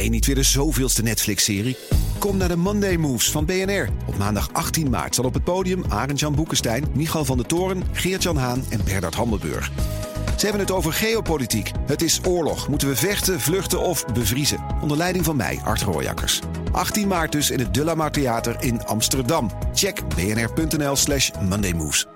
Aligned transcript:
Nee, 0.00 0.08
niet 0.08 0.26
weer 0.26 0.34
de 0.34 0.42
zoveelste 0.42 1.02
Netflix-serie. 1.02 1.76
Kom 2.18 2.36
naar 2.36 2.48
de 2.48 2.56
Monday 2.56 2.96
Moves 2.96 3.30
van 3.30 3.44
BNR. 3.44 3.88
Op 4.06 4.18
maandag 4.18 4.52
18 4.52 4.90
maart 4.90 5.14
zal 5.14 5.24
op 5.24 5.34
het 5.34 5.44
podium 5.44 5.84
Arend-Jan 5.88 6.34
Boekenstein, 6.34 6.84
Michal 6.94 7.24
van 7.24 7.36
der 7.36 7.46
Toren, 7.46 7.82
Geert-Jan 7.92 8.36
Haan 8.36 8.64
en 8.70 8.84
Bernard 8.84 9.14
Hammelburg. 9.14 9.70
Ze 10.36 10.46
hebben 10.46 10.60
het 10.60 10.70
over 10.70 10.92
geopolitiek. 10.92 11.70
Het 11.86 12.02
is 12.02 12.20
oorlog. 12.26 12.68
Moeten 12.68 12.88
we 12.88 12.96
vechten, 12.96 13.40
vluchten 13.40 13.80
of 13.80 14.06
bevriezen? 14.12 14.58
Onder 14.82 14.96
leiding 14.96 15.24
van 15.24 15.36
mij, 15.36 15.60
Art 15.64 15.82
Rooijakkers. 15.82 16.40
18 16.72 17.08
maart 17.08 17.32
dus 17.32 17.50
in 17.50 17.58
het 17.58 17.74
De 17.74 17.84
La 17.84 17.94
Mar 17.94 18.12
Theater 18.12 18.56
in 18.60 18.84
Amsterdam. 18.84 19.50
Check 19.74 20.02
bnr.nl 20.08 20.96
slash 20.96 21.30
mondaymoves. 21.48 22.06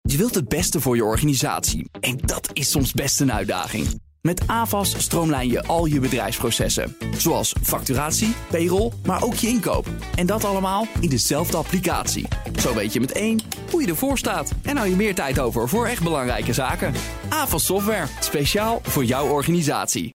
Je 0.00 0.16
wilt 0.16 0.34
het 0.34 0.48
beste 0.48 0.80
voor 0.80 0.96
je 0.96 1.04
organisatie. 1.04 1.90
En 2.00 2.16
dat 2.16 2.50
is 2.52 2.70
soms 2.70 2.92
best 2.92 3.20
een 3.20 3.32
uitdaging. 3.32 4.08
Met 4.22 4.42
AVAS 4.46 4.94
stroomlijn 4.98 5.48
je 5.48 5.62
al 5.62 5.86
je 5.86 6.00
bedrijfsprocessen. 6.00 6.96
Zoals 7.16 7.54
facturatie, 7.62 8.34
payroll, 8.50 8.92
maar 9.04 9.22
ook 9.22 9.34
je 9.34 9.48
inkoop. 9.48 9.86
En 10.14 10.26
dat 10.26 10.44
allemaal 10.44 10.86
in 11.00 11.08
dezelfde 11.08 11.56
applicatie. 11.56 12.28
Zo 12.58 12.74
weet 12.74 12.92
je 12.92 13.00
met 13.00 13.12
één 13.12 13.40
hoe 13.70 13.80
je 13.80 13.88
ervoor 13.88 14.18
staat. 14.18 14.52
En 14.62 14.76
hou 14.76 14.88
je 14.88 14.96
meer 14.96 15.14
tijd 15.14 15.38
over 15.38 15.68
voor 15.68 15.86
echt 15.86 16.02
belangrijke 16.02 16.52
zaken. 16.52 16.94
AVAS 17.28 17.64
Software, 17.64 18.06
speciaal 18.20 18.80
voor 18.82 19.04
jouw 19.04 19.28
organisatie. 19.28 20.14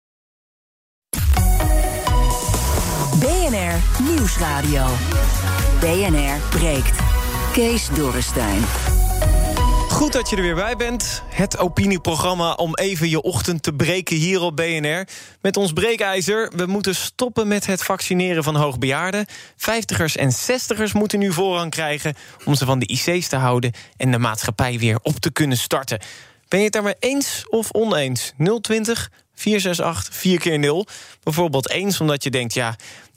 BNR 3.19 4.03
Nieuwsradio. 4.03 4.85
BNR 5.79 6.39
breekt. 6.49 6.99
Kees 7.53 7.89
Dorrestein. 7.89 8.61
Goed 9.95 10.13
dat 10.13 10.29
je 10.29 10.35
er 10.35 10.41
weer 10.41 10.55
bij 10.55 10.75
bent. 10.75 11.23
Het 11.29 11.57
opinieprogramma 11.57 12.53
om 12.53 12.75
even 12.75 13.09
je 13.09 13.21
ochtend 13.21 13.63
te 13.63 13.73
breken 13.73 14.15
hier 14.15 14.41
op 14.41 14.55
BNR. 14.55 15.07
Met 15.41 15.57
ons 15.57 15.73
breekijzer. 15.73 16.51
We 16.55 16.65
moeten 16.65 16.95
stoppen 16.95 17.47
met 17.47 17.65
het 17.65 17.83
vaccineren 17.83 18.43
van 18.43 18.55
hoogbejaarden. 18.55 19.25
Vijftigers 19.55 20.15
en 20.15 20.31
zestigers 20.31 20.93
moeten 20.93 21.19
nu 21.19 21.31
voorrang 21.31 21.71
krijgen... 21.71 22.15
om 22.45 22.55
ze 22.55 22.65
van 22.65 22.79
de 22.79 22.87
IC's 22.87 23.27
te 23.27 23.35
houden 23.35 23.71
en 23.97 24.11
de 24.11 24.19
maatschappij 24.19 24.79
weer 24.79 24.99
op 25.01 25.19
te 25.19 25.31
kunnen 25.31 25.57
starten. 25.57 25.99
Ben 26.47 26.59
je 26.59 26.65
het 26.65 26.73
daarmee 26.73 26.95
eens 26.99 27.45
of 27.49 27.71
oneens? 27.71 28.33
020 28.61 29.11
468 29.35 30.15
4 30.15 30.39
keer 30.39 30.59
0 30.59 30.87
Bijvoorbeeld 31.23 31.69
eens 31.69 32.01
omdat 32.01 32.23
je 32.23 32.29
denkt... 32.29 32.53
ja, 32.53 32.75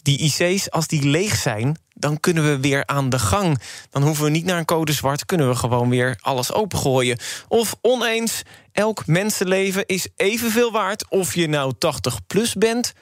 die 0.08 0.18
IC's, 0.18 0.70
als 0.70 0.86
die 0.86 1.02
leeg 1.02 1.36
zijn, 1.36 1.78
dan 1.94 2.20
kunnen 2.20 2.44
we 2.44 2.60
weer 2.60 2.86
aan 2.86 3.08
de 3.08 3.18
gang. 3.18 3.60
Dan 3.90 4.02
hoeven 4.02 4.24
we 4.24 4.30
niet 4.30 4.44
naar 4.44 4.58
een 4.58 4.64
code 4.64 4.92
zwart, 4.92 5.24
kunnen 5.24 5.48
we 5.48 5.54
gewoon 5.54 5.88
weer 5.88 6.18
alles 6.20 6.52
opengooien. 6.52 7.18
Of 7.48 7.76
oneens, 7.80 8.42
elk 8.72 9.06
mensenleven 9.06 9.86
is 9.86 10.08
evenveel 10.16 10.72
waard... 10.72 11.10
of 11.10 11.34
je 11.34 11.48
nou 11.48 11.72
80 11.78 12.26
plus 12.26 12.54
bent 12.54 12.92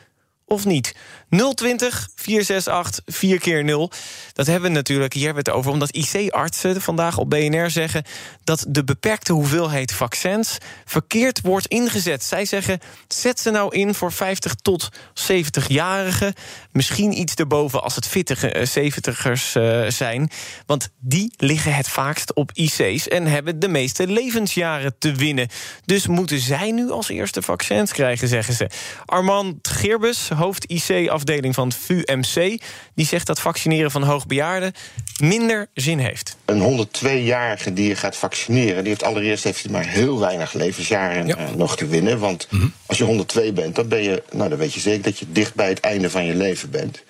of 0.47 0.65
niet. 0.65 0.95
020 1.55 2.09
468 2.15 3.03
4 3.07 3.39
keer 3.39 3.65
0 3.65 3.91
Dat 4.33 4.47
hebben 4.47 4.71
we 4.71 4.77
natuurlijk, 4.77 5.13
hier 5.13 5.25
hebben 5.25 5.45
we 5.45 5.51
het 5.51 5.59
over... 5.59 5.73
omdat 5.73 5.95
IC-artsen 5.95 6.81
vandaag 6.83 7.19
op 7.19 7.31
BNR 7.31 7.71
zeggen... 7.71 8.05
dat 8.45 8.65
de 8.69 8.85
beperkte 8.85 9.33
hoeveelheid 9.33 9.93
vaccins 9.93 10.59
verkeerd 10.85 11.41
wordt 11.41 11.67
ingezet. 11.67 12.25
Zij 12.25 12.45
zeggen, 12.45 12.79
zet 13.09 13.41
ze 13.41 13.51
nou 13.51 13.77
in 13.77 13.95
voor 13.95 14.13
50 14.13 14.55
tot 14.55 14.89
70-jarigen. 15.33 16.33
Misschien 16.73 17.19
iets 17.19 17.35
erboven 17.35 17.83
als 17.83 17.95
het 17.95 18.07
fittige 18.07 18.67
70ers 18.79 19.53
uh, 19.57 19.89
zijn. 19.89 20.31
Want 20.67 20.89
die 20.99 21.33
liggen 21.37 21.75
het 21.75 21.89
vaakst 21.89 22.35
op 22.35 22.51
IC's... 22.53 23.09
en 23.09 23.27
hebben 23.27 23.59
de 23.59 23.69
meeste 23.69 24.07
levensjaren 24.07 24.95
te 24.99 25.13
winnen. 25.13 25.49
Dus 25.85 26.07
moeten 26.07 26.39
zij 26.39 26.71
nu 26.71 26.91
als 26.91 27.09
eerste 27.09 27.43
vaccins 27.43 27.93
krijgen, 27.93 28.29
zeggen 28.29 28.55
ze. 28.55 28.71
Armand 29.05 29.69
Geerbus, 29.69 30.29
hoofd 30.37 30.65
IC-afdeling 30.65 31.55
van 31.55 31.69
het 31.69 31.77
VUMC... 31.77 32.61
die 32.95 33.07
zegt 33.07 33.27
dat 33.27 33.41
vaccineren 33.41 33.91
van 33.91 34.03
hoogbejaarden 34.03 34.73
minder 35.21 35.69
zin 35.75 35.99
heeft. 35.99 36.37
Een 36.45 36.87
102-jarige 36.87 37.73
die 37.73 37.89
je 37.89 37.97
gaat 37.97 38.17
vaccineren... 38.17 38.79
die 38.79 38.89
heeft 38.89 39.05
allereerst 39.05 39.45
heeft 39.45 39.63
hij 39.63 39.73
maar 39.73 39.87
heel 39.87 40.19
weinig 40.19 40.53
levensjaren 40.53 41.27
ja. 41.27 41.39
uh, 41.39 41.51
nog 41.55 41.77
te 41.77 41.87
winnen. 41.87 42.19
Want 42.19 42.47
mm 42.51 42.61
-hmm. 42.61 42.73
als 42.87 42.99
je 42.99 43.05
102 43.05 43.53
bent, 43.53 43.75
dan, 43.75 43.89
ben 43.89 44.03
je, 44.03 44.23
nou, 44.33 44.49
dan 44.49 44.59
weet 44.59 44.75
je 44.75 44.81
zeker... 44.81 45.03
dat 45.03 45.19
je 45.19 45.27
dicht 45.29 45.55
bij 45.55 45.69
het 45.69 45.81
einde 45.81 46.11
van 46.11 46.25
je 46.25 46.35
leven 46.35 46.71
bent. 46.71 47.03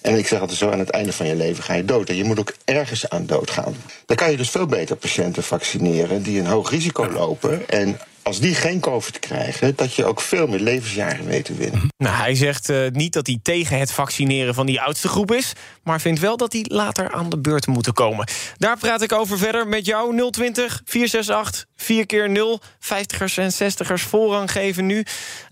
En 0.00 0.18
ik 0.18 0.26
zeg 0.26 0.40
altijd 0.40 0.58
zo, 0.58 0.70
aan 0.70 0.78
het 0.78 0.90
einde 0.90 1.12
van 1.12 1.26
je 1.26 1.36
leven 1.36 1.64
ga 1.64 1.74
je 1.74 1.84
dood. 1.84 2.08
En 2.08 2.16
je 2.16 2.24
moet 2.24 2.38
ook 2.38 2.54
ergens 2.64 3.08
aan 3.08 3.26
doodgaan. 3.26 3.76
Dan 4.06 4.16
kan 4.16 4.30
je 4.30 4.36
dus 4.36 4.50
veel 4.50 4.66
beter 4.66 4.96
patiënten 4.96 5.42
vaccineren... 5.42 6.22
die 6.22 6.38
een 6.38 6.46
hoog 6.46 6.70
risico 6.70 7.10
lopen... 7.10 7.68
En 7.68 7.98
als 8.22 8.40
die 8.40 8.54
geen 8.54 8.80
COVID 8.80 9.18
krijgen, 9.18 9.76
dat 9.76 9.94
je 9.94 10.04
ook 10.04 10.20
veel 10.20 10.46
meer 10.46 10.60
levensjaren 10.60 11.26
weet 11.26 11.44
te 11.44 11.54
winnen. 11.54 11.88
Nou, 11.96 12.16
hij 12.16 12.34
zegt 12.34 12.70
uh, 12.70 12.88
niet 12.90 13.12
dat 13.12 13.26
hij 13.26 13.38
tegen 13.42 13.78
het 13.78 13.92
vaccineren 13.92 14.54
van 14.54 14.66
die 14.66 14.80
oudste 14.80 15.08
groep 15.08 15.32
is... 15.32 15.52
maar 15.82 16.00
vindt 16.00 16.20
wel 16.20 16.36
dat 16.36 16.50
die 16.50 16.74
later 16.74 17.12
aan 17.12 17.30
de 17.30 17.38
beurt 17.38 17.66
moeten 17.66 17.92
komen. 17.92 18.28
Daar 18.56 18.78
praat 18.78 19.02
ik 19.02 19.12
over 19.12 19.38
verder 19.38 19.68
met 19.68 19.86
jou. 19.86 20.30
020 20.30 20.82
468 20.84 21.66
4 21.76 22.06
keer 22.06 22.30
0 22.30 22.60
50ers 22.80 23.34
en 23.34 23.52
60ers 23.52 24.08
voorrang 24.08 24.52
geven 24.52 24.86
nu. 24.86 25.04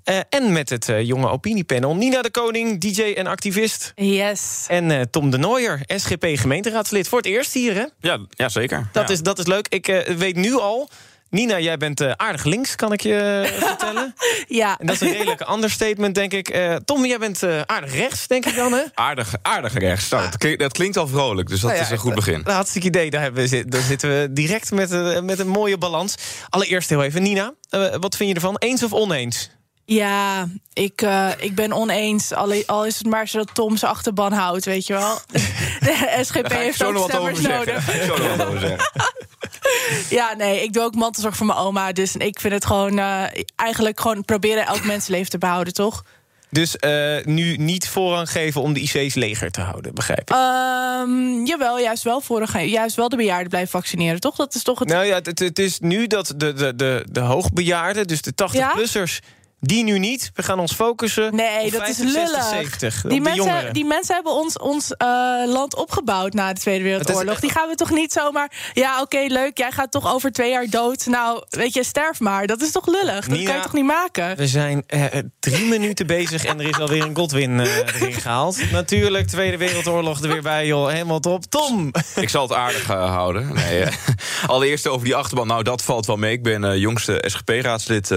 Uh, 0.04 0.18
en 0.28 0.52
met 0.52 0.68
het 0.68 0.88
uh, 0.88 1.02
jonge 1.02 1.28
opiniepanel 1.28 1.96
Nina 1.96 2.22
de 2.22 2.30
Koning, 2.30 2.80
DJ 2.80 3.02
en 3.02 3.26
activist. 3.26 3.92
Yes. 3.94 4.64
En 4.68 4.90
uh, 4.90 5.00
Tom 5.10 5.30
de 5.30 5.36
Nooier, 5.36 5.80
SGP 5.86 6.26
gemeenteraadslid. 6.34 7.08
Voor 7.08 7.18
het 7.18 7.26
eerst 7.26 7.52
hier, 7.52 7.74
hè? 7.74 7.84
Ja, 8.00 8.18
ja 8.30 8.48
zeker. 8.48 8.88
Dat, 8.92 9.08
ja. 9.08 9.14
Is, 9.14 9.22
dat 9.22 9.38
is 9.38 9.46
leuk. 9.46 9.68
Ik 9.68 10.04
weet 10.16 10.36
nu 10.36 10.54
al... 10.54 10.90
Nina, 11.30 11.60
jij 11.60 11.76
bent 11.76 12.00
uh, 12.00 12.10
aardig 12.16 12.44
links, 12.44 12.76
kan 12.76 12.92
ik 12.92 13.00
je 13.00 13.48
uh, 13.52 13.58
vertellen. 13.68 14.14
ja. 14.48 14.78
En 14.78 14.86
dat 14.86 14.94
is 14.94 15.00
een 15.00 15.12
redelijk 15.12 15.50
understatement, 15.50 16.14
denk 16.14 16.32
ik. 16.32 16.56
Uh, 16.56 16.74
Tom, 16.74 17.06
jij 17.06 17.18
bent 17.18 17.42
aardig 17.66 17.94
rechts, 17.94 18.26
denk 18.26 18.46
ik 18.46 18.56
dan, 18.56 18.72
hè? 18.72 18.82
Aardig, 18.94 19.34
aardig 19.42 19.72
rechts. 19.72 20.08
Nou, 20.08 20.22
dat, 20.22 20.36
klinkt, 20.36 20.60
dat, 20.60 20.72
klinkt 20.72 20.96
al 20.96 21.08
vrolijk, 21.08 21.48
dus 21.48 21.60
dat 21.60 21.70
nou 21.70 21.82
ja, 21.82 21.86
is 21.86 21.92
een 21.92 21.98
goed 21.98 22.14
begin. 22.14 22.40
Een 22.44 22.52
hartstikke 22.52 22.86
idee. 22.86 23.10
Daar, 23.10 23.22
hebben 23.22 23.48
we, 23.48 23.64
daar 23.68 23.82
zitten 23.82 24.08
we 24.08 24.28
direct 24.32 24.70
met, 24.70 25.22
met 25.24 25.38
een 25.38 25.48
mooie 25.48 25.78
balans. 25.78 26.14
Allereerst 26.48 26.88
heel 26.88 27.02
even, 27.02 27.22
Nina, 27.22 27.54
wat 28.00 28.16
vind 28.16 28.28
je 28.28 28.34
ervan? 28.34 28.56
Eens 28.58 28.82
of 28.82 28.92
oneens? 28.92 29.50
Ja, 29.92 30.48
ik, 30.72 31.02
uh, 31.02 31.30
ik 31.38 31.54
ben 31.54 31.72
oneens. 31.72 32.32
Al, 32.32 32.62
al 32.66 32.86
is 32.86 32.98
het 32.98 33.06
maar 33.06 33.28
zo 33.28 33.38
dat 33.38 33.54
Tom 33.54 33.76
zijn 33.76 33.90
achterban 33.90 34.32
houdt, 34.32 34.64
weet 34.64 34.86
je 34.86 34.92
wel. 34.92 35.18
De 35.86 36.18
SGP 36.22 36.52
heeft 36.52 36.84
ook 36.84 37.08
stemmers 37.08 37.40
nodig. 37.40 37.86
ja, 40.18 40.34
nee, 40.34 40.62
ik 40.62 40.72
doe 40.72 40.82
ook 40.82 40.94
mantelzorg 40.94 41.36
voor 41.36 41.46
mijn 41.46 41.58
oma. 41.58 41.92
Dus 41.92 42.16
ik 42.16 42.40
vind 42.40 42.52
het 42.52 42.64
gewoon 42.64 42.98
uh, 42.98 43.24
eigenlijk 43.56 44.00
gewoon 44.00 44.24
proberen 44.24 44.66
elk 44.66 44.84
mensenleven 44.84 45.30
te 45.30 45.38
behouden, 45.38 45.72
toch? 45.72 46.02
Dus 46.50 46.76
uh, 46.80 47.24
nu 47.24 47.56
niet 47.56 47.88
voorrang 47.88 48.30
geven 48.30 48.60
om 48.60 48.72
de 48.72 48.80
IC's 48.80 49.14
leger 49.14 49.50
te 49.50 49.60
houden, 49.60 49.94
begrijp 49.94 50.30
ik? 50.30 50.36
Um, 50.36 51.46
jawel, 51.46 51.78
juist 51.78 52.02
wel 52.02 52.20
voorrang. 52.20 52.70
Juist 52.70 52.96
wel 52.96 53.08
de 53.08 53.16
bejaarden 53.16 53.48
blijven 53.48 53.70
vaccineren, 53.70 54.20
toch? 54.20 54.36
Dat 54.36 54.54
is 54.54 54.62
toch 54.62 54.78
het... 54.78 54.88
Nou 54.88 55.04
ja, 55.04 55.20
het, 55.22 55.38
het 55.38 55.58
is 55.58 55.78
nu 55.80 56.06
dat 56.06 56.34
de, 56.36 56.52
de, 56.52 56.74
de, 56.74 57.04
de 57.10 57.20
hoogbejaarden, 57.20 58.06
dus 58.06 58.22
de 58.22 58.32
80-plussers... 58.32 59.18
Ja? 59.18 59.38
Die 59.62 59.84
nu 59.84 59.98
niet. 59.98 60.30
We 60.34 60.42
gaan 60.42 60.58
ons 60.58 60.72
focussen 60.72 61.34
nee, 61.34 61.64
op 61.64 61.72
dat 61.72 61.82
50, 61.82 62.04
is 62.04 62.12
lullig. 62.12 62.30
60, 62.30 62.92
70. 62.92 63.02
Die, 63.02 63.20
mensen, 63.20 63.72
die 63.72 63.84
mensen 63.84 64.14
hebben 64.14 64.32
ons, 64.32 64.58
ons 64.58 64.94
uh, 64.98 65.08
land 65.46 65.74
opgebouwd 65.74 66.32
na 66.32 66.52
de 66.52 66.60
Tweede 66.60 66.84
Wereldoorlog. 66.84 67.34
Is, 67.34 67.40
die 67.40 67.50
gaan 67.50 67.68
we 67.68 67.74
toch 67.74 67.90
niet 67.90 68.12
zomaar... 68.12 68.52
Ja, 68.72 68.92
oké, 68.92 69.02
okay, 69.02 69.26
leuk, 69.26 69.58
jij 69.58 69.70
gaat 69.70 69.90
toch 69.90 70.12
over 70.12 70.32
twee 70.32 70.50
jaar 70.50 70.66
dood. 70.70 71.06
Nou, 71.06 71.42
weet 71.48 71.74
je, 71.74 71.84
sterf 71.84 72.20
maar. 72.20 72.46
Dat 72.46 72.62
is 72.62 72.70
toch 72.70 72.86
lullig? 72.86 73.26
Dat 73.26 73.38
Nina, 73.38 73.44
kan 73.44 73.54
je 73.54 73.62
toch 73.62 73.72
niet 73.72 73.84
maken? 73.84 74.36
We 74.36 74.46
zijn 74.46 74.84
uh, 74.94 75.04
drie 75.40 75.64
minuten 75.64 76.06
bezig 76.06 76.44
en 76.44 76.60
er 76.60 76.68
is 76.68 76.78
alweer 76.78 77.02
een 77.02 77.16
Godwin 77.16 77.58
uh, 77.58 77.76
erin 77.94 78.12
gehaald. 78.12 78.70
Natuurlijk, 78.72 79.26
Tweede 79.26 79.56
Wereldoorlog 79.56 80.22
er 80.22 80.28
weer 80.28 80.42
bij, 80.42 80.66
joh. 80.66 80.90
Helemaal 80.90 81.20
top. 81.20 81.44
Tom! 81.44 81.90
Ik 82.16 82.28
zal 82.28 82.42
het 82.42 82.52
aardig 82.52 82.86
houden. 82.86 83.54
Nee, 83.54 83.84
allereerst 84.46 84.86
over 84.86 85.04
die 85.04 85.16
achterban. 85.16 85.46
Nou, 85.46 85.62
dat 85.62 85.82
valt 85.82 86.06
wel 86.06 86.16
mee. 86.16 86.32
Ik 86.32 86.42
ben 86.42 86.78
jongste 86.78 87.24
SGP-raadslid, 87.26 88.12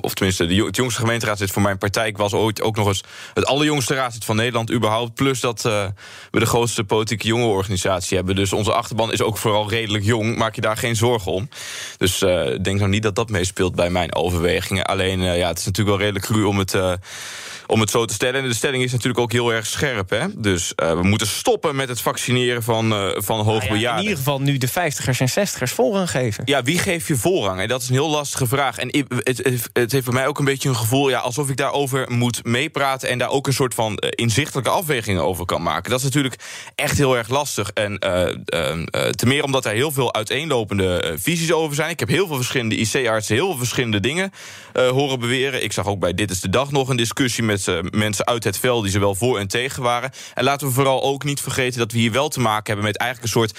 of 0.00 0.14
tenminste, 0.14 0.46
de 0.46 0.54
jongste 0.54 0.85
jongste 0.86 1.04
gemeenteraadslid 1.04 1.50
voor 1.50 1.62
mijn 1.62 1.78
partij. 1.78 2.06
Ik 2.06 2.16
was 2.16 2.32
ooit 2.32 2.62
ook 2.62 2.76
nog 2.76 2.86
eens 2.86 3.02
het 3.34 3.46
allerjongste 3.46 3.94
raadslid 3.94 4.24
van 4.24 4.36
Nederland 4.36 4.72
überhaupt. 4.72 5.14
Plus 5.14 5.40
dat 5.40 5.64
uh, 5.66 5.86
we 6.30 6.38
de 6.38 6.46
grootste 6.46 6.84
politieke 6.84 7.26
jongerenorganisatie 7.26 8.16
hebben. 8.16 8.34
Dus 8.34 8.52
onze 8.52 8.72
achterban 8.72 9.12
is 9.12 9.22
ook 9.22 9.38
vooral 9.38 9.70
redelijk 9.70 10.04
jong. 10.04 10.36
Maak 10.36 10.54
je 10.54 10.60
daar 10.60 10.76
geen 10.76 10.96
zorgen 10.96 11.32
om. 11.32 11.48
Dus 11.96 12.22
ik 12.22 12.28
uh, 12.28 12.62
denk 12.62 12.78
nou 12.78 12.88
niet 12.88 13.02
dat 13.02 13.14
dat 13.14 13.30
meespeelt 13.30 13.74
bij 13.74 13.90
mijn 13.90 14.14
overwegingen. 14.14 14.84
Alleen, 14.84 15.20
uh, 15.20 15.38
ja, 15.38 15.48
het 15.48 15.58
is 15.58 15.64
natuurlijk 15.64 15.96
wel 15.96 16.06
redelijk 16.06 16.24
cru 16.24 16.44
om 16.44 16.58
het 16.58 16.74
om 17.66 17.80
het 17.80 17.90
zo 17.90 18.04
te 18.04 18.14
stellen. 18.14 18.42
En 18.42 18.48
de 18.48 18.54
stelling 18.54 18.82
is 18.82 18.92
natuurlijk 18.92 19.18
ook 19.18 19.32
heel 19.32 19.52
erg 19.52 19.66
scherp. 19.66 20.10
Hè? 20.10 20.26
Dus 20.36 20.72
we 20.76 21.02
moeten 21.02 21.26
stoppen 21.26 21.76
met 21.76 21.88
het 21.88 22.00
vaccineren 22.00 22.62
van, 22.62 23.14
van 23.16 23.40
hoogbejaarden. 23.40 23.80
Nou 23.82 23.96
in 23.96 24.02
ieder 24.02 24.16
geval 24.16 24.40
nu 24.40 24.58
de 24.58 24.68
50ers 24.68 25.18
en 25.18 25.48
60ers 25.48 25.74
voorrang 25.74 26.10
geven. 26.10 26.42
Ja, 26.46 26.62
wie 26.62 26.78
geeft 26.78 27.06
je 27.06 27.16
voorrang? 27.16 27.60
En 27.60 27.68
dat 27.68 27.82
is 27.82 27.88
een 27.88 27.94
heel 27.94 28.10
lastige 28.10 28.46
vraag. 28.46 28.78
En 28.78 29.04
het, 29.24 29.68
het 29.72 29.92
heeft 29.92 30.04
voor 30.04 30.14
mij 30.14 30.26
ook 30.26 30.38
een 30.38 30.44
beetje 30.44 30.68
een 30.68 30.76
gevoel... 30.76 31.08
Ja, 31.08 31.18
alsof 31.18 31.48
ik 31.48 31.56
daarover 31.56 32.10
moet 32.12 32.44
meepraten... 32.44 33.08
en 33.08 33.18
daar 33.18 33.30
ook 33.30 33.46
een 33.46 33.52
soort 33.52 33.74
van 33.74 33.96
inzichtelijke 33.96 34.70
afwegingen 34.70 35.24
over 35.24 35.44
kan 35.44 35.62
maken. 35.62 35.90
Dat 35.90 35.98
is 35.98 36.04
natuurlijk 36.04 36.36
echt 36.74 36.98
heel 36.98 37.16
erg 37.16 37.28
lastig. 37.28 37.70
En 37.70 37.98
te 39.10 39.26
meer 39.26 39.44
omdat 39.44 39.64
er 39.64 39.72
heel 39.72 39.92
veel 39.92 40.14
uiteenlopende 40.14 41.14
visies 41.18 41.52
over 41.52 41.74
zijn. 41.74 41.90
Ik 41.90 42.00
heb 42.00 42.08
heel 42.08 42.26
veel 42.26 42.36
verschillende 42.36 42.76
IC-artsen... 42.76 43.34
heel 43.34 43.48
veel 43.48 43.58
verschillende 43.58 44.00
dingen 44.00 44.32
horen 44.72 45.20
beweren. 45.20 45.64
Ik 45.64 45.72
zag 45.72 45.86
ook 45.86 45.98
bij 45.98 46.14
Dit 46.14 46.30
is 46.30 46.40
de 46.40 46.48
Dag 46.48 46.70
nog 46.70 46.88
een 46.88 46.96
discussie... 46.96 47.44
met 47.44 47.55
mensen 47.90 48.26
uit 48.26 48.44
het 48.44 48.58
veld 48.58 48.82
die 48.82 48.92
ze 48.92 48.98
wel 48.98 49.14
voor 49.14 49.38
en 49.38 49.48
tegen 49.48 49.82
waren. 49.82 50.10
En 50.34 50.44
laten 50.44 50.66
we 50.66 50.72
vooral 50.72 51.02
ook 51.02 51.24
niet 51.24 51.40
vergeten... 51.40 51.78
dat 51.78 51.92
we 51.92 51.98
hier 51.98 52.12
wel 52.12 52.28
te 52.28 52.40
maken 52.40 52.66
hebben 52.66 52.84
met 52.84 52.96
eigenlijk 52.96 53.32
een 53.32 53.40
soort 53.40 53.58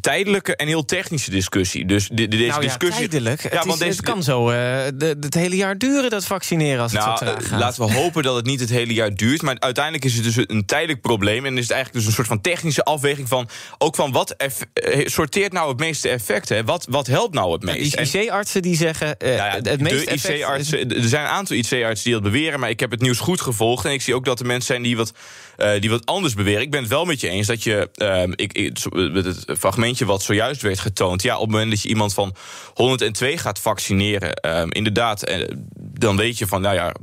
tijdelijke 0.00 0.56
en 0.56 0.66
heel 0.66 0.84
technische 0.84 1.30
discussie. 1.30 1.86
Dus 1.86 2.08
de, 2.08 2.28
deze 2.28 2.46
nou 2.46 2.52
ja, 2.52 2.58
discussie. 2.58 3.08
Tijdelijk. 3.08 3.42
Ja, 3.42 3.48
het, 3.48 3.66
want 3.66 3.78
deze, 3.78 3.96
het 3.96 4.00
kan 4.00 4.22
zo 4.22 4.50
uh, 4.50 4.56
de, 4.94 5.16
het 5.20 5.34
hele 5.34 5.56
jaar 5.56 5.78
duren, 5.78 6.10
dat 6.10 6.24
vaccineren, 6.24 6.82
als 6.82 6.92
nou, 6.92 7.10
het 7.10 7.18
zo 7.18 7.24
traag 7.24 7.48
gaat. 7.48 7.60
Laten 7.60 7.86
we 7.86 7.92
hopen 8.00 8.22
dat 8.22 8.36
het 8.36 8.46
niet 8.46 8.60
het 8.60 8.70
hele 8.70 8.92
jaar 8.92 9.14
duurt. 9.14 9.42
Maar 9.42 9.56
uiteindelijk 9.58 10.04
is 10.04 10.14
het 10.14 10.24
dus 10.24 10.36
een 10.36 10.66
tijdelijk 10.66 11.00
probleem. 11.00 11.44
En 11.44 11.56
is 11.56 11.62
het 11.62 11.70
eigenlijk 11.70 11.92
dus 11.92 12.06
een 12.06 12.16
soort 12.16 12.26
van 12.26 12.40
technische 12.40 12.84
afweging 12.84 13.28
van. 13.28 13.48
Ook 13.78 13.94
van 13.94 14.12
wat 14.12 14.30
eh, 14.30 15.06
sorteert 15.06 15.52
nou 15.52 15.68
het 15.68 15.78
meeste 15.78 16.08
effect? 16.08 16.48
Hè? 16.48 16.64
Wat, 16.64 16.86
wat 16.90 17.06
helpt 17.06 17.34
nou 17.34 17.52
het 17.52 17.62
meest? 17.62 18.12
Die 18.12 18.22
IC-artsen 18.22 18.62
die 18.62 18.76
zeggen. 18.76 19.14
Uh, 19.18 19.36
ja, 19.36 19.58
het 19.62 19.80
meeste 19.80 20.46
artsen 20.46 20.96
Er 20.96 21.08
zijn 21.08 21.24
een 21.24 21.30
aantal 21.30 21.56
IC-artsen 21.56 22.04
die 22.04 22.12
dat 22.12 22.22
beweren. 22.22 22.60
Maar 22.60 22.70
ik 22.70 22.80
heb 22.80 22.90
het 22.90 23.00
nieuws 23.00 23.18
goed 23.18 23.40
gevolgd. 23.40 23.84
En 23.84 23.92
ik 23.92 24.02
zie 24.02 24.14
ook 24.14 24.24
dat 24.24 24.40
er 24.40 24.46
mensen 24.46 24.66
zijn 24.66 24.82
die 24.82 24.96
wat, 24.96 25.12
uh, 25.58 25.80
die 25.80 25.90
wat 25.90 26.06
anders 26.06 26.34
beweren. 26.34 26.62
Ik 26.62 26.70
ben 26.70 26.80
het 26.80 26.88
wel 26.88 27.04
met 27.04 27.20
je 27.20 27.28
eens 27.28 27.46
dat 27.46 27.62
je. 27.62 27.88
Uh, 27.96 28.22
ik, 28.34 28.56
het 28.56 29.58
wat 29.96 30.22
zojuist 30.22 30.62
werd 30.62 30.78
getoond. 30.78 31.22
Ja, 31.22 31.34
op 31.34 31.40
het 31.40 31.50
moment 31.50 31.70
dat 31.70 31.82
je 31.82 31.88
iemand 31.88 32.14
van 32.14 32.34
102 32.74 33.38
gaat 33.38 33.58
vaccineren, 33.58 34.60
um, 34.60 34.72
inderdaad, 34.72 35.30
uh, 35.30 35.48
dan 35.76 36.16
weet 36.16 36.38
je 36.38 36.46
van, 36.46 36.60
nou 36.60 36.74
ja, 36.74 36.94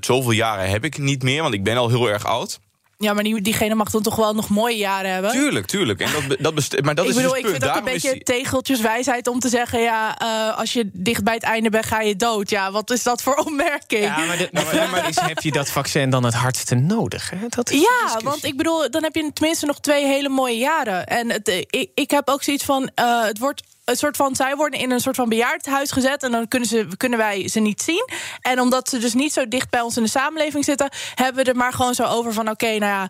zoveel 0.00 0.30
jaren 0.30 0.70
heb 0.70 0.84
ik 0.84 0.98
niet 0.98 1.22
meer, 1.22 1.42
want 1.42 1.54
ik 1.54 1.64
ben 1.64 1.76
al 1.76 1.88
heel 1.88 2.10
erg 2.10 2.24
oud. 2.24 2.60
Ja, 3.02 3.12
maar 3.12 3.24
die, 3.24 3.40
diegene 3.40 3.74
mag 3.74 3.90
dan 3.90 4.02
toch 4.02 4.16
wel 4.16 4.34
nog 4.34 4.48
mooie 4.48 4.76
jaren 4.76 5.12
hebben? 5.12 5.30
Tuurlijk, 5.30 5.66
tuurlijk. 5.66 6.00
En 6.00 6.10
dat, 6.28 6.38
dat 6.40 6.54
best, 6.54 6.80
maar 6.80 6.94
dat 6.94 7.04
ik 7.04 7.10
is 7.10 7.16
bedoel, 7.16 7.32
dus 7.32 7.40
ik 7.40 7.48
vind 7.48 7.68
ook 7.68 7.76
een 7.76 7.84
beetje 7.84 8.12
die... 8.12 8.22
tegeltjeswijsheid 8.22 9.26
om 9.26 9.38
te 9.40 9.48
zeggen... 9.48 9.80
ja, 9.80 10.22
uh, 10.22 10.58
als 10.58 10.72
je 10.72 10.90
dicht 10.92 11.24
bij 11.24 11.34
het 11.34 11.42
einde 11.42 11.70
bent, 11.70 11.86
ga 11.86 12.00
je 12.00 12.16
dood. 12.16 12.50
Ja, 12.50 12.70
wat 12.70 12.90
is 12.90 13.02
dat 13.02 13.22
voor 13.22 13.34
opmerking? 13.34 14.04
Ja, 14.04 14.24
maar, 14.24 14.36
de, 14.36 14.48
maar, 14.52 14.88
maar 14.90 15.08
is, 15.08 15.20
heb 15.20 15.40
je 15.40 15.52
dat 15.52 15.70
vaccin 15.70 16.10
dan 16.10 16.24
het 16.24 16.34
hardste 16.34 16.74
nodig? 16.74 17.30
Hè? 17.30 17.46
Dat 17.48 17.70
is 17.70 17.80
ja, 17.80 18.20
want 18.22 18.44
ik 18.44 18.56
bedoel, 18.56 18.90
dan 18.90 19.02
heb 19.02 19.14
je 19.14 19.30
tenminste 19.32 19.66
nog 19.66 19.80
twee 19.80 20.06
hele 20.06 20.28
mooie 20.28 20.58
jaren. 20.58 21.06
En 21.06 21.30
het, 21.30 21.48
ik, 21.48 21.90
ik 21.94 22.10
heb 22.10 22.28
ook 22.28 22.42
zoiets 22.42 22.64
van, 22.64 22.90
uh, 23.00 23.24
het 23.24 23.38
wordt 23.38 23.62
een 23.90 23.96
soort 23.96 24.16
van, 24.16 24.36
zij 24.36 24.56
worden 24.56 24.80
in 24.80 24.90
een 24.90 25.00
soort 25.00 25.16
van 25.16 25.28
bejaardenhuis 25.28 25.90
gezet. 25.90 26.22
En 26.22 26.30
dan 26.30 26.48
kunnen, 26.48 26.68
ze, 26.68 26.86
kunnen 26.96 27.18
wij 27.18 27.48
ze 27.48 27.60
niet 27.60 27.82
zien. 27.82 28.08
En 28.40 28.60
omdat 28.60 28.88
ze 28.88 28.98
dus 28.98 29.14
niet 29.14 29.32
zo 29.32 29.48
dicht 29.48 29.70
bij 29.70 29.80
ons 29.80 29.96
in 29.96 30.02
de 30.02 30.08
samenleving 30.08 30.64
zitten, 30.64 30.88
hebben 31.14 31.44
we 31.44 31.50
er 31.50 31.56
maar 31.56 31.72
gewoon 31.72 31.94
zo 31.94 32.04
over 32.04 32.32
van: 32.32 32.50
oké, 32.50 32.66
nou 32.66 32.92
ja 32.92 33.08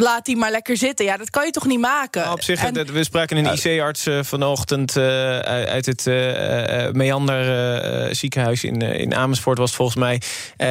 laat 0.00 0.24
die 0.24 0.36
maar 0.36 0.50
lekker 0.50 0.76
zitten. 0.76 1.04
Ja, 1.04 1.16
dat 1.16 1.30
kan 1.30 1.44
je 1.44 1.50
toch 1.50 1.66
niet 1.66 1.80
maken? 1.80 2.22
Nou, 2.22 2.34
op 2.34 2.42
zich, 2.42 2.70
we 2.70 3.04
spraken 3.04 3.36
een 3.36 3.52
IC-arts 3.52 4.06
uh, 4.06 4.22
vanochtend 4.22 4.96
uh, 4.96 5.04
uit 5.38 5.86
het 5.86 6.06
uh, 6.06 6.90
Meander 6.90 8.16
ziekenhuis 8.16 8.64
in, 8.64 8.82
in 8.82 9.14
Amersfoort 9.14 9.58
was 9.58 9.68
het 9.68 9.76
volgens 9.76 9.98
mij. 9.98 10.20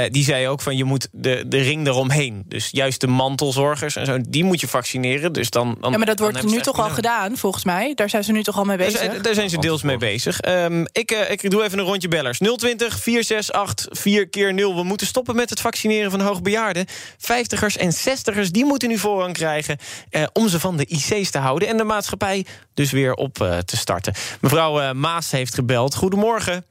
die 0.09 0.23
zei 0.23 0.47
ook 0.47 0.61
van 0.61 0.77
je 0.77 0.83
moet 0.83 1.07
de, 1.11 1.43
de 1.47 1.57
ring 1.61 1.87
eromheen. 1.87 2.43
Dus 2.47 2.69
juist 2.71 3.01
de 3.01 3.07
mantelzorgers 3.07 3.95
en 3.95 4.05
zo, 4.05 4.17
die 4.29 4.43
moet 4.43 4.61
je 4.61 4.67
vaccineren. 4.67 5.33
Dus 5.33 5.49
dan, 5.49 5.77
dan 5.79 5.91
ja, 5.91 5.97
maar 5.97 6.05
dat 6.05 6.19
wordt 6.19 6.43
nu 6.43 6.59
toch 6.59 6.79
al 6.79 6.89
gedaan, 6.89 7.37
volgens 7.37 7.63
mij. 7.63 7.93
Daar 7.95 8.09
zijn 8.09 8.23
ze 8.23 8.31
nu 8.31 8.43
toch 8.43 8.57
al 8.57 8.63
mee 8.63 8.77
bezig. 8.77 8.99
Daar, 8.99 9.21
daar 9.21 9.33
zijn 9.33 9.49
ze 9.49 9.57
deels 9.57 9.81
mee 9.81 9.97
bezig. 9.97 10.39
Um, 10.47 10.85
ik, 10.91 11.11
ik 11.11 11.49
doe 11.49 11.63
even 11.63 11.79
een 11.79 11.85
rondje 11.85 12.07
bellers. 12.07 12.37
020 12.37 12.99
468 12.99 14.01
4 14.01 14.29
keer 14.29 14.53
0. 14.53 14.75
We 14.75 14.83
moeten 14.83 15.07
stoppen 15.07 15.35
met 15.35 15.49
het 15.49 15.61
vaccineren 15.61 16.11
van 16.11 16.21
hoogbejaarden. 16.21 16.85
50ers 17.17 17.77
en 17.77 17.93
60ers, 17.93 18.49
die 18.51 18.65
moeten 18.65 18.89
nu 18.89 18.97
voor 18.97 19.12
voorrang 19.13 19.33
krijgen... 19.33 19.77
Eh, 20.09 20.23
om 20.33 20.47
ze 20.47 20.59
van 20.59 20.77
de 20.77 20.85
IC's 20.85 21.31
te 21.31 21.37
houden 21.37 21.67
en 21.67 21.77
de 21.77 21.83
maatschappij 21.83 22.45
dus 22.73 22.91
weer 22.91 23.13
op 23.13 23.37
uh, 23.41 23.57
te 23.57 23.77
starten. 23.77 24.13
Mevrouw 24.41 24.79
uh, 24.79 24.91
Maas 24.91 25.31
heeft 25.31 25.53
gebeld. 25.53 25.95
Goedemorgen. 25.95 26.65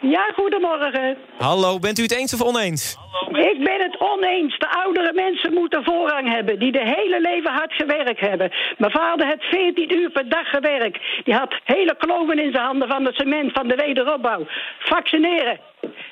Ja, 0.00 0.32
goedemorgen. 0.36 1.16
Hallo, 1.38 1.78
bent 1.78 1.98
u 1.98 2.02
het 2.02 2.12
eens 2.12 2.34
of 2.34 2.42
oneens? 2.42 2.96
Ik 3.28 3.64
ben 3.64 3.80
het 3.82 4.00
oneens. 4.00 4.58
De 4.58 4.70
oudere 4.84 5.12
mensen 5.12 5.52
moeten 5.52 5.84
voorrang 5.84 6.32
hebben, 6.34 6.58
die 6.58 6.72
de 6.72 6.94
hele 6.96 7.20
leven 7.20 7.52
hard 7.52 7.72
gewerkt 7.72 8.20
hebben. 8.20 8.50
Mijn 8.78 8.92
vader 8.92 9.26
heeft 9.26 9.42
14 9.42 9.92
uur 9.98 10.10
per 10.10 10.28
dag 10.28 10.46
gewerkt. 10.48 10.98
Die 11.24 11.34
had 11.34 11.60
hele 11.64 11.96
kloven 11.98 12.38
in 12.38 12.52
zijn 12.52 12.64
handen 12.64 12.88
van 12.88 13.04
het 13.04 13.14
cement, 13.14 13.52
van 13.52 13.68
de 13.68 13.74
wederopbouw. 13.74 14.46
Vaccineren. 14.78 15.60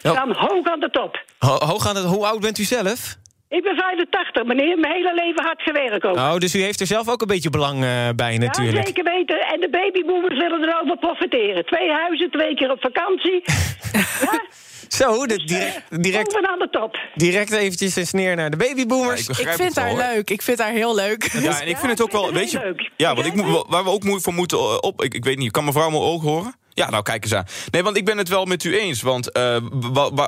Dan 0.02 0.32
hoog 0.32 0.66
aan 0.66 0.80
de 0.80 0.90
top. 0.90 1.24
Ho 1.38 1.56
hoog 1.58 1.86
aan 1.86 1.94
de 1.94 2.00
Hoe 2.00 2.26
oud 2.26 2.40
bent 2.40 2.58
u 2.58 2.62
zelf? 2.62 3.16
Ik 3.48 3.62
ben 3.62 3.76
85, 3.76 4.44
meneer. 4.44 4.78
Mijn 4.78 4.92
hele 4.92 5.14
leven 5.14 5.44
hard 5.44 5.62
gewerkt 5.62 6.04
ook. 6.04 6.16
Oh, 6.16 6.36
dus 6.36 6.54
u 6.54 6.62
heeft 6.62 6.80
er 6.80 6.86
zelf 6.86 7.08
ook 7.08 7.20
een 7.20 7.26
beetje 7.26 7.50
belang 7.50 7.84
uh, 7.84 8.08
bij 8.16 8.38
natuurlijk. 8.38 8.76
Ja, 8.76 8.84
zeker 8.86 9.04
weten. 9.04 9.40
En 9.40 9.60
de 9.60 9.70
babyboomers 9.70 10.38
willen 10.38 10.62
er 10.62 10.80
over 10.82 10.98
profiteren. 10.98 11.64
Twee 11.66 11.90
huizen, 11.90 12.30
twee 12.30 12.54
keer 12.54 12.70
op 12.70 12.80
vakantie. 12.80 13.42
ja? 14.26 14.42
Zo, 14.88 15.26
de 15.26 15.44
direct, 15.44 16.02
direct, 16.02 16.46
aan 16.46 16.58
de 16.58 16.68
top. 16.70 16.98
direct 17.14 17.52
eventjes 17.52 17.96
een 17.96 18.06
sneer 18.06 18.36
naar 18.36 18.50
de 18.50 18.56
babyboomers. 18.56 19.28
ik, 19.28 19.38
ik 19.38 19.48
vind 19.48 19.76
haar 19.76 19.96
leuk. 19.96 20.30
Ik 20.30 20.42
vind 20.42 20.58
haar 20.58 20.72
heel 20.72 20.94
leuk. 20.94 21.30
Ja, 21.32 21.60
en 21.60 21.68
ik 21.68 21.76
vind 21.76 21.90
het 21.90 22.02
ook 22.02 22.12
wel, 22.12 22.32
weet 22.32 22.50
je... 22.50 22.88
Ja, 22.96 23.14
wat 23.14 23.26
ik, 23.26 23.34
waar 23.68 23.84
we 23.84 23.90
ook 23.90 24.20
voor 24.20 24.34
moeten 24.34 24.82
op... 24.82 25.02
Ik, 25.02 25.14
ik 25.14 25.24
weet 25.24 25.38
niet, 25.38 25.50
kan 25.50 25.64
mevrouw 25.64 25.90
mijn 25.90 26.02
oog 26.02 26.22
horen? 26.22 26.54
Ja, 26.76 26.90
nou 26.90 27.02
kijk 27.02 27.24
eens 27.24 27.34
aan. 27.34 27.44
Nee, 27.70 27.82
want 27.82 27.96
ik 27.96 28.04
ben 28.04 28.18
het 28.18 28.28
wel 28.28 28.44
met 28.44 28.64
u 28.64 28.78
eens. 28.78 29.02
Want 29.02 29.36
uh, 29.36 29.56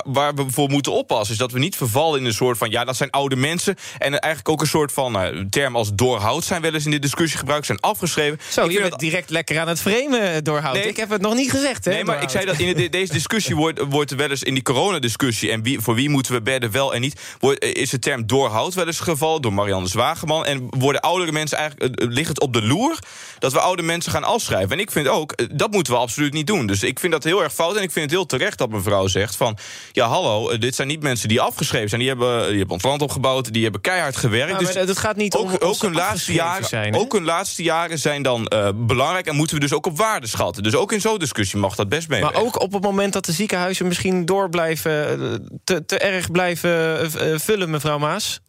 waar 0.03 0.33
we 0.33 0.45
voor 0.47 0.69
moeten 0.69 0.91
oppassen... 0.91 1.33
is 1.33 1.39
dat 1.39 1.51
we 1.51 1.59
niet 1.59 1.75
vervallen 1.75 2.19
in 2.19 2.25
een 2.25 2.33
soort 2.33 2.57
van... 2.57 2.69
ja, 2.69 2.85
dat 2.85 2.95
zijn 2.95 3.09
oude 3.09 3.35
mensen. 3.35 3.75
En 3.97 4.19
eigenlijk 4.19 4.49
ook 4.49 4.61
een 4.61 4.67
soort 4.67 4.91
van 4.91 5.25
uh, 5.25 5.43
term 5.49 5.75
als 5.75 5.89
doorhoud... 5.93 6.43
zijn 6.43 6.61
wel 6.61 6.73
eens 6.73 6.85
in 6.85 6.91
de 6.91 6.99
discussie 6.99 7.39
gebruikt, 7.39 7.65
zijn 7.65 7.79
afgeschreven. 7.79 8.39
Zo, 8.49 8.65
ik 8.65 8.71
je 8.71 8.79
bent 8.79 8.91
dat... 8.91 8.99
direct 8.99 9.29
lekker 9.29 9.59
aan 9.59 9.67
het 9.67 9.81
framen 9.81 10.43
doorhoud. 10.43 10.73
Nee, 10.73 10.87
ik 10.87 10.97
heb 10.97 11.09
het 11.09 11.21
nog 11.21 11.33
niet 11.33 11.51
gezegd, 11.51 11.85
hè? 11.85 11.91
Nee, 11.91 12.03
maar 12.03 12.21
ik 12.21 12.29
zei 12.29 12.45
dat 12.45 12.59
in 12.59 12.75
de, 12.75 12.89
deze 12.89 13.13
discussie 13.13 13.55
wordt, 13.55 13.79
wordt 13.89 14.15
wel 14.15 14.29
eens... 14.29 14.43
in 14.43 14.53
die 14.53 14.63
coronadiscussie... 14.63 15.51
en 15.51 15.63
wie, 15.63 15.79
voor 15.79 15.95
wie 15.95 16.09
moeten 16.09 16.33
we 16.33 16.41
bedden 16.41 16.71
wel 16.71 16.93
en 16.93 17.01
niet... 17.01 17.21
Wordt, 17.39 17.63
is 17.63 17.89
de 17.89 17.99
term 17.99 18.27
doorhoud 18.27 18.73
wel 18.73 18.87
eens 18.87 18.99
gevallen 18.99 19.41
door 19.41 19.53
Marianne 19.53 19.87
Zwageman. 19.87 20.45
En 20.45 20.67
worden 20.69 21.01
oudere 21.01 21.31
mensen 21.31 21.57
eigenlijk... 21.57 22.03
ligt 22.03 22.29
het 22.29 22.41
op 22.41 22.53
de 22.53 22.61
loer 22.61 22.99
dat 23.39 23.53
we 23.53 23.59
oude 23.59 23.81
mensen 23.81 24.11
gaan 24.11 24.23
afschrijven. 24.23 24.71
En 24.71 24.79
ik 24.79 24.91
vind 24.91 25.07
ook, 25.07 25.31
eh, 25.31 25.45
dat 25.51 25.71
moeten 25.71 25.93
we 25.93 25.99
absoluut 25.99 26.33
niet 26.33 26.37
doen. 26.43 26.65
Dus 26.65 26.83
ik 26.83 26.99
vind 26.99 27.11
dat 27.11 27.23
heel 27.23 27.43
erg 27.43 27.53
fout. 27.53 27.75
En 27.75 27.83
ik 27.83 27.91
vind 27.91 28.05
het 28.05 28.13
heel 28.13 28.25
terecht 28.25 28.57
dat 28.57 28.69
mevrouw 28.69 29.07
zegt 29.07 29.35
van... 29.35 29.57
ja, 29.91 30.07
hallo, 30.07 30.49
eh, 30.49 30.59
dit 30.59 30.75
zijn 30.75 30.87
niet 30.87 31.01
mensen 31.01 31.27
die 31.27 31.41
afgeschreven 31.41 31.89
zijn. 31.89 32.01
Die 32.01 32.09
hebben, 32.09 32.47
die 32.47 32.57
hebben 32.57 32.75
ons 32.75 32.83
land 32.83 33.01
opgebouwd, 33.01 33.53
die 33.53 33.63
hebben 33.63 33.81
keihard 33.81 34.17
gewerkt. 34.17 34.59
dus 34.59 34.73
het 34.73 34.97
gaat 34.97 35.15
niet 35.15 35.35
ook, 35.35 35.51
om 35.51 35.57
ook 35.59 35.81
hun 35.81 35.93
laatste 35.93 36.33
jaren 36.33 36.67
zijn. 36.67 36.95
Ook 36.95 37.13
hun 37.13 37.23
laatste 37.23 37.63
jaren 37.63 37.99
zijn 37.99 38.23
dan 38.23 38.51
uh, 38.53 38.69
belangrijk... 38.75 39.27
en 39.27 39.35
moeten 39.35 39.55
we 39.55 39.61
dus 39.61 39.73
ook 39.73 39.85
op 39.85 39.97
waarde 39.97 40.27
schatten. 40.27 40.63
Dus 40.63 40.75
ook 40.75 40.91
in 40.91 41.01
zo'n 41.01 41.19
discussie 41.19 41.59
mag 41.59 41.75
dat 41.75 41.89
best 41.89 42.07
mee. 42.07 42.21
Maar 42.21 42.35
ook 42.35 42.61
op 42.61 42.73
het 42.73 42.83
moment 42.83 43.13
dat 43.13 43.25
de 43.25 43.31
ziekenhuizen 43.31 43.87
misschien 43.87 44.25
door 44.25 44.49
blijven... 44.49 44.97
te, 45.63 45.85
te 45.85 45.97
erg 45.97 46.31
blijven 46.31 47.11
vullen, 47.41 47.69
mevrouw 47.69 47.97
Maas? 47.97 48.39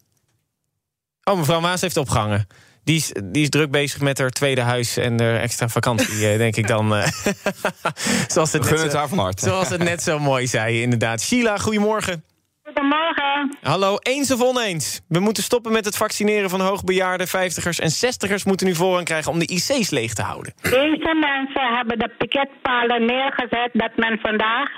Oh, 1.25 1.39
mevrouw 1.39 1.61
Maas 1.61 1.81
heeft 1.81 1.97
opgehangen. 1.97 2.47
Die 2.91 2.99
is, 2.99 3.13
die 3.25 3.43
is 3.43 3.49
druk 3.49 3.71
bezig 3.71 4.01
met 4.01 4.19
haar 4.19 4.31
tweede 4.31 4.61
huis 4.61 4.97
en 4.97 5.17
de 5.17 5.39
extra 5.43 5.69
vakantie, 5.69 6.29
eh, 6.29 6.39
denk 6.39 6.57
ik 6.57 6.67
dan. 6.67 6.95
Eh. 6.95 7.07
zoals 8.35 8.53
het, 8.53 8.71
net 8.71 8.91
zo, 8.91 9.07
van 9.07 9.33
zoals 9.49 9.69
het 9.69 9.83
net 9.83 10.03
zo 10.03 10.19
mooi 10.19 10.47
zei, 10.47 10.83
inderdaad. 10.83 11.21
Sheila, 11.21 11.59
goedemorgen. 11.59 12.25
Goedemorgen. 12.65 13.57
Hallo, 13.63 13.97
eens 14.03 14.31
of 14.31 14.43
oneens? 14.43 15.01
We 15.09 15.21
moeten 15.21 15.43
stoppen 15.43 15.73
met 15.73 15.85
het 15.85 15.97
vaccineren 15.97 16.51
van 16.51 16.61
hoogbejaarden, 16.61 17.27
50ers 17.29 17.79
en 17.79 17.91
60ers 17.91 18.45
moeten 18.45 18.67
nu 18.67 18.75
voorrang 18.75 19.05
krijgen 19.05 19.33
om 19.33 19.39
de 19.39 19.47
IC's 19.47 19.91
leeg 19.91 20.13
te 20.15 20.23
houden. 20.23 20.53
Deze 20.63 21.15
mensen 21.15 21.77
hebben 21.77 21.99
de 21.99 22.11
piketpalen 22.19 23.07
neergezet 23.07 23.71
dat 23.73 23.97
men 23.97 24.19
vandaag 24.23 24.69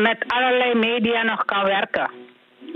met 0.00 0.24
allerlei 0.26 0.74
media 0.74 1.22
nog 1.22 1.44
kan 1.44 1.64
werken. 1.64 2.10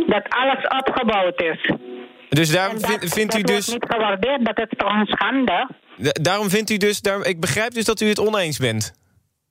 Dat 0.07 0.29
alles 0.29 0.67
opgebouwd 0.79 1.41
is. 1.41 1.90
Dus 2.31 2.51
daarom 2.51 2.79
vindt 3.01 3.39
u 3.39 3.43
dus... 3.43 3.67
Dat 3.67 3.75
niet 3.75 3.93
gewaardeerd, 3.93 4.45
dat 4.45 4.59
is 4.59 4.77
toch 4.77 4.93
een 4.93 5.07
schande? 5.07 5.69
daarom 6.13 6.51
vindt 6.51 6.71
u 6.71 6.77
dus... 6.77 7.01
Daar, 7.01 7.27
ik 7.27 7.41
begrijp 7.41 7.73
dus 7.73 7.85
dat 7.85 8.01
u 8.01 8.07
het 8.09 8.19
oneens 8.19 8.59
bent. 8.59 8.93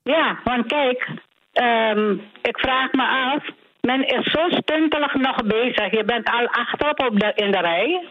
Ja, 0.04 0.40
want 0.44 0.66
kijk, 0.66 1.10
um, 1.54 2.22
ik 2.42 2.58
vraag 2.58 2.92
me 2.92 3.04
af... 3.34 3.44
Men 3.82 4.08
is 4.08 4.32
zo 4.32 4.50
stuntelig 4.50 5.14
nog 5.14 5.44
bezig. 5.44 5.92
Je 5.92 6.04
bent 6.06 6.30
al 6.30 6.48
achterop 6.48 7.00
op 7.00 7.20
de, 7.20 7.32
in 7.36 7.52
de 7.52 7.60
rij. 7.60 8.08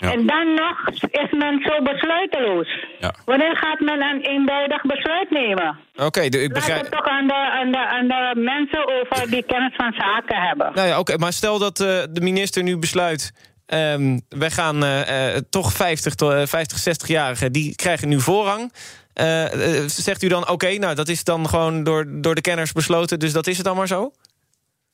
En 0.00 0.26
dan 0.26 0.54
nog 0.54 0.88
is 1.10 1.30
men 1.30 1.60
zo 1.62 1.82
besluiteloos. 1.82 2.86
Ja. 2.98 3.14
Wanneer 3.24 3.56
gaat 3.56 3.80
men 3.80 4.02
een 4.02 4.20
eenduidig 4.20 4.82
besluit 4.82 5.30
nemen? 5.30 5.78
Oké, 5.96 6.20
ik 6.20 6.34
Laat 6.34 6.52
begrijp... 6.52 6.80
het 6.80 6.90
toch 6.90 7.06
aan 7.06 7.26
de, 7.26 7.34
aan, 7.34 7.72
de, 7.72 7.78
aan 7.78 8.08
de 8.08 8.40
mensen 8.40 8.88
over 8.88 9.30
die 9.30 9.42
kennis 9.42 9.74
van 9.76 9.92
zaken 9.92 10.42
hebben. 10.42 10.70
Nou 10.74 10.88
ja, 10.88 10.98
oké, 10.98 11.16
maar 11.16 11.32
stel 11.32 11.58
dat 11.58 11.80
eh, 11.80 11.86
de 12.10 12.20
minister 12.20 12.62
nu 12.62 12.78
besluit... 12.78 13.32
ehm, 13.68 14.18
wij 14.28 14.50
gaan 14.50 14.84
eh, 14.84 15.34
eh, 15.36 15.42
toch 15.50 15.72
50, 15.72 16.14
to- 16.14 16.30
eh, 16.30 16.46
50 16.46 16.78
60-jarigen, 16.78 17.52
die 17.52 17.76
krijgen 17.76 18.08
nu 18.08 18.20
voorrang. 18.20 18.72
Eh, 19.12 19.44
zegt 19.86 20.22
u 20.22 20.28
dan, 20.28 20.48
oké, 20.48 20.78
nou 20.78 20.94
dat 20.94 21.08
is 21.08 21.24
dan 21.24 21.48
gewoon 21.48 21.84
door, 21.84 22.04
door 22.08 22.34
de 22.34 22.40
kenners 22.40 22.72
besloten... 22.72 23.18
dus 23.18 23.32
dat 23.32 23.46
is 23.46 23.56
het 23.56 23.66
dan 23.66 23.76
maar 23.76 23.86
zo? 23.86 24.12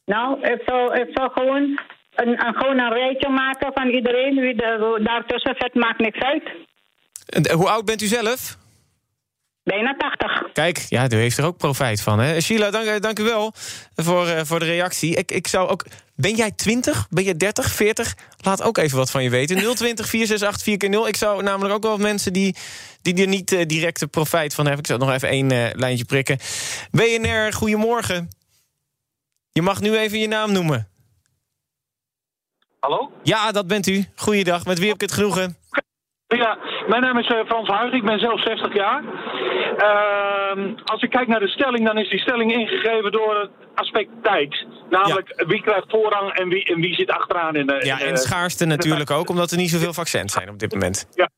Nou, 0.04 0.40
ik 0.40 0.62
zou, 0.66 1.00
ik 1.00 1.08
zou 1.12 1.30
gewoon, 1.32 1.80
een, 2.14 2.46
een, 2.46 2.54
gewoon 2.54 2.78
een 2.78 2.92
rijtje 2.92 3.28
maken 3.28 3.70
van 3.74 3.88
iedereen. 3.88 4.40
Wie 4.40 4.54
daartussen 5.04 5.54
zit, 5.58 5.74
maakt 5.74 6.00
niks 6.00 6.18
uit. 6.18 6.42
En, 7.26 7.52
hoe 7.52 7.68
oud 7.68 7.84
bent 7.84 8.02
u 8.02 8.06
zelf? 8.06 8.56
Bijna 9.64 9.94
80. 9.96 10.52
Kijk, 10.52 10.78
ja, 10.88 11.10
u 11.10 11.16
heeft 11.16 11.38
er 11.38 11.44
ook 11.44 11.56
profijt 11.56 12.00
van. 12.00 12.18
Hè? 12.18 12.40
Sheila, 12.40 12.70
dank, 12.70 12.86
eh, 12.86 13.00
dank 13.00 13.18
u 13.18 13.22
wel 13.22 13.52
voor, 13.94 14.26
eh, 14.26 14.44
voor 14.44 14.58
de 14.58 14.64
reactie. 14.64 15.16
Ik, 15.16 15.32
ik 15.32 15.46
zou 15.46 15.68
ook... 15.68 15.84
Ben 16.16 16.34
jij 16.34 16.50
20? 16.50 17.06
Ben 17.10 17.24
je 17.24 17.36
30? 17.36 17.72
40? 17.72 18.16
Laat 18.40 18.62
ook 18.62 18.78
even 18.78 18.98
wat 18.98 19.10
van 19.10 19.22
je 19.22 19.30
weten. 19.30 19.56
020 19.56 20.08
468 20.08 20.62
4x0. 20.62 21.08
Ik 21.08 21.16
zou 21.16 21.42
namelijk 21.42 21.74
ook 21.74 21.82
wel 21.82 21.98
mensen 21.98 22.32
die, 22.32 22.56
die 23.02 23.20
er 23.20 23.26
niet 23.26 23.52
eh, 23.52 23.66
directe 23.66 24.06
profijt 24.06 24.54
van 24.54 24.64
hebben. 24.64 24.82
Ik 24.82 24.88
zou 24.88 24.98
nog 24.98 25.12
even 25.12 25.28
één 25.28 25.50
eh, 25.50 25.70
lijntje 25.72 26.04
prikken. 26.04 26.38
BNR, 26.90 27.52
goedemorgen. 27.52 28.28
Je 29.52 29.62
mag 29.62 29.80
nu 29.80 29.96
even 29.96 30.18
je 30.18 30.28
naam 30.28 30.52
noemen. 30.52 30.88
Hallo? 32.80 33.12
Ja, 33.22 33.52
dat 33.52 33.66
bent 33.66 33.86
u. 33.86 34.04
Goeiedag. 34.14 34.64
Met 34.64 34.78
wie 34.78 34.86
heb 34.86 34.94
ik 34.94 35.00
het 35.00 35.12
genoegen? 35.12 35.56
Ja, 36.36 36.58
mijn 36.88 37.02
naam 37.02 37.18
is 37.18 37.26
eh, 37.26 37.38
Frans 37.46 37.68
Huig, 37.68 37.92
ik 37.92 38.04
ben 38.04 38.18
zelf 38.18 38.42
60 38.42 38.74
jaar. 38.74 39.02
Ehm, 39.76 40.74
als 40.84 41.02
ik 41.02 41.10
kijk 41.10 41.28
naar 41.28 41.40
de 41.40 41.48
stelling, 41.48 41.86
dan 41.86 41.98
is 41.98 42.10
die 42.10 42.20
stelling 42.20 42.52
ingegeven 42.52 43.12
door 43.12 43.40
het 43.40 43.50
aspect 43.74 44.10
tijd. 44.22 44.66
Namelijk 44.90 45.44
wie 45.46 45.62
krijgt 45.62 45.90
voorrang 45.90 46.32
en 46.32 46.48
wie, 46.48 46.64
en 46.64 46.80
wie 46.80 46.94
zit 46.94 47.10
achteraan 47.10 47.56
in 47.56 47.66
de. 47.66 47.80
Ja, 47.82 48.00
in 48.00 48.06
en 48.06 48.16
schaarste 48.16 48.64
natuurlijk 48.64 49.10
ook, 49.10 49.28
omdat 49.28 49.50
er 49.50 49.56
niet 49.56 49.70
zoveel 49.70 49.92
vaccins 49.92 50.32
zijn 50.32 50.48
op 50.48 50.58
dit 50.58 50.72
moment. 50.72 51.06
Ja. 51.14 51.28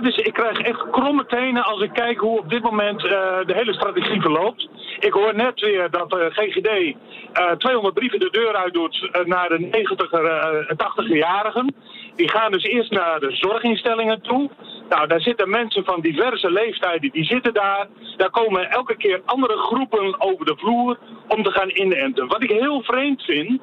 Dus, 0.00 0.16
ik 0.16 0.32
krijg 0.32 0.58
echt 0.58 0.90
kromme 0.90 1.26
tenen 1.26 1.64
als 1.64 1.82
ik 1.82 1.92
kijk 1.92 2.18
hoe 2.18 2.38
op 2.38 2.50
dit 2.50 2.62
moment 2.62 3.04
eh, 3.04 3.10
de 3.46 3.54
hele 3.54 3.72
strategie 3.72 4.20
verloopt. 4.20 4.68
Ik 4.98 5.12
hoor 5.12 5.34
net 5.34 5.60
weer 5.60 5.90
dat 5.90 6.10
de 6.10 6.30
GGD 6.30 6.96
eh 7.32 7.50
200 7.50 7.94
brieven 7.94 8.18
de 8.18 8.30
deur 8.30 8.56
uit 8.56 8.74
doet 8.74 9.08
eh, 9.12 9.24
naar 9.24 9.48
de 9.48 9.58
90er, 9.58 10.24
eh 10.24 10.76
80-jarigen. 10.76 11.74
Die 12.16 12.30
gaan 12.30 12.52
dus 12.52 12.62
eerst 12.62 12.90
naar 12.90 13.20
de 13.20 13.36
zorginstellingen 13.36 14.22
toe. 14.22 14.50
Nou, 14.88 15.06
daar 15.06 15.20
zitten 15.20 15.50
mensen 15.50 15.84
van 15.84 16.00
diverse 16.00 16.50
leeftijden, 16.50 17.10
die 17.10 17.24
zitten 17.24 17.54
daar. 17.54 17.86
Daar 18.16 18.30
komen 18.30 18.70
elke 18.70 18.96
keer 18.96 19.22
andere 19.24 19.56
groepen 19.56 20.20
over 20.20 20.46
de 20.46 20.56
vloer 20.56 20.98
om 21.28 21.42
te 21.42 21.50
gaan 21.50 21.70
inenten. 21.70 22.26
Wat 22.26 22.42
ik 22.42 22.50
heel 22.50 22.82
vreemd 22.82 23.22
vind, 23.22 23.60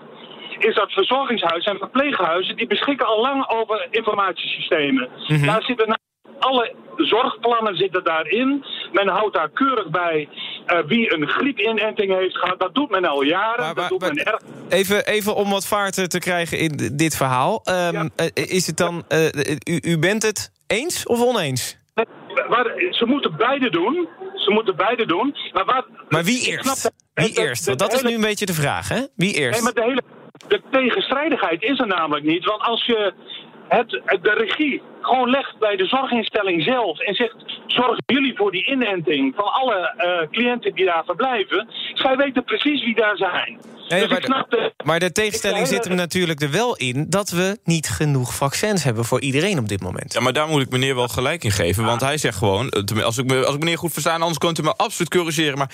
is 0.60 0.76
dat 0.76 0.92
verzorgingshuizen 0.92 1.72
en 1.72 1.78
verpleeghuizen... 1.78 2.56
die 2.56 2.68
beschikken 2.68 3.06
al 3.08 3.22
lang 3.22 3.50
over 3.50 3.88
informatiesystemen. 3.92 5.10
Daar 5.46 5.64
zitten 5.64 5.88
na- 5.88 5.98
alle 6.40 6.76
zorgplannen 6.96 7.76
zitten 7.76 8.04
daarin. 8.04 8.66
Men 8.92 9.08
houdt 9.08 9.36
daar 9.36 9.50
keurig 9.50 9.90
bij 9.90 10.30
eh, 10.66 10.80
wie 10.86 11.14
een 11.14 11.28
griepinenting 11.28 12.16
heeft 12.18 12.38
gehad. 12.38 12.60
Dat 12.60 12.76
doet 12.76 12.90
men 12.90 13.06
al 13.06 13.22
jaren. 13.24 13.60
Maar- 13.60 13.68
dat 13.68 13.76
maar- 13.76 13.90
doet 13.90 14.00
men 14.00 14.16
maar- 14.16 14.26
erg. 14.34 14.42
Even, 14.70 15.06
even 15.06 15.36
om 15.36 15.50
wat 15.50 15.68
vaart 15.68 16.10
te 16.10 16.20
krijgen 16.20 16.58
in 16.60 16.92
dit 16.94 17.16
verhaal. 17.18 17.62
Ehm, 17.64 18.08
eh, 18.16 18.26
Is 18.34 18.68
het 18.68 18.78
dan, 18.78 19.04
eh, 19.08 19.26
u, 19.64 19.80
u 19.82 20.00
bent 20.00 20.24
het 20.24 20.52
eens 20.68 21.06
of 21.06 21.22
oneens? 21.22 21.78
Waar, 22.48 22.66
ze 22.92 23.06
moeten 23.06 23.36
beide 23.38 23.70
doen. 23.70 24.08
Ze 24.36 24.52
moeten 24.52 24.76
beide 24.76 25.06
doen. 25.06 25.36
Maar, 25.54 25.66
waar, 25.66 25.86
Maar 26.10 26.24
wie 26.24 26.46
eerst? 26.48 26.66
dat- 26.84 26.92
Wie 27.14 27.40
eerst? 27.40 27.66
Want 27.66 27.80
dat 27.80 27.94
is 27.94 28.02
nu 28.02 28.14
een 28.14 28.22
beetje 28.22 28.46
de 28.46 28.54
vraag, 28.54 28.88
hè? 28.90 29.00
Wie 29.16 29.32
Nee, 29.32 29.34
eerst? 29.42 29.62
maar 29.64 29.74
de 29.74 29.84
hele 29.84 30.02
de 30.48 30.62
tegenstrijdigheid 30.72 31.64
is 31.64 31.80
er 31.80 31.88
namelijk 31.88 32.26
niet. 32.26 32.46
Want 32.46 32.62
als 32.62 32.86
je 32.86 33.14
het, 33.68 33.90
de 34.22 34.34
regie 34.34 34.82
gewoon 35.02 35.30
legt 35.30 35.60
bij 35.60 35.76
de 35.76 35.86
zorginstelling 35.86 36.64
zelf 36.64 37.00
en 37.00 37.16
zegt: 37.16 37.36
zorgen 37.68 38.04
jullie 38.06 38.36
voor 38.36 38.52
die 38.52 38.66
inenting 38.66 39.36
van 39.36 39.54
alle 39.54 39.94
eh, 39.98 40.28
cliënten 40.32 40.74
die 40.74 40.86
daar 40.86 41.04
verblijven. 41.06 41.68
Zij 41.94 42.18
weten 42.18 42.44
precies 42.44 42.84
wie 42.84 42.96
daar 42.96 43.18
zijn. 43.18 43.60
Nee, 43.90 44.00
dus 44.00 44.10
maar 44.10 44.18
ik 44.18 44.26
snap 44.26 44.50
de, 44.50 44.74
Maar 44.84 45.00
de 45.00 45.12
tegenstelling 45.12 45.60
Ik- 45.62 45.66
zit 45.74 45.84
hem 45.84 45.96
natuurlijk 45.96 46.42
er 46.42 46.52
wel 46.52 46.76
in... 46.76 47.06
dat 47.10 47.30
we 47.30 47.60
niet 47.64 47.90
genoeg 47.90 48.36
vaccins 48.36 48.84
hebben 48.84 49.06
voor 49.06 49.22
iedereen 49.22 49.58
op 49.60 49.70
dit 49.70 49.82
moment. 49.82 50.14
Ja, 50.14 50.20
maar 50.20 50.34
daar 50.34 50.48
moet 50.48 50.62
ik 50.62 50.70
meneer 50.70 50.96
wel 50.96 51.08
gelijk 51.08 51.44
in 51.44 51.52
geven. 51.52 51.84
Want 51.84 52.02
hij 52.02 52.18
zegt 52.18 52.38
gewoon, 52.38 52.70
eh, 52.70 53.04
als 53.04 53.18
ik, 53.18 53.32
als 53.32 53.54
ik 53.56 53.60
meneer 53.60 53.78
goed 53.78 53.94
versta... 53.94 54.14
anders 54.14 54.38
kunt 54.38 54.60
u 54.60 54.64
me 54.64 54.74
absoluut 54.76 55.10
corrigeren. 55.10 55.58
Maar 55.58 55.70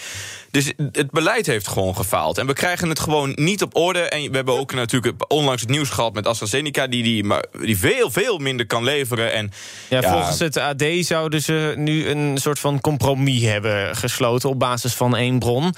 dus 0.52 0.74
het 0.92 1.12
beleid 1.12 1.46
heeft 1.46 1.68
gewoon 1.68 1.96
gefaald. 1.96 2.38
En 2.38 2.48
we 2.48 2.54
krijgen 2.54 2.90
het 2.90 3.00
gewoon 3.00 3.32
niet 3.36 3.62
op 3.62 3.76
orde. 3.76 4.00
En 4.00 4.30
we 4.30 4.36
hebben 4.36 4.60
ook 4.60 4.74
natuurlijk 4.74 5.14
onlangs 5.28 5.62
het 5.62 5.70
nieuws 5.70 5.90
gehad 5.90 6.14
met 6.14 6.28
AstraZeneca... 6.28 6.88
die, 6.88 7.04
die, 7.04 7.24
maar, 7.24 7.46
die 7.62 7.78
veel, 7.78 8.12
veel 8.12 8.38
minder 8.38 8.66
kan 8.66 8.84
leveren. 8.84 9.34
En, 9.34 9.52
Ja, 9.90 10.02
volgens 10.02 10.40
het 10.40 10.58
AD 10.58 10.84
zouden 11.00 11.42
ze 11.42 11.74
nu 11.78 12.08
een 12.10 12.38
soort 12.38 12.60
van 12.60 12.82
compromis 12.82 13.42
hebben 13.44 13.96
gesloten... 13.96 14.50
op 14.50 14.60
basis 14.60 14.94
van 14.94 15.16
één 15.16 15.40
bron. 15.40 15.74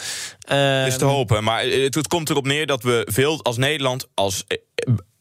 Is 0.46 0.56
Ehm, 0.56 0.98
te 0.98 1.06
hopen. 1.06 1.44
Maar 1.44 1.64
het, 1.64 1.96
het 1.96 2.08
komt 2.08 2.30
erop 2.30 2.46
neer 2.46 2.66
dat 2.66 2.84
we 2.84 3.08
veel 3.12 3.44
als 3.44 3.58
Nederland... 3.58 4.08
als 4.14 4.44
eh, 4.48 4.58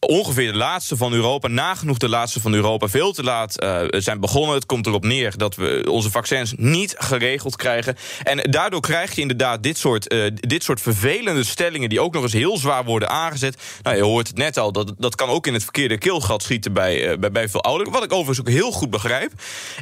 ongeveer 0.07 0.53
de 0.53 0.59
laatste 0.59 0.97
van 0.97 1.13
Europa, 1.13 1.49
nagenoeg 1.49 1.99
de 1.99 2.09
laatste 2.09 2.41
van 2.41 2.55
Europa... 2.55 2.89
veel 2.89 3.13
te 3.13 3.23
laat 3.23 3.59
eh, 3.59 3.81
zijn 3.91 4.21
begonnen. 4.21 4.55
Het 4.55 4.67
komt 4.67 4.87
erop 4.87 5.05
neer 5.05 5.37
dat 5.37 5.57
we 5.57 5.87
onze 5.91 6.11
vaccins 6.11 6.55
niet 6.57 6.95
geregeld 6.99 7.57
krijgen. 7.57 7.97
En 8.23 8.51
daardoor 8.51 8.81
krijg 8.81 9.15
je 9.15 9.21
inderdaad 9.21 9.63
dit 9.63 9.79
soort, 9.79 10.09
eh, 10.09 10.31
dit 10.35 10.65
soort 10.65 10.81
vervelende 10.81 11.45
stellingen... 11.45 11.89
die 11.89 12.01
ook 12.01 12.15
nog 12.15 12.23
eens 12.23 12.33
heel 12.33 12.59
zwaar 12.59 12.85
worden 12.85 13.11
aangezet. 13.11 13.63
Nou, 13.83 13.97
je 13.97 14.03
hoort 14.03 14.29
het 14.29 14.37
net 14.37 14.59
al, 14.59 14.73
dat, 14.73 14.95
dat 14.99 15.15
kan 15.15 15.29
ook 15.29 15.47
in 15.47 15.53
het 15.53 15.63
verkeerde 15.63 15.99
keelgat 15.99 16.43
schieten... 16.43 16.73
bij, 16.73 17.11
eh, 17.11 17.19
bij, 17.19 17.31
bij 17.31 17.49
veel 17.49 17.63
ouderen, 17.63 17.93
wat 17.93 18.05
ik 18.05 18.13
overigens 18.13 18.41
ook 18.41 18.55
heel 18.55 18.73
goed 18.73 18.91
begrijp. 18.91 19.33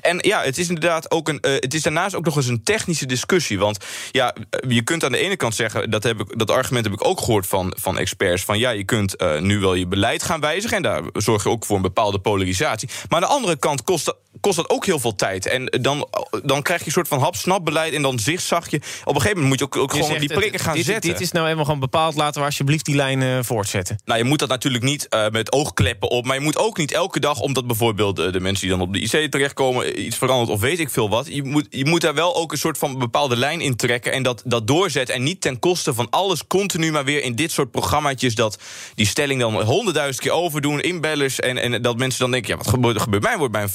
En 0.00 0.18
ja, 0.20 0.42
het 0.42 0.58
is 0.58 0.68
inderdaad 0.68 1.10
ook 1.10 1.28
een... 1.28 1.38
het 1.40 1.74
is 1.74 1.82
daarnaast 1.82 2.14
ook 2.14 2.24
nog 2.24 2.36
eens 2.36 2.46
een 2.46 2.62
technische 2.62 3.06
discussie. 3.06 3.58
Want 3.58 3.84
ja, 4.10 4.34
je 4.68 4.82
kunt 4.82 5.04
aan 5.04 5.12
de 5.12 5.18
ene 5.18 5.36
kant 5.36 5.54
zeggen... 5.54 5.90
dat, 5.90 6.02
heb 6.02 6.20
ik, 6.20 6.38
dat 6.38 6.50
argument 6.50 6.84
heb 6.84 6.94
ik 6.94 7.04
ook 7.04 7.20
gehoord 7.20 7.46
van, 7.46 7.74
van 7.80 7.98
experts... 7.98 8.44
van 8.44 8.58
ja, 8.58 8.70
je 8.70 8.84
kunt 8.84 9.40
nu 9.40 9.58
wel 9.58 9.74
je 9.74 9.86
beleid 9.86 10.11
gaan 10.20 10.40
wijzigen... 10.40 10.76
en 10.76 10.82
daar 10.82 11.02
zorg 11.12 11.42
je 11.42 11.48
ook 11.48 11.64
voor 11.64 11.76
een 11.76 11.82
bepaalde 11.82 12.18
polarisatie. 12.18 12.88
Maar 13.08 13.22
aan 13.22 13.28
de 13.28 13.34
andere 13.34 13.56
kant 13.56 13.82
kost 13.82 14.14
kost 14.40 14.56
dat 14.56 14.70
ook 14.70 14.86
heel 14.86 14.98
veel 14.98 15.14
tijd. 15.14 15.46
En 15.46 15.64
dan, 15.64 16.08
dan 16.42 16.62
krijg 16.62 16.80
je 16.80 16.86
een 16.86 16.92
soort 16.92 17.08
van 17.08 17.18
hap-snap 17.18 17.64
beleid... 17.64 17.94
en 17.94 18.02
dan 18.02 18.18
zigzag 18.18 18.70
je. 18.70 18.76
Op 18.76 19.14
een 19.14 19.20
gegeven 19.20 19.42
moment 19.42 19.48
moet 19.48 19.58
je 19.58 19.64
ook, 19.64 19.76
ook 19.76 19.94
je 19.96 20.02
gewoon 20.02 20.20
die 20.20 20.34
prikken 20.34 20.60
gaan 20.60 20.74
dit, 20.74 20.84
zetten. 20.84 21.10
Dit 21.10 21.20
is 21.20 21.32
nou 21.32 21.44
helemaal 21.44 21.64
gewoon 21.64 21.80
bepaald. 21.80 22.14
Laten 22.14 22.40
we 22.40 22.46
alsjeblieft 22.46 22.84
die 22.84 22.94
lijn 22.94 23.22
eh, 23.22 23.38
voortzetten. 23.42 24.00
Nou, 24.04 24.18
je 24.18 24.24
moet 24.24 24.38
dat 24.38 24.48
natuurlijk 24.48 24.84
niet 24.84 25.08
eh, 25.08 25.28
met 25.28 25.52
oogkleppen 25.52 26.10
op. 26.10 26.24
Maar 26.24 26.36
je 26.36 26.42
moet 26.42 26.58
ook 26.58 26.78
niet 26.78 26.92
elke 26.92 27.20
dag, 27.20 27.40
omdat 27.40 27.66
bijvoorbeeld 27.66 28.18
eh, 28.18 28.32
de 28.32 28.40
mensen 28.40 28.68
die 28.68 28.76
dan 28.76 28.86
op 28.86 28.92
de 28.92 29.00
IC 29.00 29.30
terechtkomen, 29.30 30.04
iets 30.04 30.16
verandert 30.16 30.50
of 30.50 30.60
weet 30.60 30.78
ik 30.78 30.90
veel 30.90 31.08
wat. 31.08 31.26
Je 31.26 31.42
moet, 31.42 31.66
je 31.70 31.84
moet 31.84 32.00
daar 32.00 32.14
wel 32.14 32.36
ook 32.36 32.52
een 32.52 32.58
soort 32.58 32.78
van 32.78 32.98
bepaalde 32.98 33.36
lijn 33.36 33.60
in 33.60 33.76
trekken 33.76 34.12
en 34.12 34.22
dat, 34.22 34.42
dat 34.44 34.66
doorzetten. 34.66 35.14
En 35.14 35.22
niet 35.22 35.40
ten 35.40 35.58
koste 35.58 35.94
van 35.94 36.10
alles 36.10 36.46
continu 36.46 36.92
maar 36.92 37.04
weer 37.04 37.22
in 37.22 37.34
dit 37.34 37.50
soort 37.50 37.70
programmaatjes 37.70 38.34
dat 38.34 38.58
die 38.94 39.06
stelling 39.06 39.40
dan 39.40 39.62
honderdduizend 39.62 40.20
keer 40.22 40.32
overdoen, 40.32 40.80
inbellers. 40.80 41.40
En, 41.40 41.58
en 41.58 41.82
dat 41.82 41.96
mensen 41.96 42.20
dan 42.20 42.30
denken: 42.30 42.50
ja, 42.50 42.56
wat 42.56 42.68
gebeurt, 42.68 43.00
gebeurt 43.00 43.22
mij? 43.22 43.38
Wordt 43.38 43.52
mijn, 43.52 43.68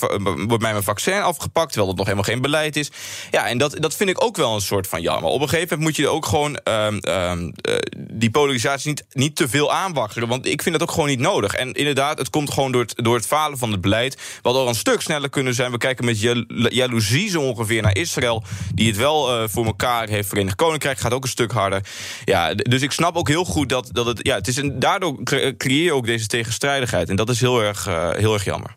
wordt 0.48 0.63
mij 0.63 0.72
mijn 0.72 0.84
vaccin 0.84 1.22
afgepakt, 1.22 1.68
terwijl 1.68 1.88
het 1.88 1.98
nog 1.98 2.06
helemaal 2.08 2.30
geen 2.32 2.42
beleid 2.42 2.75
is. 2.75 2.92
Ja, 3.32 3.48
en 3.48 3.58
dat, 3.58 3.75
dat 3.80 3.96
vind 3.96 4.10
ik 4.10 4.24
ook 4.24 4.38
wel 4.38 4.56
een 4.56 4.62
soort 4.62 4.88
van 4.88 5.01
ja. 5.01 5.20
Maar 5.20 5.30
op 5.30 5.42
een 5.42 5.50
gegeven 5.50 5.77
moment 5.77 5.98
moet 5.98 6.06
je 6.06 6.12
ook 6.12 6.25
gewoon 6.25 6.56
ehm, 6.58 6.98
ehm, 6.98 7.50
eh, 7.62 7.75
die 8.00 8.32
polarisatie 8.32 8.89
niet, 8.89 9.06
niet 9.12 9.36
te 9.36 9.48
veel 9.50 9.74
aanwakkeren. 9.74 10.27
Want 10.27 10.46
ik 10.48 10.62
vind 10.62 10.80
dat 10.80 10.88
ook 10.89 10.94
gewoon 10.94 11.10
niet 11.10 11.20
nodig. 11.20 11.54
En 11.54 11.74
inderdaad, 11.74 12.18
het 12.18 12.30
komt 12.30 12.51
gewoon 12.54 12.72
door 12.72 12.82
het, 12.82 12.94
door 12.96 13.16
het 13.16 13.25
falen 13.27 13.58
van 13.58 13.72
het 13.72 13.82
beleid. 13.82 14.18
Wat 14.42 14.56
al 14.56 14.68
een 14.68 14.75
stuk 14.75 15.01
sneller 15.01 15.30
kunnen 15.30 15.54
zijn. 15.54 15.72
We 15.72 15.77
kijken 15.77 16.06
met 16.06 16.22
jal- 16.22 16.46
jaloezie 16.48 17.30
zo 17.30 17.42
ongeveer 17.42 17.82
naar 17.82 17.96
Israël. 17.98 18.44
Die 18.74 18.88
het 18.88 18.98
wel 18.98 19.32
eh, 19.34 19.44
voor 19.50 19.66
elkaar 19.66 20.08
heeft. 20.08 20.30
Verenigd 20.30 20.56
Koninkrijk 20.56 20.98
gaat 21.00 21.13
ook 21.13 21.24
een 21.24 21.30
stuk 21.30 21.51
harder. 21.51 21.82
Ja, 22.25 22.54
dus 22.54 22.82
ik 22.82 22.92
snap 22.92 23.16
ook 23.16 23.27
heel 23.27 23.46
goed 23.46 23.70
dat, 23.70 23.89
dat 23.92 24.06
het. 24.06 24.20
Ja, 24.22 24.36
het 24.36 24.48
is 24.48 24.56
een, 24.58 24.80
daardoor 24.80 25.24
cre- 25.24 25.58
creëer 25.58 25.84
je 25.84 25.94
ook 25.94 26.06
deze 26.06 26.27
tegenstrijdigheid. 26.27 27.10
En 27.10 27.16
dat 27.16 27.30
is 27.30 27.39
heel 27.39 27.62
erg, 27.63 27.88
eh, 27.88 28.10
heel 28.12 28.34
erg 28.34 28.44
jammer. 28.44 28.75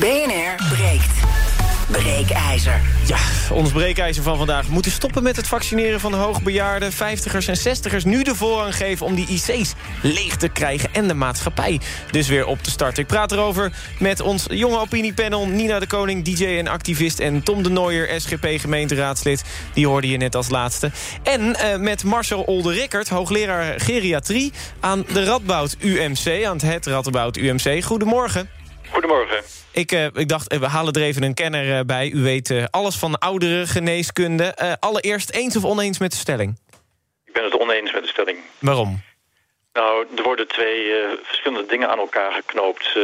BNR 0.00 0.54
breekt. 0.74 1.10
Breekijzer. 1.90 2.80
Ja, 3.06 3.18
ons 3.52 3.72
breekijzer 3.72 4.22
van 4.22 4.36
vandaag. 4.36 4.66
We 4.66 4.72
moeten 4.72 4.90
stoppen 4.90 5.22
met 5.22 5.36
het 5.36 5.48
vaccineren 5.48 6.00
van 6.00 6.14
hoogbejaarden, 6.14 6.92
50ers 6.92 7.46
en 7.46 7.58
60ers. 7.58 8.02
Nu 8.04 8.22
de 8.22 8.34
voorrang 8.34 8.76
geven 8.76 9.06
om 9.06 9.14
die 9.14 9.26
IC's 9.28 9.74
leeg 10.02 10.36
te 10.36 10.48
krijgen 10.48 10.88
en 10.92 11.08
de 11.08 11.14
maatschappij 11.14 11.80
dus 12.10 12.28
weer 12.28 12.46
op 12.46 12.62
te 12.62 12.70
starten. 12.70 13.02
Ik 13.02 13.08
praat 13.08 13.32
erover 13.32 13.72
met 13.98 14.20
ons 14.20 14.46
jonge 14.48 14.78
opiniepanel. 14.78 15.46
Nina 15.46 15.78
de 15.78 15.86
Koning, 15.86 16.24
DJ 16.24 16.44
en 16.58 16.68
activist. 16.68 17.18
En 17.18 17.42
Tom 17.42 17.62
de 17.62 17.70
Nooier, 17.70 18.20
SGP 18.20 18.46
gemeenteraadslid. 18.56 19.44
Die 19.72 19.86
hoorde 19.86 20.08
je 20.08 20.16
net 20.16 20.34
als 20.34 20.48
laatste. 20.48 20.90
En 21.22 21.56
eh, 21.56 21.78
met 21.78 22.04
Marcel 22.04 22.42
Olde-Rickert, 22.42 23.08
hoogleraar 23.08 23.80
geriatrie 23.80 24.52
aan 24.80 25.04
de 25.12 25.24
Radboud 25.24 25.76
UMC. 25.80 26.44
Aan 26.44 26.58
het 26.64 26.86
Radboud 26.86 27.36
UMC. 27.36 27.84
Goedemorgen. 27.84 28.55
Goedemorgen. 28.90 29.42
Ik, 29.72 29.92
uh, 29.92 30.04
ik 30.04 30.28
dacht, 30.28 30.56
we 30.58 30.66
halen 30.66 30.92
er 30.92 31.02
even 31.02 31.22
een 31.22 31.34
kenner 31.34 31.86
bij. 31.86 32.10
U 32.10 32.22
weet 32.22 32.50
uh, 32.50 32.64
alles 32.70 32.96
van 32.96 33.18
oudere 33.18 33.66
geneeskunde. 33.66 34.76
Allereerst 34.80 35.30
eens 35.30 35.56
of 35.56 35.64
oneens 35.64 35.98
met 35.98 36.10
de 36.10 36.16
stelling? 36.16 36.58
Ik 37.24 37.32
ben 37.32 37.44
het 37.44 37.58
oneens 37.58 37.92
met 37.92 38.02
de 38.02 38.08
stelling. 38.08 38.38
Waarom? 38.58 39.02
Nou, 39.72 40.06
er 40.16 40.22
worden 40.22 40.48
twee 40.48 40.92
verschillende 41.22 41.66
dingen 41.66 41.90
aan 41.90 41.98
elkaar 41.98 42.32
geknoopt. 42.32 42.94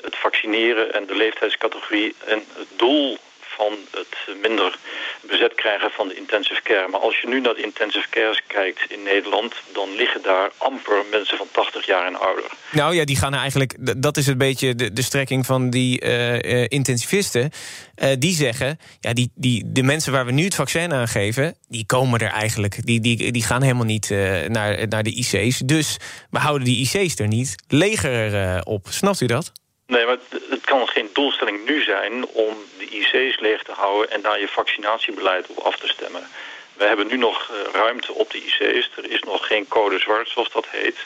het 0.00 0.16
vaccineren 0.16 0.94
en 0.94 1.06
de 1.06 1.16
leeftijdscategorie. 1.16 2.14
En 2.26 2.42
het 2.52 2.68
doel 2.76 3.18
van 3.56 3.72
het 3.90 4.36
minder 4.42 4.78
bezet 5.20 5.54
krijgen 5.54 5.90
van 5.90 6.08
de 6.08 6.14
intensive 6.14 6.62
care. 6.62 6.88
Maar 6.88 7.00
als 7.00 7.20
je 7.20 7.28
nu 7.28 7.40
naar 7.40 7.54
de 7.54 7.62
intensive 7.62 8.08
care 8.10 8.40
kijkt 8.46 8.90
in 8.90 9.02
Nederland... 9.02 9.54
dan 9.72 9.88
liggen 9.96 10.22
daar 10.22 10.50
amper 10.56 11.04
mensen 11.10 11.36
van 11.36 11.46
80 11.52 11.86
jaar 11.86 12.06
en 12.06 12.20
ouder. 12.20 12.44
Nou 12.72 12.94
ja, 12.94 13.04
die 13.04 13.16
gaan 13.16 13.34
eigenlijk... 13.34 14.02
dat 14.02 14.16
is 14.16 14.26
een 14.26 14.38
beetje 14.38 14.74
de, 14.74 14.92
de 14.92 15.02
strekking 15.02 15.46
van 15.46 15.70
die 15.70 16.04
uh, 16.04 16.64
intensivisten. 16.68 17.50
Uh, 17.96 18.08
die 18.18 18.34
zeggen, 18.34 18.78
ja, 19.00 19.12
die, 19.12 19.30
die, 19.34 19.72
de 19.72 19.82
mensen 19.82 20.12
waar 20.12 20.26
we 20.26 20.32
nu 20.32 20.44
het 20.44 20.54
vaccin 20.54 20.92
aan 20.92 21.08
geven... 21.08 21.56
die 21.68 21.86
komen 21.86 22.20
er 22.20 22.30
eigenlijk. 22.30 22.86
Die, 22.86 23.00
die, 23.00 23.32
die 23.32 23.42
gaan 23.42 23.62
helemaal 23.62 23.84
niet 23.84 24.10
naar, 24.48 24.88
naar 24.88 25.02
de 25.02 25.14
IC's. 25.14 25.58
Dus 25.58 25.96
we 26.30 26.38
houden 26.38 26.64
die 26.64 26.80
IC's 26.80 27.18
er 27.18 27.28
niet 27.28 27.54
leger 27.68 28.62
op. 28.64 28.86
Snapt 28.90 29.20
u 29.20 29.26
dat? 29.26 29.52
Nee, 29.86 30.06
maar 30.06 30.18
het 30.50 30.64
kan 30.64 30.88
geen 30.88 31.10
doelstelling 31.12 31.64
nu 31.64 31.82
zijn 31.82 32.26
om 32.26 32.64
de 32.78 32.88
IC's 32.88 33.38
leeg 33.40 33.62
te 33.62 33.72
houden 33.72 34.10
en 34.10 34.22
daar 34.22 34.40
je 34.40 34.48
vaccinatiebeleid 34.48 35.46
op 35.46 35.58
af 35.58 35.76
te 35.76 35.88
stemmen. 35.88 36.28
We 36.74 36.84
hebben 36.84 37.06
nu 37.06 37.16
nog 37.16 37.50
eh, 37.50 37.72
ruimte 37.72 38.12
op 38.12 38.30
de 38.30 38.38
IC's. 38.38 38.90
Er 38.96 39.10
is 39.10 39.20
nog 39.20 39.46
geen 39.46 39.68
code 39.68 39.98
zwart, 39.98 40.28
zoals 40.28 40.50
dat 40.52 40.66
heet. 40.68 40.96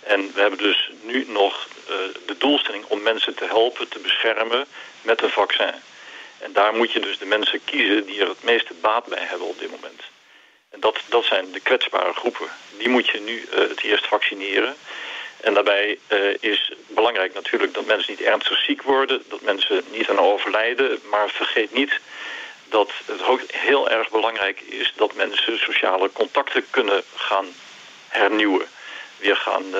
En 0.00 0.32
we 0.34 0.40
hebben 0.40 0.58
dus 0.58 0.90
nu 1.02 1.24
nog 1.28 1.68
uh, 1.82 1.96
de 2.26 2.36
doelstelling 2.38 2.84
om 2.88 3.02
mensen 3.02 3.34
te 3.34 3.44
helpen, 3.44 3.88
te 3.88 3.98
beschermen 3.98 4.66
met 5.02 5.22
een 5.22 5.30
vaccin. 5.30 5.74
En 6.38 6.52
daar 6.52 6.74
moet 6.74 6.92
je 6.92 7.00
dus 7.00 7.18
de 7.18 7.26
mensen 7.26 7.64
kiezen 7.64 8.06
die 8.06 8.20
er 8.20 8.28
het 8.28 8.42
meeste 8.42 8.74
baat 8.80 9.06
bij 9.06 9.22
hebben 9.22 9.46
op 9.46 9.58
dit 9.58 9.70
moment. 9.70 10.02
En 10.70 10.80
dat, 10.80 11.00
dat 11.08 11.24
zijn 11.24 11.52
de 11.52 11.60
kwetsbare 11.60 12.12
groepen. 12.12 12.46
Die 12.78 12.88
moet 12.88 13.08
je 13.08 13.20
nu 13.20 13.40
uh, 13.40 13.58
het 13.68 13.82
eerst 13.82 14.06
vaccineren. 14.06 14.76
En 15.44 15.54
daarbij 15.54 15.98
uh, 16.08 16.18
is 16.40 16.72
belangrijk 16.94 17.34
natuurlijk 17.34 17.74
dat 17.74 17.86
mensen 17.86 18.10
niet 18.10 18.26
ernstig 18.26 18.58
ziek 18.58 18.82
worden, 18.82 19.22
dat 19.28 19.42
mensen 19.42 19.82
niet 19.92 20.08
aan 20.08 20.18
overlijden. 20.18 20.98
Maar 21.10 21.28
vergeet 21.28 21.74
niet 21.74 22.00
dat 22.68 22.90
het 23.06 23.22
ook 23.26 23.40
heel 23.52 23.90
erg 23.90 24.10
belangrijk 24.10 24.60
is 24.60 24.92
dat 24.96 25.14
mensen 25.14 25.58
sociale 25.58 26.10
contacten 26.12 26.64
kunnen 26.70 27.02
gaan 27.14 27.44
hernieuwen. 28.08 28.66
Weer 29.18 29.36
gaan 29.36 29.62
uh, 29.72 29.78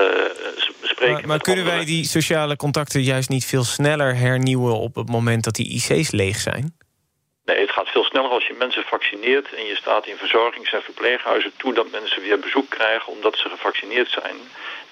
bespreken. 0.81 1.15
Maar, 1.15 1.27
maar 1.27 1.39
kunnen 1.39 1.65
wij 1.65 1.85
die 1.85 2.07
sociale 2.07 2.57
contacten 2.57 3.03
juist 3.03 3.29
niet 3.29 3.45
veel 3.45 3.65
sneller 3.65 4.17
hernieuwen 4.17 4.79
op 4.79 4.95
het 4.95 5.09
moment 5.09 5.45
dat 5.45 5.55
die 5.55 5.69
IC's 5.69 6.11
leeg 6.11 6.37
zijn? 6.41 6.77
Nee, 7.45 7.61
het 7.61 7.71
gaat 7.71 7.89
veel 7.89 8.05
sneller 8.05 8.31
als 8.31 8.47
je 8.47 8.53
mensen 8.53 8.83
vaccineert... 8.83 9.55
en 9.55 9.65
je 9.65 9.77
staat 9.77 10.07
in 10.07 10.17
verzorgings- 10.17 10.73
en 10.73 10.83
verpleeghuizen 10.83 11.53
toe... 11.57 11.75
dat 11.75 11.91
mensen 11.91 12.23
weer 12.23 12.39
bezoek 12.39 12.71
krijgen 12.71 13.13
omdat 13.13 13.37
ze 13.37 13.49
gevaccineerd 13.49 14.11
zijn. 14.11 14.37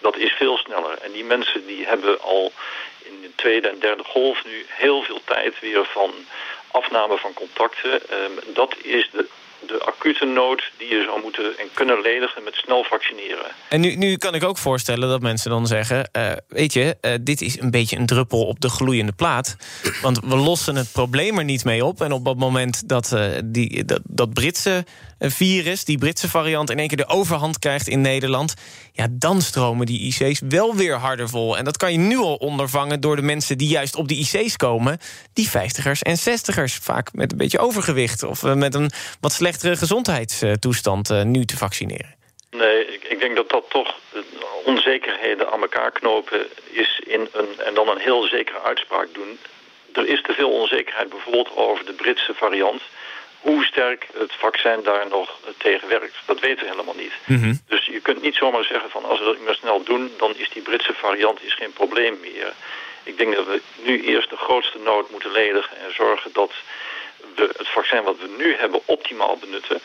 Dat 0.01 0.17
is 0.17 0.33
veel 0.33 0.57
sneller. 0.57 0.99
En 0.99 1.13
die 1.13 1.25
mensen 1.25 1.67
die 1.67 1.87
hebben 1.87 2.21
al 2.21 2.53
in 3.03 3.21
de 3.21 3.35
tweede 3.35 3.69
en 3.69 3.79
derde 3.79 4.05
golf 4.05 4.45
nu 4.45 4.67
heel 4.69 5.03
veel 5.03 5.21
tijd 5.25 5.61
weer 5.61 5.85
van 5.85 6.13
afname 6.71 7.19
van 7.19 7.35
contacten. 7.35 7.93
Um, 7.93 8.39
dat 8.55 8.77
is 8.83 9.11
de 9.11 9.29
de 9.67 9.83
acute 9.85 10.25
nood 10.25 10.71
die 10.79 10.89
je 10.89 11.03
zou 11.07 11.21
moeten 11.23 11.59
en 11.59 11.69
kunnen 11.75 12.01
ledigen 12.01 12.43
met 12.45 12.55
snel 12.55 12.85
vaccineren. 12.85 13.47
En 13.69 13.81
nu, 13.81 13.95
nu 13.97 14.17
kan 14.17 14.35
ik 14.35 14.45
ook 14.45 14.59
voorstellen 14.59 15.09
dat 15.09 15.21
mensen 15.21 15.51
dan 15.51 15.67
zeggen... 15.67 16.09
Uh, 16.17 16.33
weet 16.49 16.73
je, 16.73 16.97
uh, 17.01 17.13
dit 17.21 17.41
is 17.41 17.61
een 17.61 17.71
beetje 17.71 17.97
een 17.97 18.07
druppel 18.07 18.47
op 18.47 18.61
de 18.61 18.69
gloeiende 18.69 19.13
plaat. 19.13 19.57
Want 20.03 20.21
we 20.21 20.37
lossen 20.37 20.77
het 20.77 20.93
probleem 20.93 21.39
er 21.39 21.45
niet 21.45 21.65
mee 21.65 21.85
op. 21.85 22.01
En 22.01 22.13
op 22.13 22.25
het 22.25 22.39
moment 22.39 22.89
dat 22.89 23.13
uh, 23.15 23.25
die, 23.45 23.85
dat, 23.85 24.01
dat 24.05 24.33
Britse 24.33 24.85
virus, 25.31 25.85
die 25.85 25.99
Britse 25.99 26.29
variant... 26.29 26.71
in 26.71 26.79
één 26.79 26.89
keer 26.89 26.97
de 26.97 27.09
overhand 27.09 27.59
krijgt 27.59 27.89
in 27.89 28.01
Nederland... 28.01 28.55
ja, 28.93 29.07
dan 29.11 29.41
stromen 29.41 29.87
die 29.87 30.01
IC's 30.01 30.41
wel 30.49 30.75
weer 30.75 30.95
harder 30.95 31.29
vol. 31.29 31.57
En 31.57 31.65
dat 31.65 31.77
kan 31.77 31.93
je 31.93 31.99
nu 31.99 32.17
al 32.17 32.35
ondervangen 32.35 33.01
door 33.01 33.17
de 33.17 33.23
mensen 33.23 33.59
die 33.59 33.69
juist 33.69 33.97
op 33.97 34.09
de 34.09 34.15
IC's 34.15 34.57
komen... 34.57 34.99
die 35.33 35.49
50ers 35.49 36.01
en 36.01 36.19
60ers, 36.19 36.83
vaak 36.83 37.13
met 37.13 37.33
een 37.33 37.39
beetje 37.39 37.59
overgewicht... 37.59 38.23
of 38.23 38.43
met 38.43 38.75
een 38.75 38.91
wat 39.21 39.33
slecht 39.33 39.53
slechtere 39.53 39.77
gezondheidstoestand 39.77 41.11
uh, 41.11 41.23
nu 41.23 41.45
te 41.45 41.57
vaccineren? 41.57 42.15
Nee, 42.51 42.87
ik, 42.87 43.21
denk 43.21 43.37
dat 43.37 43.51
dat 43.51 43.65
toch 43.69 43.95
onzekerheden 44.65 45.53
aan 45.53 45.61
elkaar 45.61 45.91
knopen 45.91 46.47
is 46.71 47.03
in 47.07 47.29
een, 47.33 47.61
en 47.67 47.75
dan 47.75 47.89
een 47.89 47.99
heel 47.99 48.23
zekere 48.23 48.61
uitspraak 48.61 49.09
doen. 49.13 49.39
Er 49.93 50.09
is 50.09 50.23
te 50.23 50.33
veel 50.33 50.51
onzekerheid 50.51 51.09
bijvoorbeeld 51.09 51.57
over 51.57 51.85
de 51.85 51.93
Britse 51.93 52.35
variant. 52.35 52.83
Hoe 53.43 53.65
sterk 53.65 54.07
het 54.19 54.33
vaccin 54.33 54.81
daar 54.83 55.09
nog 55.09 55.39
tegen 55.57 55.89
werkt, 55.89 56.17
dat 56.27 56.41
weten 56.41 56.65
we 56.65 56.71
helemaal 56.71 56.95
niet. 56.95 57.13
Mhm. 57.25 57.55
Dus 57.67 57.87
je 57.87 58.01
kunt 58.01 58.23
niet 58.23 58.35
zomaar 58.35 58.65
zeggen 58.65 58.91
van 58.91 59.05
als 59.05 59.19
we 59.19 59.25
dat 59.25 59.35
niet 59.35 59.45
meer 59.45 59.55
snel 59.55 59.83
doen... 59.83 60.13
dan 60.19 60.35
is 60.37 60.51
die 60.51 60.63
Britse 60.63 60.95
variant 60.95 61.43
is 61.43 61.55
geen 61.55 61.73
probleem 61.73 62.19
meer. 62.21 62.53
Ik 63.03 63.19
denk 63.19 63.35
dat 63.35 63.47
we 63.47 63.61
nu 63.83 64.03
eerst 64.03 64.31
de 64.31 64.37
grootste 64.37 64.79
nood 64.79 65.11
moeten 65.11 65.31
ledigen 65.33 65.77
en 65.77 65.95
zorgen 65.95 66.31
dat 66.33 66.53
we 67.35 67.51
het 67.57 67.69
vaccin 67.69 68.03
wat 68.03 68.19
we 68.19 68.29
nu 68.37 68.57
hebben 68.57 68.81
optimaal 68.85 69.37
benutten. 69.37 69.81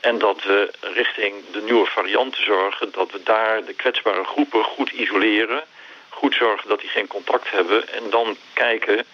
En 0.00 0.18
dat 0.18 0.42
we 0.42 0.70
richting 0.80 1.34
de 1.52 1.62
nieuwe 1.62 1.86
varianten 1.86 2.44
zorgen... 2.44 2.92
dat 2.92 3.10
we 3.12 3.22
daar 3.22 3.64
de 3.64 3.74
kwetsbare 3.74 4.24
groepen 4.24 4.64
goed 4.64 4.90
isoleren. 4.90 5.62
Goed 6.08 6.34
zorgen 6.34 6.68
dat 6.68 6.80
die 6.80 6.88
geen 6.88 7.06
contact 7.06 7.50
hebben. 7.50 7.88
En 7.88 8.10
dan 8.10 8.36
kijken 8.52 9.06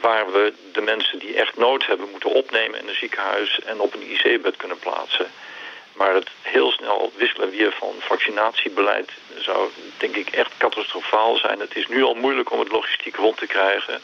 waar 0.00 0.32
we 0.32 0.52
de 0.72 0.80
mensen 0.80 1.18
die 1.18 1.34
echt 1.34 1.56
nood 1.56 1.86
hebben... 1.86 2.08
moeten 2.10 2.34
opnemen 2.34 2.80
in 2.80 2.88
een 2.88 2.94
ziekenhuis 2.94 3.60
en 3.60 3.80
op 3.80 3.94
een 3.94 4.10
IC-bed 4.10 4.56
kunnen 4.56 4.78
plaatsen. 4.78 5.26
Maar 5.96 6.14
het 6.14 6.28
heel 6.42 6.70
snel 6.70 7.12
wisselen 7.16 7.50
weer 7.50 7.72
van 7.72 7.94
vaccinatiebeleid... 7.98 9.10
zou 9.38 9.68
denk 9.96 10.16
ik 10.16 10.28
echt 10.28 10.56
catastrofaal 10.58 11.36
zijn. 11.36 11.60
Het 11.60 11.76
is 11.76 11.88
nu 11.88 12.02
al 12.02 12.14
moeilijk 12.14 12.52
om 12.52 12.58
het 12.58 12.72
logistiek 12.72 13.16
rond 13.16 13.36
te 13.36 13.46
krijgen... 13.46 14.00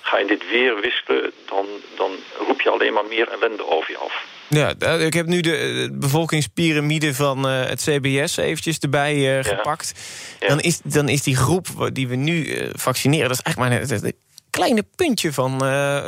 Ga 0.00 0.18
je 0.18 0.26
dit 0.26 0.50
weer 0.50 0.80
wisselen, 0.80 1.32
dan, 1.46 1.66
dan 1.96 2.10
roep 2.46 2.60
je 2.60 2.70
alleen 2.70 2.92
maar 2.92 3.04
meer 3.04 3.28
ellende 3.28 3.66
over 3.66 3.90
je 3.90 3.96
af. 3.96 4.24
Ja, 4.48 4.74
eh, 4.78 5.04
ik 5.04 5.14
heb 5.14 5.26
nu 5.26 5.40
de 5.40 5.88
bevolkingspyramide 5.92 7.14
van 7.14 7.46
uh, 7.46 7.64
het 7.64 7.80
CBS 7.80 8.36
eventjes 8.36 8.78
erbij 8.78 9.38
uh, 9.38 9.44
gepakt. 9.44 9.92
Ja. 10.40 10.48
Dan, 10.48 10.60
is, 10.60 10.80
dan 10.84 11.08
is 11.08 11.22
die 11.22 11.36
groep 11.36 11.66
die 11.92 12.08
we 12.08 12.14
nu 12.14 12.44
uh, 12.44 12.68
vaccineren... 12.72 13.28
dat 13.28 13.38
is 13.38 13.42
eigenlijk 13.42 13.90
maar 14.02 14.12
kleine 14.56 14.84
puntje 14.96 15.32
van, 15.32 15.58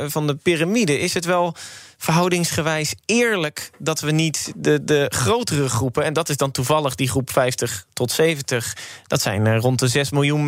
van 0.09 0.27
de 0.27 0.35
piramide. 0.43 0.99
Is 0.99 1.13
het 1.13 1.25
wel 1.25 1.53
verhoudingsgewijs 1.97 2.95
eerlijk 3.05 3.69
dat 3.77 3.99
we 3.99 4.11
niet 4.11 4.53
de, 4.55 4.83
de 4.83 5.05
grotere 5.09 5.69
groepen... 5.69 6.03
en 6.03 6.13
dat 6.13 6.29
is 6.29 6.37
dan 6.37 6.51
toevallig 6.51 6.95
die 6.95 7.09
groep 7.09 7.29
50 7.29 7.85
tot 7.93 8.11
70... 8.11 8.73
dat 9.07 9.21
zijn 9.21 9.59
rond 9.59 9.79
de 9.79 9.87
6 9.87 10.11
miljoen 10.11 10.45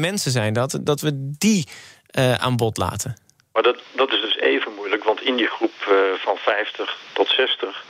mensen 0.00 0.30
zijn 0.30 0.52
dat... 0.52 0.78
dat 0.80 1.00
we 1.00 1.10
die 1.38 1.66
aan 2.38 2.56
bod 2.56 2.76
laten. 2.76 3.16
Maar 3.52 3.62
dat, 3.62 3.76
dat 3.92 4.12
is 4.12 4.20
dus 4.20 4.36
even 4.36 4.74
moeilijk, 4.74 5.04
want 5.04 5.22
in 5.22 5.36
die 5.36 5.46
groep 5.46 5.72
van 6.24 6.36
50 6.36 6.98
tot 7.12 7.28
60... 7.28 7.84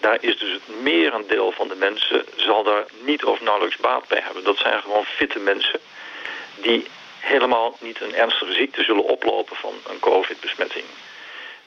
daar 0.00 0.18
is 0.20 0.38
dus 0.38 0.52
het 0.52 0.82
merendeel 0.82 1.52
van 1.52 1.68
de 1.68 1.76
mensen... 1.78 2.24
zal 2.36 2.64
daar 2.64 2.84
niet 3.04 3.24
of 3.24 3.40
nauwelijks 3.40 3.76
baat 3.76 4.08
bij 4.08 4.22
hebben. 4.24 4.44
Dat 4.44 4.56
zijn 4.56 4.80
gewoon 4.82 5.04
fitte 5.04 5.38
mensen 5.38 5.80
die 6.62 6.86
helemaal 7.26 7.76
niet 7.80 8.00
een 8.00 8.14
ernstige 8.14 8.52
ziekte 8.52 8.82
zullen 8.82 9.04
oplopen 9.04 9.56
van 9.56 9.74
een 9.88 10.00
covid-besmetting. 10.00 10.84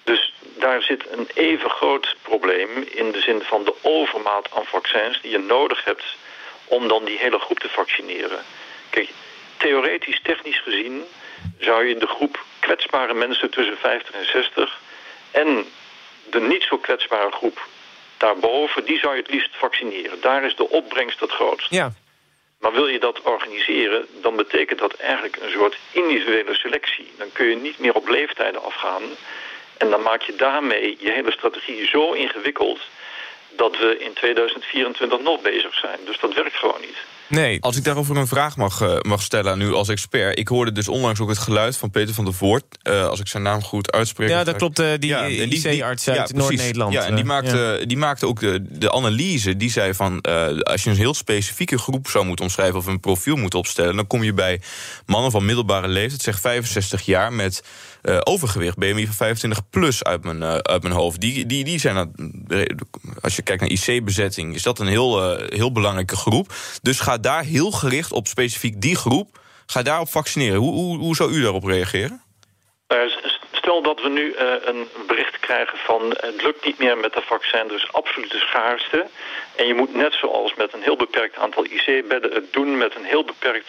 Dus 0.03 0.33
daar 0.41 0.81
zit 0.81 1.11
een 1.11 1.27
even 1.33 1.69
groot 1.69 2.15
probleem 2.21 2.69
in 2.91 3.11
de 3.11 3.21
zin 3.21 3.41
van 3.41 3.63
de 3.63 3.73
overmaat 3.81 4.49
aan 4.55 4.65
vaccins 4.65 5.21
die 5.21 5.31
je 5.31 5.37
nodig 5.37 5.85
hebt 5.85 6.15
om 6.65 6.87
dan 6.87 7.05
die 7.05 7.17
hele 7.17 7.39
groep 7.39 7.59
te 7.59 7.69
vaccineren. 7.69 8.43
Kijk, 8.89 9.09
theoretisch, 9.57 10.19
technisch 10.23 10.61
gezien 10.61 11.03
zou 11.59 11.87
je 11.87 11.97
de 11.97 12.07
groep 12.07 12.43
kwetsbare 12.59 13.13
mensen 13.13 13.49
tussen 13.49 13.77
50 13.77 14.15
en 14.15 14.25
60 14.25 14.79
en 15.31 15.65
de 16.29 16.39
niet 16.39 16.63
zo 16.63 16.77
kwetsbare 16.77 17.31
groep 17.31 17.67
daarboven, 18.17 18.85
die 18.85 18.99
zou 18.99 19.15
je 19.15 19.21
het 19.21 19.31
liefst 19.31 19.55
vaccineren. 19.55 20.21
Daar 20.21 20.43
is 20.43 20.55
de 20.55 20.69
opbrengst 20.69 21.19
het 21.19 21.31
grootst. 21.31 21.69
Ja. 21.69 21.91
Maar 22.59 22.71
wil 22.71 22.87
je 22.87 22.99
dat 22.99 23.21
organiseren, 23.21 24.07
dan 24.21 24.35
betekent 24.35 24.79
dat 24.79 24.93
eigenlijk 24.93 25.35
een 25.41 25.51
soort 25.51 25.77
individuele 25.91 26.55
selectie. 26.55 27.11
Dan 27.17 27.31
kun 27.31 27.45
je 27.45 27.55
niet 27.55 27.79
meer 27.79 27.93
op 27.93 28.07
leeftijden 28.07 28.63
afgaan. 28.63 29.03
En 29.77 29.89
dan 29.89 30.01
maak 30.01 30.21
je 30.21 30.35
daarmee 30.35 30.95
je 30.99 31.11
hele 31.11 31.31
strategie 31.31 31.87
zo 31.87 32.11
ingewikkeld... 32.11 32.79
dat 33.49 33.77
we 33.77 33.97
in 33.97 34.13
2024 34.13 35.19
nog 35.19 35.41
bezig 35.41 35.73
zijn. 35.73 35.99
Dus 36.05 36.19
dat 36.19 36.33
werkt 36.33 36.55
gewoon 36.55 36.81
niet. 36.81 36.97
Nee. 37.29 37.61
Als 37.61 37.75
ik 37.77 37.83
daarover 37.83 38.17
een 38.17 38.27
vraag 38.27 38.57
mag, 38.57 38.81
uh, 38.81 38.99
mag 39.01 39.21
stellen 39.21 39.57
nu 39.57 39.73
als 39.73 39.89
expert. 39.89 40.39
Ik 40.39 40.47
hoorde 40.47 40.71
dus 40.71 40.87
onlangs 40.87 41.19
ook 41.19 41.29
het 41.29 41.37
geluid 41.37 41.77
van 41.77 41.91
Peter 41.91 42.13
van 42.13 42.25
der 42.25 42.33
Voort. 42.33 42.63
Uh, 42.83 43.07
als 43.07 43.19
ik 43.19 43.27
zijn 43.27 43.43
naam 43.43 43.63
goed 43.63 43.91
uitspreek. 43.91 44.29
Ja, 44.29 44.43
dat 44.43 44.55
klopt. 44.55 44.79
Uh, 44.79 44.87
die 44.99 45.09
ja, 45.09 45.25
IC-arts 45.25 46.09
uit 46.09 46.29
ja, 46.29 46.37
Noord-Nederland. 46.37 46.93
Ja, 46.93 47.05
en 47.05 47.15
die 47.15 47.23
maakte, 47.23 47.77
ja. 47.79 47.85
die 47.85 47.97
maakte 47.97 48.27
ook 48.27 48.39
de, 48.39 48.65
de 48.69 48.91
analyse. 48.91 49.57
Die 49.57 49.71
zei 49.71 49.93
van, 49.93 50.21
als 50.61 50.83
je 50.83 50.89
een 50.89 50.95
heel 50.95 51.13
specifieke 51.13 51.77
groep 51.77 52.07
zou 52.07 52.25
moeten 52.25 52.45
omschrijven... 52.45 52.79
of 52.79 52.85
een 52.85 52.99
profiel 52.99 53.35
moet 53.35 53.55
opstellen... 53.55 53.95
dan 53.95 54.07
kom 54.07 54.23
je 54.23 54.33
bij 54.33 54.61
mannen 55.05 55.31
van 55.31 55.45
middelbare 55.45 55.87
leeftijd, 55.87 56.21
zeg 56.21 56.39
65 56.39 57.01
jaar... 57.01 57.33
met 57.33 57.63
overgewicht, 58.23 58.77
BMI 58.77 59.05
van 59.05 59.15
25 59.15 59.69
plus 59.69 60.03
uit 60.03 60.23
mijn, 60.23 60.43
uit 60.43 60.81
mijn 60.81 60.93
hoofd. 60.93 61.21
Die, 61.21 61.45
die, 61.45 61.63
die 61.63 61.79
zijn, 61.79 62.13
als 63.21 63.35
je 63.35 63.41
kijkt 63.41 63.61
naar 63.61 63.69
IC-bezetting, 63.69 64.55
is 64.55 64.61
dat 64.61 64.79
een 64.79 64.87
heel, 64.87 65.37
heel 65.49 65.71
belangrijke 65.71 66.15
groep. 66.15 66.53
Dus 66.81 66.99
ga 66.99 67.17
daar 67.23 67.43
heel 67.43 67.71
gericht 67.71 68.11
op 68.11 68.27
specifiek 68.27 68.81
die 68.81 68.95
groep, 68.95 69.39
ga 69.65 69.81
daarop 69.81 70.09
vaccineren. 70.09 70.59
Hoe, 70.59 70.73
hoe, 70.73 70.97
hoe 70.97 71.15
zou 71.15 71.31
u 71.31 71.41
daarop 71.41 71.63
reageren? 71.63 72.21
Stel 73.51 73.81
dat 73.81 74.01
we 74.01 74.09
nu 74.09 74.35
een 74.65 74.87
bericht 75.07 75.39
krijgen 75.39 75.77
van 75.77 76.01
het 76.09 76.41
lukt 76.41 76.65
niet 76.65 76.77
meer 76.77 76.97
met 76.97 77.13
de 77.13 77.21
vaccin, 77.21 77.67
dus 77.67 77.93
absolute 77.93 78.37
schaarste. 78.37 79.05
En 79.55 79.67
je 79.67 79.73
moet 79.73 79.95
net 79.95 80.13
zoals 80.13 80.55
met 80.55 80.73
een 80.73 80.81
heel 80.81 80.95
beperkt 80.95 81.37
aantal 81.37 81.65
IC-bedden 81.65 82.31
het 82.33 82.53
doen 82.53 82.77
met 82.77 82.95
een 82.95 83.03
heel 83.03 83.23
beperkt 83.23 83.67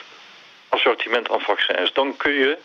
assortiment 0.68 1.30
aan 1.30 1.40
vaccins. 1.40 1.92
Dan 1.92 2.16
kun 2.16 2.32
je 2.32 2.58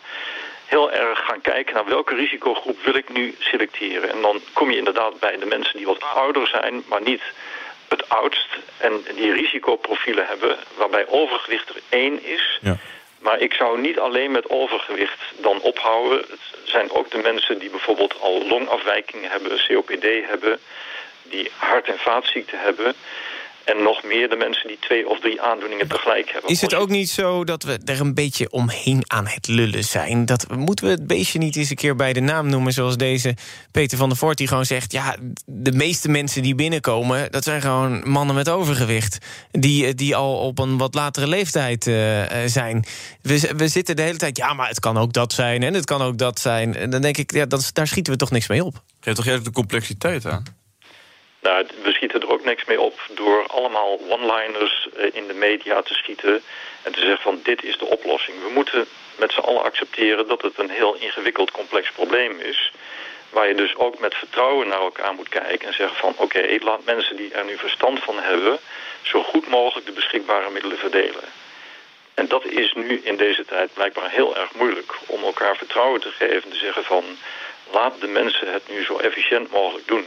heel 0.66 0.92
erg 0.92 1.18
gaan 1.18 1.40
kijken 1.40 1.74
naar 1.74 1.88
welke 1.88 2.14
risicogroep 2.14 2.78
wil 2.84 2.94
ik 2.94 3.12
nu 3.12 3.34
selecteren. 3.38 4.10
En 4.10 4.20
dan 4.22 4.40
kom 4.52 4.70
je 4.70 4.78
inderdaad 4.78 5.18
bij 5.18 5.38
de 5.38 5.46
mensen 5.46 5.76
die 5.76 5.86
wat 5.86 6.02
ouder 6.14 6.46
zijn, 6.46 6.82
maar 6.88 7.02
niet 7.02 7.22
het 7.88 8.08
oudst. 8.08 8.48
En 8.76 9.04
die 9.14 9.32
risicoprofielen 9.32 10.26
hebben, 10.26 10.56
waarbij 10.76 11.06
overgewicht 11.08 11.68
er 11.68 11.80
één 11.88 12.24
is. 12.24 12.58
Ja. 12.60 12.76
Maar 13.18 13.40
ik 13.40 13.52
zou 13.52 13.80
niet 13.80 13.98
alleen 13.98 14.30
met 14.30 14.50
overgewicht 14.50 15.20
dan 15.36 15.60
ophouden. 15.60 16.18
Het 16.18 16.38
zijn 16.64 16.90
ook 16.90 17.10
de 17.10 17.18
mensen 17.18 17.58
die 17.58 17.70
bijvoorbeeld 17.70 18.20
al 18.20 18.46
longafwijkingen 18.46 19.30
hebben, 19.30 19.60
COPD 19.66 20.06
hebben, 20.28 20.58
die 21.22 21.50
hart- 21.56 21.88
en 21.88 21.98
vaatziekten 21.98 22.60
hebben. 22.60 22.94
En 23.66 23.82
nog 23.82 24.02
meer 24.02 24.28
de 24.28 24.36
mensen 24.36 24.68
die 24.68 24.78
twee 24.80 25.08
of 25.08 25.20
drie 25.20 25.42
aandoeningen 25.42 25.88
tegelijk 25.88 26.30
hebben. 26.30 26.50
Is 26.50 26.60
het 26.60 26.74
ook 26.74 26.88
niet 26.88 27.10
zo 27.10 27.44
dat 27.44 27.62
we 27.62 27.78
er 27.84 28.00
een 28.00 28.14
beetje 28.14 28.50
omheen 28.50 29.02
aan 29.06 29.26
het 29.26 29.48
lullen 29.48 29.84
zijn? 29.84 30.26
Dat, 30.26 30.46
moeten 30.56 30.84
we 30.84 30.90
het 30.90 31.06
beestje 31.06 31.38
niet 31.38 31.56
eens 31.56 31.70
een 31.70 31.76
keer 31.76 31.96
bij 31.96 32.12
de 32.12 32.20
naam 32.20 32.48
noemen... 32.48 32.72
zoals 32.72 32.96
deze 32.96 33.34
Peter 33.70 33.98
van 33.98 34.08
der 34.08 34.18
Voort 34.18 34.38
die 34.38 34.48
gewoon 34.48 34.64
zegt... 34.64 34.92
ja, 34.92 35.16
de 35.46 35.72
meeste 35.72 36.08
mensen 36.08 36.42
die 36.42 36.54
binnenkomen... 36.54 37.30
dat 37.30 37.44
zijn 37.44 37.60
gewoon 37.60 38.08
mannen 38.08 38.34
met 38.34 38.48
overgewicht. 38.48 39.18
Die, 39.50 39.94
die 39.94 40.16
al 40.16 40.38
op 40.38 40.58
een 40.58 40.78
wat 40.78 40.94
latere 40.94 41.26
leeftijd 41.26 41.86
uh, 41.86 42.22
zijn. 42.46 42.84
We, 43.22 43.52
we 43.56 43.68
zitten 43.68 43.96
de 43.96 44.02
hele 44.02 44.18
tijd... 44.18 44.36
ja, 44.36 44.52
maar 44.52 44.68
het 44.68 44.80
kan 44.80 44.96
ook 44.96 45.12
dat 45.12 45.32
zijn 45.32 45.62
en 45.62 45.74
het 45.74 45.84
kan 45.84 46.02
ook 46.02 46.18
dat 46.18 46.40
zijn. 46.40 46.76
En 46.76 46.90
dan 46.90 47.02
denk 47.02 47.16
ik, 47.16 47.32
ja, 47.32 47.46
dat, 47.46 47.70
daar 47.72 47.86
schieten 47.86 48.12
we 48.12 48.18
toch 48.18 48.30
niks 48.30 48.48
mee 48.48 48.64
op. 48.64 48.82
Geeft 49.00 49.16
toch 49.16 49.24
juist 49.24 49.44
de 49.44 49.50
complexiteit 49.50 50.26
aan? 50.26 50.44
Nou, 51.46 51.66
we 51.82 51.92
schieten 51.92 52.20
er 52.20 52.30
ook 52.30 52.44
niks 52.44 52.64
mee 52.64 52.80
op 52.80 53.00
door 53.08 53.46
allemaal 53.46 54.00
one-liners 54.08 54.88
eh, 54.96 55.08
in 55.12 55.26
de 55.26 55.34
media 55.34 55.82
te 55.82 55.94
schieten 55.94 56.42
en 56.82 56.92
te 56.92 57.00
zeggen 57.00 57.18
van 57.18 57.40
dit 57.42 57.64
is 57.64 57.78
de 57.78 57.84
oplossing. 57.84 58.42
We 58.42 58.50
moeten 58.54 58.86
met 59.16 59.32
z'n 59.32 59.40
allen 59.40 59.62
accepteren 59.62 60.28
dat 60.28 60.42
het 60.42 60.58
een 60.58 60.70
heel 60.70 60.94
ingewikkeld 60.94 61.50
complex 61.50 61.90
probleem 61.90 62.40
is. 62.40 62.72
Waar 63.30 63.48
je 63.48 63.54
dus 63.54 63.76
ook 63.76 63.98
met 63.98 64.14
vertrouwen 64.14 64.68
naar 64.68 64.80
elkaar 64.80 65.14
moet 65.14 65.28
kijken 65.28 65.68
en 65.68 65.74
zeggen 65.74 65.96
van 65.96 66.14
oké, 66.16 66.58
laat 66.60 66.84
mensen 66.84 67.16
die 67.16 67.32
er 67.32 67.44
nu 67.44 67.56
verstand 67.56 68.02
van 68.02 68.18
hebben 68.18 68.58
zo 69.02 69.22
goed 69.22 69.48
mogelijk 69.48 69.86
de 69.86 69.92
beschikbare 69.92 70.50
middelen 70.50 70.78
verdelen. 70.78 71.24
En 72.14 72.28
dat 72.28 72.44
is 72.44 72.72
nu 72.72 73.00
in 73.04 73.16
deze 73.16 73.44
tijd 73.44 73.74
blijkbaar 73.74 74.10
heel 74.10 74.36
erg 74.36 74.54
moeilijk 74.54 74.94
om 75.06 75.22
elkaar 75.22 75.56
vertrouwen 75.56 76.00
te 76.00 76.10
geven 76.10 76.42
en 76.42 76.50
te 76.50 76.64
zeggen 76.66 76.84
van 76.84 77.04
laat 77.72 78.00
de 78.00 78.06
mensen 78.06 78.52
het 78.52 78.68
nu 78.68 78.84
zo 78.84 78.98
efficiënt 78.98 79.50
mogelijk 79.50 79.86
doen. 79.86 80.06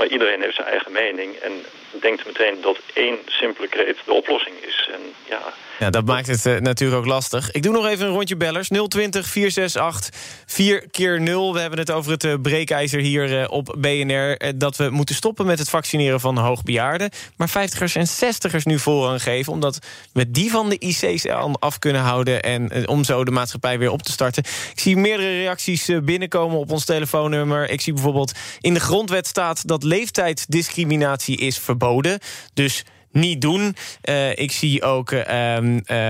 Maar 0.00 0.08
iedereen 0.08 0.42
heeft 0.42 0.54
zijn 0.54 0.68
eigen 0.68 0.92
mening 0.92 1.36
en 1.36 1.64
denkt 1.90 2.26
meteen 2.26 2.60
dat 2.60 2.78
één 2.92 3.18
simpele 3.26 3.68
kreet 3.68 3.98
de 4.04 4.12
oplossing 4.12 4.56
is. 4.60 4.88
En 4.92 5.14
ja, 5.24 5.42
ja, 5.80 5.90
dat 5.90 6.04
maakt 6.04 6.26
het 6.26 6.46
uh, 6.46 6.58
natuurlijk 6.58 7.00
ook 7.00 7.06
lastig. 7.06 7.50
Ik 7.50 7.62
doe 7.62 7.72
nog 7.72 7.86
even 7.86 8.06
een 8.06 8.12
rondje 8.12 8.36
bellers. 8.36 8.68
020 8.68 9.26
468 9.26 10.20
4 10.46 10.88
keer 10.90 11.20
0 11.20 11.52
We 11.52 11.60
hebben 11.60 11.78
het 11.78 11.90
over 11.90 12.12
het 12.12 12.24
uh, 12.24 12.34
breekijzer 12.42 13.00
hier 13.00 13.40
uh, 13.40 13.50
op 13.50 13.76
BNR... 13.78 14.58
dat 14.58 14.76
we 14.76 14.90
moeten 14.90 15.14
stoppen 15.14 15.46
met 15.46 15.58
het 15.58 15.68
vaccineren 15.68 16.20
van 16.20 16.38
hoogbejaarden. 16.38 17.10
Maar 17.36 17.48
50ers 17.48 17.92
en 17.92 18.08
60ers 18.08 18.62
nu 18.62 18.78
voorrang 18.78 19.22
geven... 19.22 19.52
omdat 19.52 19.78
we 20.12 20.30
die 20.30 20.50
van 20.50 20.68
de 20.68 20.78
IC's 20.78 21.26
af 21.58 21.78
kunnen 21.78 22.02
houden... 22.02 22.42
en 22.42 22.88
om 22.88 23.04
zo 23.04 23.24
de 23.24 23.30
maatschappij 23.30 23.78
weer 23.78 23.90
op 23.90 24.02
te 24.02 24.12
starten. 24.12 24.42
Ik 24.72 24.80
zie 24.80 24.96
meerdere 24.96 25.36
reacties 25.36 25.90
binnenkomen 26.02 26.58
op 26.58 26.70
ons 26.70 26.84
telefoonnummer. 26.84 27.70
Ik 27.70 27.80
zie 27.80 27.92
bijvoorbeeld 27.92 28.32
in 28.60 28.74
de 28.74 28.80
grondwet 28.80 29.26
staat... 29.26 29.68
dat 29.68 29.82
leeftijdsdiscriminatie 29.82 31.36
is 31.36 31.58
verboden. 31.58 32.18
Dus 32.54 32.84
niet 33.12 33.40
doen. 33.40 33.76
Uh, 34.04 34.38
ik 34.38 34.52
zie 34.52 34.82
ook 34.82 35.12
uh, 35.12 35.58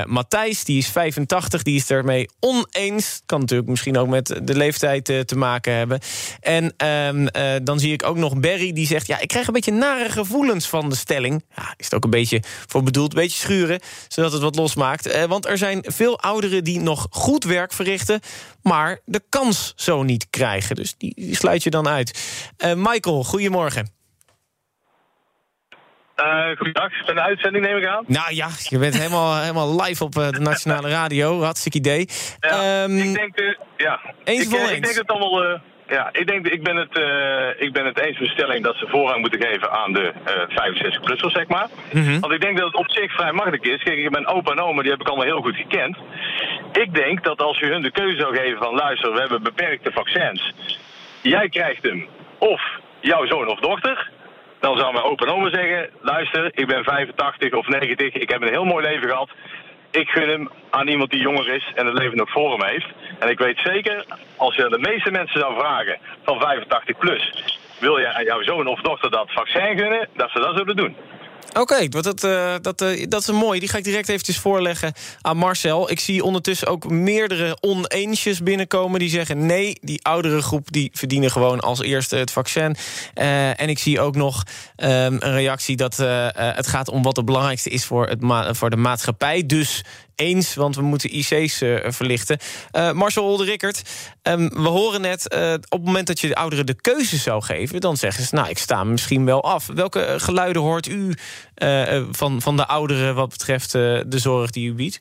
Matthijs, 0.04 0.64
die 0.64 0.78
is 0.78 0.88
85, 0.88 1.62
die 1.62 1.76
is 1.76 1.90
ermee 1.90 2.28
oneens. 2.40 3.22
Kan 3.26 3.40
natuurlijk 3.40 3.68
misschien 3.68 3.98
ook 3.98 4.08
met 4.08 4.40
de 4.42 4.56
leeftijd 4.56 5.04
te 5.04 5.36
maken 5.36 5.74
hebben. 5.74 6.00
En 6.40 6.74
ehm, 6.76 7.26
dan 7.64 7.80
zie 7.80 7.92
ik 7.92 8.04
ook 8.04 8.16
nog 8.16 8.40
Berry, 8.40 8.72
die 8.72 8.86
zegt... 8.86 9.06
ja, 9.06 9.20
ik 9.20 9.28
krijg 9.28 9.46
een 9.46 9.52
beetje 9.52 9.72
nare 9.72 10.08
gevoelens 10.08 10.68
van 10.68 10.88
de 10.88 10.96
stelling. 10.96 11.44
Ja, 11.56 11.74
is 11.76 11.84
het 11.84 11.94
ook 11.94 12.04
een 12.04 12.10
beetje 12.10 12.42
voor 12.66 12.82
bedoeld, 12.82 13.12
een 13.12 13.20
beetje 13.20 13.38
schuren... 13.38 13.80
zodat 14.08 14.32
het 14.32 14.42
wat 14.42 14.56
losmaakt. 14.56 15.26
want 15.26 15.46
er 15.46 15.58
zijn 15.58 15.84
veel 15.86 16.20
ouderen 16.20 16.64
die 16.64 16.80
nog 16.80 17.06
goed 17.10 17.44
werk 17.44 17.72
verrichten... 17.72 18.20
maar 18.62 19.00
de 19.04 19.22
kans 19.28 19.72
zo 19.76 20.02
niet 20.02 20.26
krijgen. 20.30 20.76
Dus 20.76 20.94
die, 20.98 21.12
die 21.16 21.36
sluit 21.36 21.62
je 21.62 21.70
dan 21.70 21.88
uit. 21.88 22.18
Michael, 22.76 23.24
goedemorgen. 23.24 23.99
Uh, 26.24 26.56
goedendag, 26.56 27.09
een 27.09 27.20
uitzending 27.20 27.66
neem 27.66 27.76
ik 27.76 27.87
aan. 27.87 28.04
Nou 28.06 28.35
ja, 28.35 28.48
je 28.68 28.78
bent 28.78 28.96
helemaal, 28.98 29.37
helemaal 29.46 29.83
live 29.83 30.04
op 30.04 30.14
uh, 30.14 30.28
de 30.28 30.40
Nationale 30.40 30.88
Radio. 30.88 31.42
Hartstikke 31.42 31.78
idee. 31.78 32.09
Ja, 32.40 32.85
um, 32.85 32.98
ik 32.98 33.14
denk, 33.14 33.40
uh, 33.40 33.54
ja. 33.76 34.00
Eens 34.24 34.52
ik, 34.52 34.70
ik 34.70 34.83
denk 34.83 34.94
het 34.94 35.11
allemaal... 35.11 35.61
ja, 35.88 36.09
ik, 36.12 36.26
denk, 36.26 36.48
ik, 36.48 36.62
ben 36.62 36.76
het, 36.76 37.00
ik 37.59 37.72
ben 37.72 37.87
het 37.87 37.98
eens 37.98 38.18
met 38.18 38.28
de 38.28 38.35
stelling 38.35 38.64
dat 38.64 38.76
ze 38.76 38.87
voorrang 38.88 39.20
moeten 39.20 39.42
geven 39.42 39.70
aan 39.70 39.92
de 39.92 40.12
65-plussers, 40.48 41.33
zeg 41.33 41.48
maar. 41.48 41.68
Mm 41.92 42.04
-hmm. 42.04 42.20
Want 42.20 42.33
ik 42.33 42.40
denk 42.40 42.59
dat 42.59 42.66
het 42.66 42.76
op 42.76 42.90
zich 42.90 43.12
vrij 43.12 43.33
makkelijk 43.33 43.66
is. 43.66 43.83
Kijk, 43.83 43.98
ik 43.98 44.11
ben 44.11 44.26
opa 44.26 44.50
en 44.50 44.61
oma, 44.61 44.83
die 44.83 44.90
heb 44.90 45.00
ik 45.00 45.09
allemaal 45.09 45.26
heel 45.26 45.42
goed 45.42 45.56
gekend. 45.56 45.96
Ik 46.72 46.94
denk 46.94 47.24
dat 47.24 47.42
als 47.42 47.59
je 47.59 47.66
hun 47.66 47.83
de 47.83 47.90
keuze 47.90 48.20
zou 48.20 48.37
geven 48.37 48.59
van... 48.59 48.74
luister, 48.74 49.12
we 49.12 49.20
hebben 49.20 49.42
beperkte 49.42 49.92
vaccins. 49.92 50.54
Jij 51.22 51.48
krijgt 51.48 51.83
hem. 51.83 52.09
Of 52.38 52.62
jouw 53.00 53.26
zoon 53.26 53.48
of 53.48 53.59
dochter 53.61 54.11
dan 54.60 54.78
zou 54.78 54.92
mijn 54.92 55.04
open 55.04 55.28
oma 55.28 55.50
zeggen: 55.50 55.90
luister, 56.00 56.50
ik 56.54 56.66
ben 56.66 56.84
85 56.84 57.52
of 57.52 57.68
90, 57.68 58.14
ik 58.14 58.30
heb 58.30 58.42
een 58.42 58.48
heel 58.48 58.64
mooi 58.64 58.86
leven 58.86 59.08
gehad. 59.08 59.30
Ik 59.90 60.08
gun 60.08 60.28
hem 60.28 60.50
aan 60.70 60.88
iemand 60.88 61.10
die 61.10 61.20
jonger 61.20 61.48
is 61.54 61.72
en 61.74 61.86
het 61.86 61.98
leven 61.98 62.16
nog 62.16 62.30
voor 62.30 62.50
hem 62.50 62.68
heeft. 62.68 62.86
En 63.18 63.28
ik 63.28 63.38
weet 63.38 63.58
zeker, 63.64 64.04
als 64.36 64.54
je 64.56 64.68
de 64.68 64.78
meeste 64.78 65.10
mensen 65.10 65.40
zou 65.40 65.54
vragen 65.58 65.98
van 66.24 66.40
85 66.40 66.98
plus, 66.98 67.32
wil 67.78 67.98
je 67.98 68.12
aan 68.12 68.24
jouw 68.24 68.42
zoon 68.42 68.66
of 68.66 68.80
dochter 68.80 69.10
dat 69.10 69.32
vaccin 69.32 69.78
gunnen, 69.78 70.08
dat 70.16 70.30
ze 70.30 70.40
dat 70.40 70.56
zullen 70.56 70.76
doen. 70.76 70.96
Oké, 71.52 71.88
dat, 71.88 72.24
uh, 72.24 72.54
dat, 72.62 72.82
uh, 72.82 73.06
dat 73.08 73.20
is 73.20 73.26
een 73.26 73.34
mooi. 73.34 73.60
Die 73.60 73.68
ga 73.68 73.78
ik 73.78 73.84
direct 73.84 74.08
eventjes 74.08 74.38
voorleggen 74.38 74.92
aan 75.20 75.36
Marcel. 75.36 75.90
Ik 75.90 76.00
zie 76.00 76.24
ondertussen 76.24 76.68
ook 76.68 76.90
meerdere 76.90 77.56
oneensjes 77.60 78.42
binnenkomen... 78.42 79.00
die 79.00 79.08
zeggen 79.08 79.46
nee, 79.46 79.78
die 79.80 80.04
oudere 80.04 80.42
groep 80.42 80.72
die 80.72 80.90
verdienen 80.92 81.30
gewoon 81.30 81.60
als 81.60 81.80
eerste 81.80 82.16
het 82.16 82.30
vaccin. 82.30 82.76
Uh, 83.14 83.60
en 83.60 83.68
ik 83.68 83.78
zie 83.78 84.00
ook 84.00 84.16
nog 84.16 84.42
um, 84.76 84.86
een 84.86 85.32
reactie 85.32 85.76
dat 85.76 85.96
het 86.34 86.66
gaat 86.66 86.88
om 86.88 87.02
wat 87.02 87.16
het 87.16 87.24
belangrijkste 87.24 87.70
is... 87.70 87.84
voor, 87.84 88.06
het 88.06 88.56
voor 88.56 88.70
de 88.70 88.76
maatschappij. 88.76 89.46
Dus 89.46 89.84
eens, 90.20 90.54
want 90.54 90.76
we 90.76 90.83
moeten 90.83 91.16
IC's 91.16 91.62
uh, 91.62 91.76
verlichten. 91.87 92.38
Uh, 92.72 92.92
Marcel 92.92 93.24
Olderikkert, 93.24 93.83
um, 94.22 94.48
we 94.48 94.68
horen 94.68 95.00
net... 95.00 95.35
Uh, 95.35 95.52
op 95.52 95.78
het 95.78 95.85
moment 95.85 96.06
dat 96.06 96.20
je 96.20 96.28
de 96.28 96.35
ouderen 96.35 96.66
de 96.66 96.80
keuze 96.80 97.16
zou 97.16 97.42
geven... 97.42 97.80
dan 97.80 97.96
zeggen 97.96 98.24
ze, 98.24 98.35
nou, 98.35 98.48
ik 98.48 98.59
sta 98.59 98.85
misschien 98.85 99.24
wel 99.24 99.42
af. 99.42 99.66
Welke 99.74 100.14
geluiden 100.18 100.62
hoort 100.62 100.87
u 100.87 101.14
van, 102.11 102.40
van 102.40 102.56
de 102.56 102.66
ouderen... 102.66 103.14
wat 103.14 103.28
betreft 103.28 103.72
de 103.72 104.18
zorg 104.18 104.50
die 104.50 104.68
u 104.68 104.74
biedt? 104.74 105.00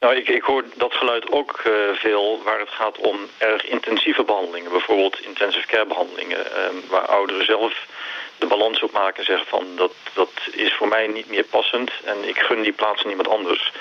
Nou, 0.00 0.14
ik, 0.16 0.28
ik 0.28 0.42
hoor 0.42 0.64
dat 0.76 0.92
geluid 0.94 1.32
ook 1.32 1.62
veel 1.94 2.42
waar 2.44 2.58
het 2.58 2.70
gaat 2.70 2.98
om 2.98 3.16
erg 3.38 3.66
intensieve 3.66 4.24
behandelingen. 4.24 4.70
Bijvoorbeeld 4.70 5.20
intensive 5.20 5.66
care 5.66 5.86
behandelingen. 5.86 6.38
Uh, 6.38 6.90
waar 6.90 7.06
ouderen 7.06 7.44
zelf 7.44 7.86
de 8.38 8.46
balans 8.46 8.82
op 8.82 8.92
maken 8.92 9.18
en 9.18 9.24
zeggen 9.24 9.46
van 9.46 9.66
dat, 9.76 9.92
dat 10.14 10.32
is 10.52 10.74
voor 10.74 10.88
mij 10.88 11.06
niet 11.06 11.28
meer 11.28 11.44
passend. 11.44 11.90
En 12.04 12.28
ik 12.28 12.38
gun 12.38 12.62
die 12.62 12.72
plaats 12.72 13.04
aan 13.04 13.10
iemand 13.10 13.28
anders. 13.28 13.72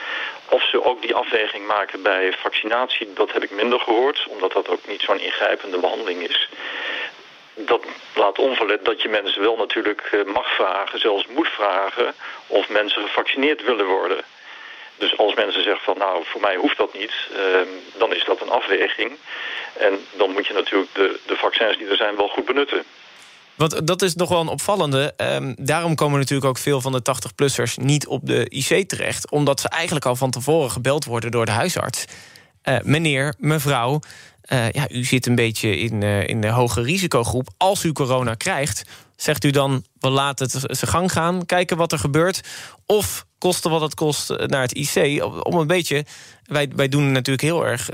Of 0.50 0.64
ze 0.64 0.84
ook 0.84 1.02
die 1.02 1.16
afweging 1.16 1.68
maken 1.68 2.02
bij 2.02 2.34
vaccinatie, 2.34 3.14
dat 3.14 3.32
heb 3.32 3.44
ik 3.44 3.52
minder 3.52 3.80
gehoord. 3.80 4.26
Omdat 4.28 4.52
dat 4.52 4.68
ook 4.70 4.88
niet 4.88 5.02
zo'n 5.02 5.20
ingrijpende 5.20 5.78
behandeling 5.78 6.28
is. 6.30 6.50
dat 7.54 7.86
laat 8.16 8.40
onverlet 8.40 8.86
dat 8.86 9.02
je 9.02 9.10
mensen 9.10 9.42
wel 9.42 9.58
natuurlijk 9.58 10.02
eh, 10.02 10.24
mag 10.24 10.56
vragen, 10.56 11.00
zelfs 11.00 11.26
moet 11.28 11.48
vragen, 11.48 12.14
of 12.48 12.70
mensen 12.70 13.02
gevaccineerd 13.02 13.64
willen 13.64 13.86
worden. 13.86 14.24
Dus 14.98 15.18
als 15.18 15.34
mensen 15.34 15.64
zeggen 15.64 15.84
van 15.84 15.98
nou, 15.98 16.24
voor 16.26 16.42
mij 16.42 16.56
hoeft 16.56 16.78
dat 16.78 16.94
niet, 16.94 17.14
ehm, 17.36 17.68
dan 17.98 18.14
is 18.14 18.24
dat 18.24 18.42
een 18.42 18.50
afweging. 18.50 19.18
En 19.74 20.06
dan 20.12 20.32
moet 20.32 20.48
je 20.48 20.54
natuurlijk 20.54 20.94
de, 20.94 21.20
de 21.26 21.36
vaccins 21.36 21.78
die 21.78 21.88
er 21.88 21.96
zijn 21.96 22.16
wel 22.16 22.28
goed 22.28 22.46
benutten. 22.46 22.84
Want 23.58 23.88
dat 23.88 24.02
is 24.02 24.16
nog 24.16 24.30
wel 24.30 24.42
een 24.42 24.48
opvallende. 24.48 25.14
Ehm, 25.18 25.54
daarom 25.58 25.96
komen 25.96 26.20
natuurlijk 26.20 26.48
ook 26.48 26.58
veel 26.58 26.82
van 26.82 26.92
de 26.92 27.02
80-plussers 27.02 27.78
niet 27.78 28.08
op 28.08 28.26
de 28.26 28.50
IC 28.50 28.90
terecht. 28.90 29.32
Omdat 29.32 29.60
ze 29.60 29.70
eigenlijk 29.70 30.06
al 30.06 30.16
van 30.16 30.32
tevoren 30.32 30.72
gebeld 30.72 31.06
worden 31.06 31.32
door 31.32 31.46
de 31.46 31.52
huisarts. 31.52 32.06
Eh, 32.62 32.78
meneer, 32.84 33.36
mevrouw, 33.38 34.00
eh, 34.42 34.72
ja, 34.72 34.90
u 34.90 35.04
zit 35.04 35.26
een 35.26 35.36
beetje 35.36 35.80
in, 35.80 36.04
eh, 36.04 36.28
in 36.28 36.42
de 36.42 36.50
hoge 36.50 36.82
risicogroep. 36.82 37.50
Als 37.58 37.84
u 37.84 37.92
corona 37.92 38.36
krijgt, 38.36 38.84
zegt 39.18 39.44
u 39.44 39.50
dan, 39.50 39.84
we 40.00 40.10
laten 40.10 40.46
het 40.52 40.78
zijn 40.78 40.92
gang 40.92 41.12
gaan... 41.12 41.46
kijken 41.46 41.78
wat 41.78 41.92
er 41.92 42.00
gebeurt, 42.00 42.42
of 42.86 43.26
kosten 43.38 43.72
wat 43.72 43.82
het 43.82 43.94
kost 43.94 44.30
naar 44.30 44.62
het 44.62 44.74
IC... 44.74 45.24
om 45.46 45.58
een 45.58 45.68
beetje 45.68 46.06
wij, 46.48 46.70
wij 46.76 46.88
doen 46.88 47.12
natuurlijk 47.12 47.42
heel 47.42 47.66
erg 47.66 47.90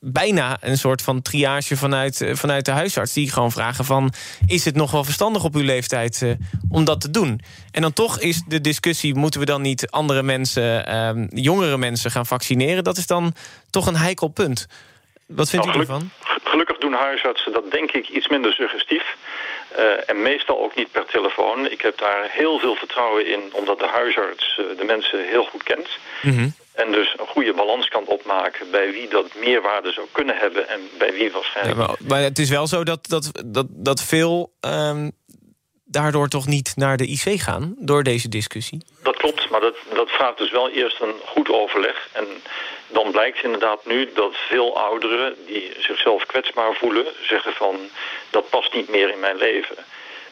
bijna 0.00 0.56
een 0.60 0.78
soort 0.78 1.02
van 1.02 1.22
triage 1.22 1.76
vanuit, 1.76 2.30
vanuit 2.32 2.64
de 2.64 2.70
huisarts. 2.70 3.12
Die 3.12 3.30
gewoon 3.30 3.52
vragen 3.52 3.84
van, 3.84 4.12
is 4.46 4.64
het 4.64 4.74
nog 4.74 4.90
wel 4.90 5.04
verstandig 5.04 5.44
op 5.44 5.54
uw 5.54 5.64
leeftijd 5.64 6.20
uh, 6.20 6.32
om 6.68 6.84
dat 6.84 7.00
te 7.00 7.10
doen? 7.10 7.40
En 7.70 7.82
dan 7.82 7.92
toch 7.92 8.20
is 8.20 8.42
de 8.48 8.60
discussie, 8.60 9.14
moeten 9.14 9.40
we 9.40 9.46
dan 9.46 9.62
niet 9.62 9.90
andere 9.90 10.22
mensen, 10.22 10.88
uh, 10.88 11.26
jongere 11.30 11.76
mensen 11.76 12.10
gaan 12.10 12.26
vaccineren? 12.26 12.84
Dat 12.84 12.96
is 12.96 13.06
dan 13.06 13.34
toch 13.70 13.86
een 13.86 13.96
heikel 13.96 14.28
punt. 14.28 14.66
Wat 15.26 15.50
vindt 15.50 15.66
nou, 15.66 15.78
u 15.78 15.80
ervan? 15.80 16.10
Gelukkig 16.44 16.78
doen 16.78 16.92
huisartsen 16.92 17.52
dat 17.52 17.70
denk 17.70 17.90
ik 17.90 18.08
iets 18.08 18.28
minder 18.28 18.52
suggestief. 18.52 19.16
Uh, 19.78 20.10
en 20.10 20.22
meestal 20.22 20.62
ook 20.62 20.74
niet 20.74 20.92
per 20.92 21.06
telefoon. 21.06 21.70
Ik 21.70 21.80
heb 21.80 21.98
daar 21.98 22.28
heel 22.30 22.58
veel 22.58 22.74
vertrouwen 22.74 23.26
in, 23.26 23.40
omdat 23.52 23.78
de 23.78 23.86
huisarts 23.86 24.58
uh, 24.60 24.78
de 24.78 24.84
mensen 24.84 25.28
heel 25.28 25.44
goed 25.44 25.62
kent. 25.62 25.88
Mm 26.22 26.32
-hmm. 26.32 26.54
En 26.72 26.92
dus 26.92 27.14
een 27.18 27.26
goede 27.26 27.54
balans 27.54 27.88
kan 27.88 28.04
opmaken 28.06 28.70
bij 28.70 28.92
wie 28.92 29.08
dat 29.08 29.26
meerwaarde 29.34 29.92
zou 29.92 30.06
kunnen 30.12 30.36
hebben 30.36 30.68
en 30.68 30.80
bij 30.98 31.12
wie 31.12 31.32
waarschijnlijk. 31.32 31.78
Ja, 31.78 31.86
maar, 31.86 31.96
maar, 32.08 32.22
het 32.22 32.38
is 32.38 32.48
wel 32.48 32.66
zo 32.66 32.84
dat, 32.84 33.08
dat, 33.08 33.30
dat, 33.46 33.66
dat 33.68 34.02
veel 34.02 34.52
um, 34.60 35.12
daardoor 35.84 36.28
toch 36.28 36.46
niet 36.46 36.72
naar 36.76 36.96
de 36.96 37.06
IC 37.06 37.40
gaan 37.40 37.74
door 37.78 38.02
deze 38.02 38.28
discussie. 38.28 38.82
Maar 39.50 39.60
dat, 39.60 39.76
dat 39.92 40.10
vraagt 40.10 40.38
dus 40.38 40.50
wel 40.50 40.70
eerst 40.70 41.00
een 41.00 41.20
goed 41.24 41.48
overleg. 41.48 42.08
En 42.12 42.42
dan 42.86 43.10
blijkt 43.10 43.42
inderdaad 43.42 43.86
nu 43.86 44.12
dat 44.12 44.36
veel 44.36 44.78
ouderen 44.78 45.46
die 45.46 45.72
zichzelf 45.78 46.26
kwetsbaar 46.26 46.74
voelen... 46.74 47.06
zeggen 47.22 47.52
van 47.52 47.90
dat 48.30 48.50
past 48.50 48.74
niet 48.74 48.88
meer 48.88 49.10
in 49.10 49.20
mijn 49.20 49.36
leven. 49.36 49.76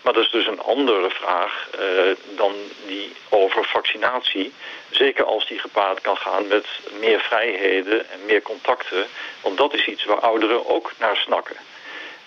Maar 0.03 0.13
dat 0.13 0.23
is 0.25 0.31
dus 0.31 0.47
een 0.47 0.61
andere 0.61 1.11
vraag 1.11 1.69
uh, 1.81 2.17
dan 2.37 2.55
die 2.87 3.13
over 3.29 3.65
vaccinatie. 3.65 4.53
Zeker 4.91 5.25
als 5.25 5.47
die 5.47 5.59
gepaard 5.59 6.01
kan 6.01 6.17
gaan 6.17 6.47
met 6.47 6.67
meer 7.01 7.21
vrijheden 7.21 8.11
en 8.11 8.25
meer 8.25 8.43
contacten. 8.43 9.07
Want 9.41 9.57
dat 9.57 9.75
is 9.75 9.87
iets 9.87 10.05
waar 10.05 10.21
ouderen 10.21 10.67
ook 10.67 10.93
naar 10.99 11.17
snakken. 11.17 11.57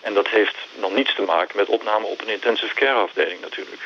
En 0.01 0.13
dat 0.13 0.27
heeft 0.27 0.55
dan 0.79 0.93
niets 0.93 1.15
te 1.15 1.21
maken 1.21 1.57
met 1.57 1.67
opname 1.67 2.05
op 2.05 2.21
een 2.21 2.29
intensive 2.29 2.73
care 2.73 2.99
afdeling 2.99 3.41
natuurlijk. 3.41 3.81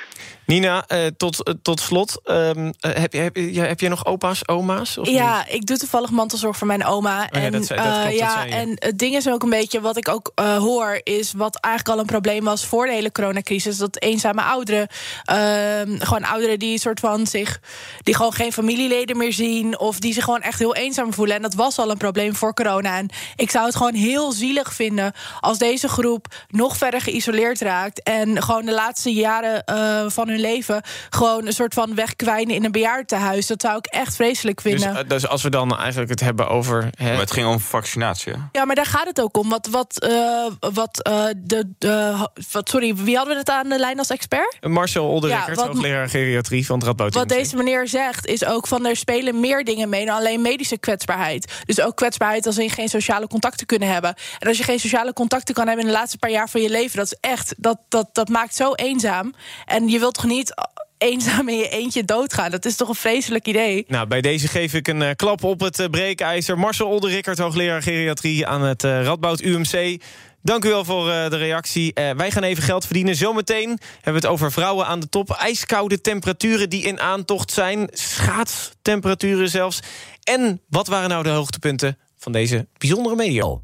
Nina, 0.45 0.85
uh, 0.87 1.05
tot, 1.17 1.47
uh, 1.49 1.53
tot 1.61 1.79
slot, 1.79 2.21
um, 2.25 2.73
heb, 2.79 3.13
je, 3.13 3.19
heb, 3.19 3.35
je, 3.35 3.59
heb 3.59 3.79
je 3.79 3.89
nog 3.89 4.05
opa's, 4.05 4.47
oma's? 4.47 4.97
Of 4.97 5.09
ja, 5.09 5.37
niet? 5.37 5.53
ik 5.53 5.65
doe 5.65 5.77
toevallig 5.77 6.09
mantelzorg 6.09 6.57
voor 6.57 6.67
mijn 6.67 6.85
oma. 6.85 7.23
Oh, 7.23 7.27
ja, 7.31 7.45
en 7.45 7.51
dat, 7.51 7.65
zei, 7.65 7.81
dat 7.83 8.01
klopt, 8.01 8.17
ja, 8.17 8.43
dat 8.43 8.53
en 8.53 8.69
het 8.75 8.99
ding 8.99 9.15
is 9.15 9.29
ook 9.29 9.43
een 9.43 9.49
beetje, 9.49 9.81
wat 9.81 9.97
ik 9.97 10.07
ook 10.07 10.31
hoor... 10.35 10.99
is 11.03 11.33
wat 11.33 11.55
eigenlijk 11.55 11.95
al 11.95 12.01
een 12.01 12.09
probleem 12.09 12.43
was 12.43 12.65
voor 12.65 12.85
de 12.85 12.91
hele 12.91 13.11
coronacrisis... 13.11 13.77
dat 13.77 14.01
eenzame 14.01 14.41
ouderen, 14.41 14.87
ehm, 15.23 15.99
gewoon 15.99 16.23
ouderen 16.23 16.59
die 16.59 16.79
soort 16.79 16.99
van 16.99 17.27
zich... 17.27 17.59
die 18.03 18.15
gewoon 18.15 18.33
geen 18.33 18.53
familieleden 18.53 19.17
meer 19.17 19.33
zien... 19.33 19.79
of 19.79 19.99
die 19.99 20.13
zich 20.13 20.23
gewoon 20.23 20.41
echt 20.41 20.59
heel 20.59 20.75
eenzaam 20.75 21.13
voelen. 21.13 21.35
En 21.35 21.41
dat 21.41 21.53
was 21.53 21.77
al 21.77 21.91
een 21.91 21.97
probleem 21.97 22.35
voor 22.35 22.53
corona. 22.53 22.97
En 22.97 23.09
ik 23.35 23.51
zou 23.51 23.65
het 23.65 23.75
gewoon 23.75 23.93
heel 23.93 24.31
zielig 24.31 24.73
vinden... 24.73 25.13
als 25.39 25.57
deze 25.57 25.87
groep 25.87 26.27
nog 26.49 26.77
verder 26.77 27.01
geïsoleerd 27.01 27.61
raakt... 27.61 28.03
en 28.03 28.43
gewoon 28.43 28.65
de 28.65 28.73
laatste 28.73 29.13
jaren 29.13 29.63
van 30.11 30.27
hun 30.27 30.34
leven 30.39 30.81
gewoon 31.09 31.45
een 31.45 31.53
soort 31.53 31.73
van 31.73 31.95
wegkwijnen 31.95 32.55
in 32.55 32.65
een 32.65 32.71
bejaardentehuis. 32.71 33.47
Dat 33.47 33.61
zou 33.61 33.77
ik 33.77 33.85
echt 33.85 34.15
vreselijk 34.15 34.61
vinden. 34.61 34.93
Dus, 34.93 35.03
uh, 35.03 35.09
dus 35.09 35.27
als 35.27 35.43
we 35.43 35.49
dan 35.49 35.77
eigenlijk 35.77 36.09
het 36.09 36.19
hebben 36.19 36.47
over. 36.47 36.89
Hè? 36.95 37.09
Maar 37.11 37.19
het 37.19 37.31
ging 37.31 37.47
om 37.47 37.59
vaccinatie. 37.59 38.33
Hè? 38.33 38.39
Ja, 38.51 38.65
maar 38.65 38.75
daar 38.75 38.85
gaat 38.85 39.07
het 39.07 39.21
ook 39.21 39.37
om. 39.37 39.49
Wat, 39.49 39.67
wat, 39.71 40.07
uh, 40.09 40.45
wat, 40.73 41.09
uh, 41.09 41.25
de, 41.37 41.73
de, 41.77 42.27
wat, 42.51 42.69
sorry, 42.69 42.95
wie 42.95 43.15
hadden 43.15 43.33
we 43.33 43.39
het 43.39 43.49
aan 43.49 43.69
de 43.69 43.79
lijn 43.79 43.97
als 43.97 44.09
expert? 44.09 44.57
Marcel 44.61 45.07
Olderekkert, 45.07 45.59
ja, 45.59 45.67
hoogleraar 45.67 46.09
geriatrie 46.09 46.65
van 46.65 46.77
het 46.77 46.87
Radboud. 46.87 47.13
Wat 47.13 47.29
deze 47.29 47.55
meneer 47.55 47.87
zegt 47.87 48.25
is 48.25 48.45
ook 48.45 48.67
van 48.67 48.85
er 48.85 48.95
spelen 48.95 49.39
meer 49.39 49.63
dingen 49.63 49.89
mee 49.89 50.05
dan 50.05 50.15
alleen 50.15 50.41
medische 50.41 50.77
kwetsbaarheid. 50.77 51.53
Dus 51.65 51.81
ook 51.81 51.95
kwetsbaarheid 51.95 52.45
als 52.45 52.57
in 52.57 52.69
geen 52.69 52.89
sociale 52.89 53.27
contacten 53.27 53.65
kunnen 53.65 53.91
hebben. 53.91 54.15
En 54.39 54.47
als 54.47 54.57
je 54.57 54.63
geen 54.63 54.79
sociale 54.79 55.13
contacten 55.13 55.53
kan 55.55 55.67
hebben 55.67 55.85
in 55.85 55.91
de 55.91 55.97
laatste 55.97 56.17
paar 56.17 56.29
jaar 56.29 56.49
van 56.49 56.61
je 56.61 56.69
leven, 56.69 56.97
dat 56.97 57.05
is 57.05 57.17
echt, 57.19 57.53
dat, 57.57 57.79
dat, 57.89 58.09
dat 58.13 58.29
maakt 58.29 58.55
zo 58.55 58.73
eenzaam. 58.73 59.33
En 59.65 59.87
je 59.87 59.99
wilt 59.99 60.13
toch 60.13 60.24
niet 60.25 60.53
eenzaam 60.97 61.49
in 61.49 61.57
je 61.57 61.69
eentje 61.69 62.03
doodgaan. 62.03 62.51
Dat 62.51 62.65
is 62.65 62.75
toch 62.75 62.89
een 62.89 62.95
vreselijk 62.95 63.47
idee? 63.47 63.85
Nou, 63.87 64.07
bij 64.07 64.21
deze 64.21 64.47
geef 64.47 64.73
ik 64.73 64.87
een 64.87 65.01
uh, 65.01 65.09
klap 65.15 65.43
op 65.43 65.59
het 65.59 65.79
uh, 65.79 65.87
breekijzer. 65.87 66.59
Marcel 66.59 66.87
Olderrikkert, 66.87 67.37
hoogleraar 67.37 67.81
geriatrie 67.81 68.47
aan 68.47 68.61
het 68.61 68.83
uh, 68.83 69.03
Radboud 69.03 69.41
UMC. 69.41 70.01
Dank 70.41 70.65
u 70.65 70.69
wel 70.69 70.85
voor 70.85 71.05
de 71.05 71.37
reactie. 71.37 71.91
wij 71.93 72.31
gaan 72.31 72.43
even 72.43 72.63
geld 72.63 72.85
verdienen. 72.85 73.15
Zometeen 73.15 73.67
hebben 73.67 73.81
we 74.03 74.11
het 74.11 74.25
over 74.25 74.51
vrouwen 74.51 74.85
aan 74.85 74.99
de 74.99 75.09
top. 75.09 75.31
IJskoude 75.31 76.01
temperaturen 76.01 76.69
die 76.69 76.83
in 76.83 76.99
aantocht 76.99 77.51
zijn. 77.51 77.87
Schaatstemperaturen 77.91 79.49
zelfs. 79.49 79.79
En 80.23 80.61
wat 80.69 80.87
waren 80.87 81.09
nou 81.09 81.23
de 81.23 81.29
hoogtepunten 81.29 81.97
van 82.17 82.31
deze 82.31 82.67
bijzondere 82.77 83.15
media? 83.15 83.59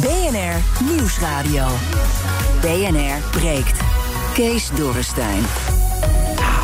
BNR 0.00 0.84
Nieuwsradio. 0.84 1.66
BNR 2.60 3.30
breekt. 3.30 3.91
Kees 4.34 4.70
Dorrestein. 4.70 5.44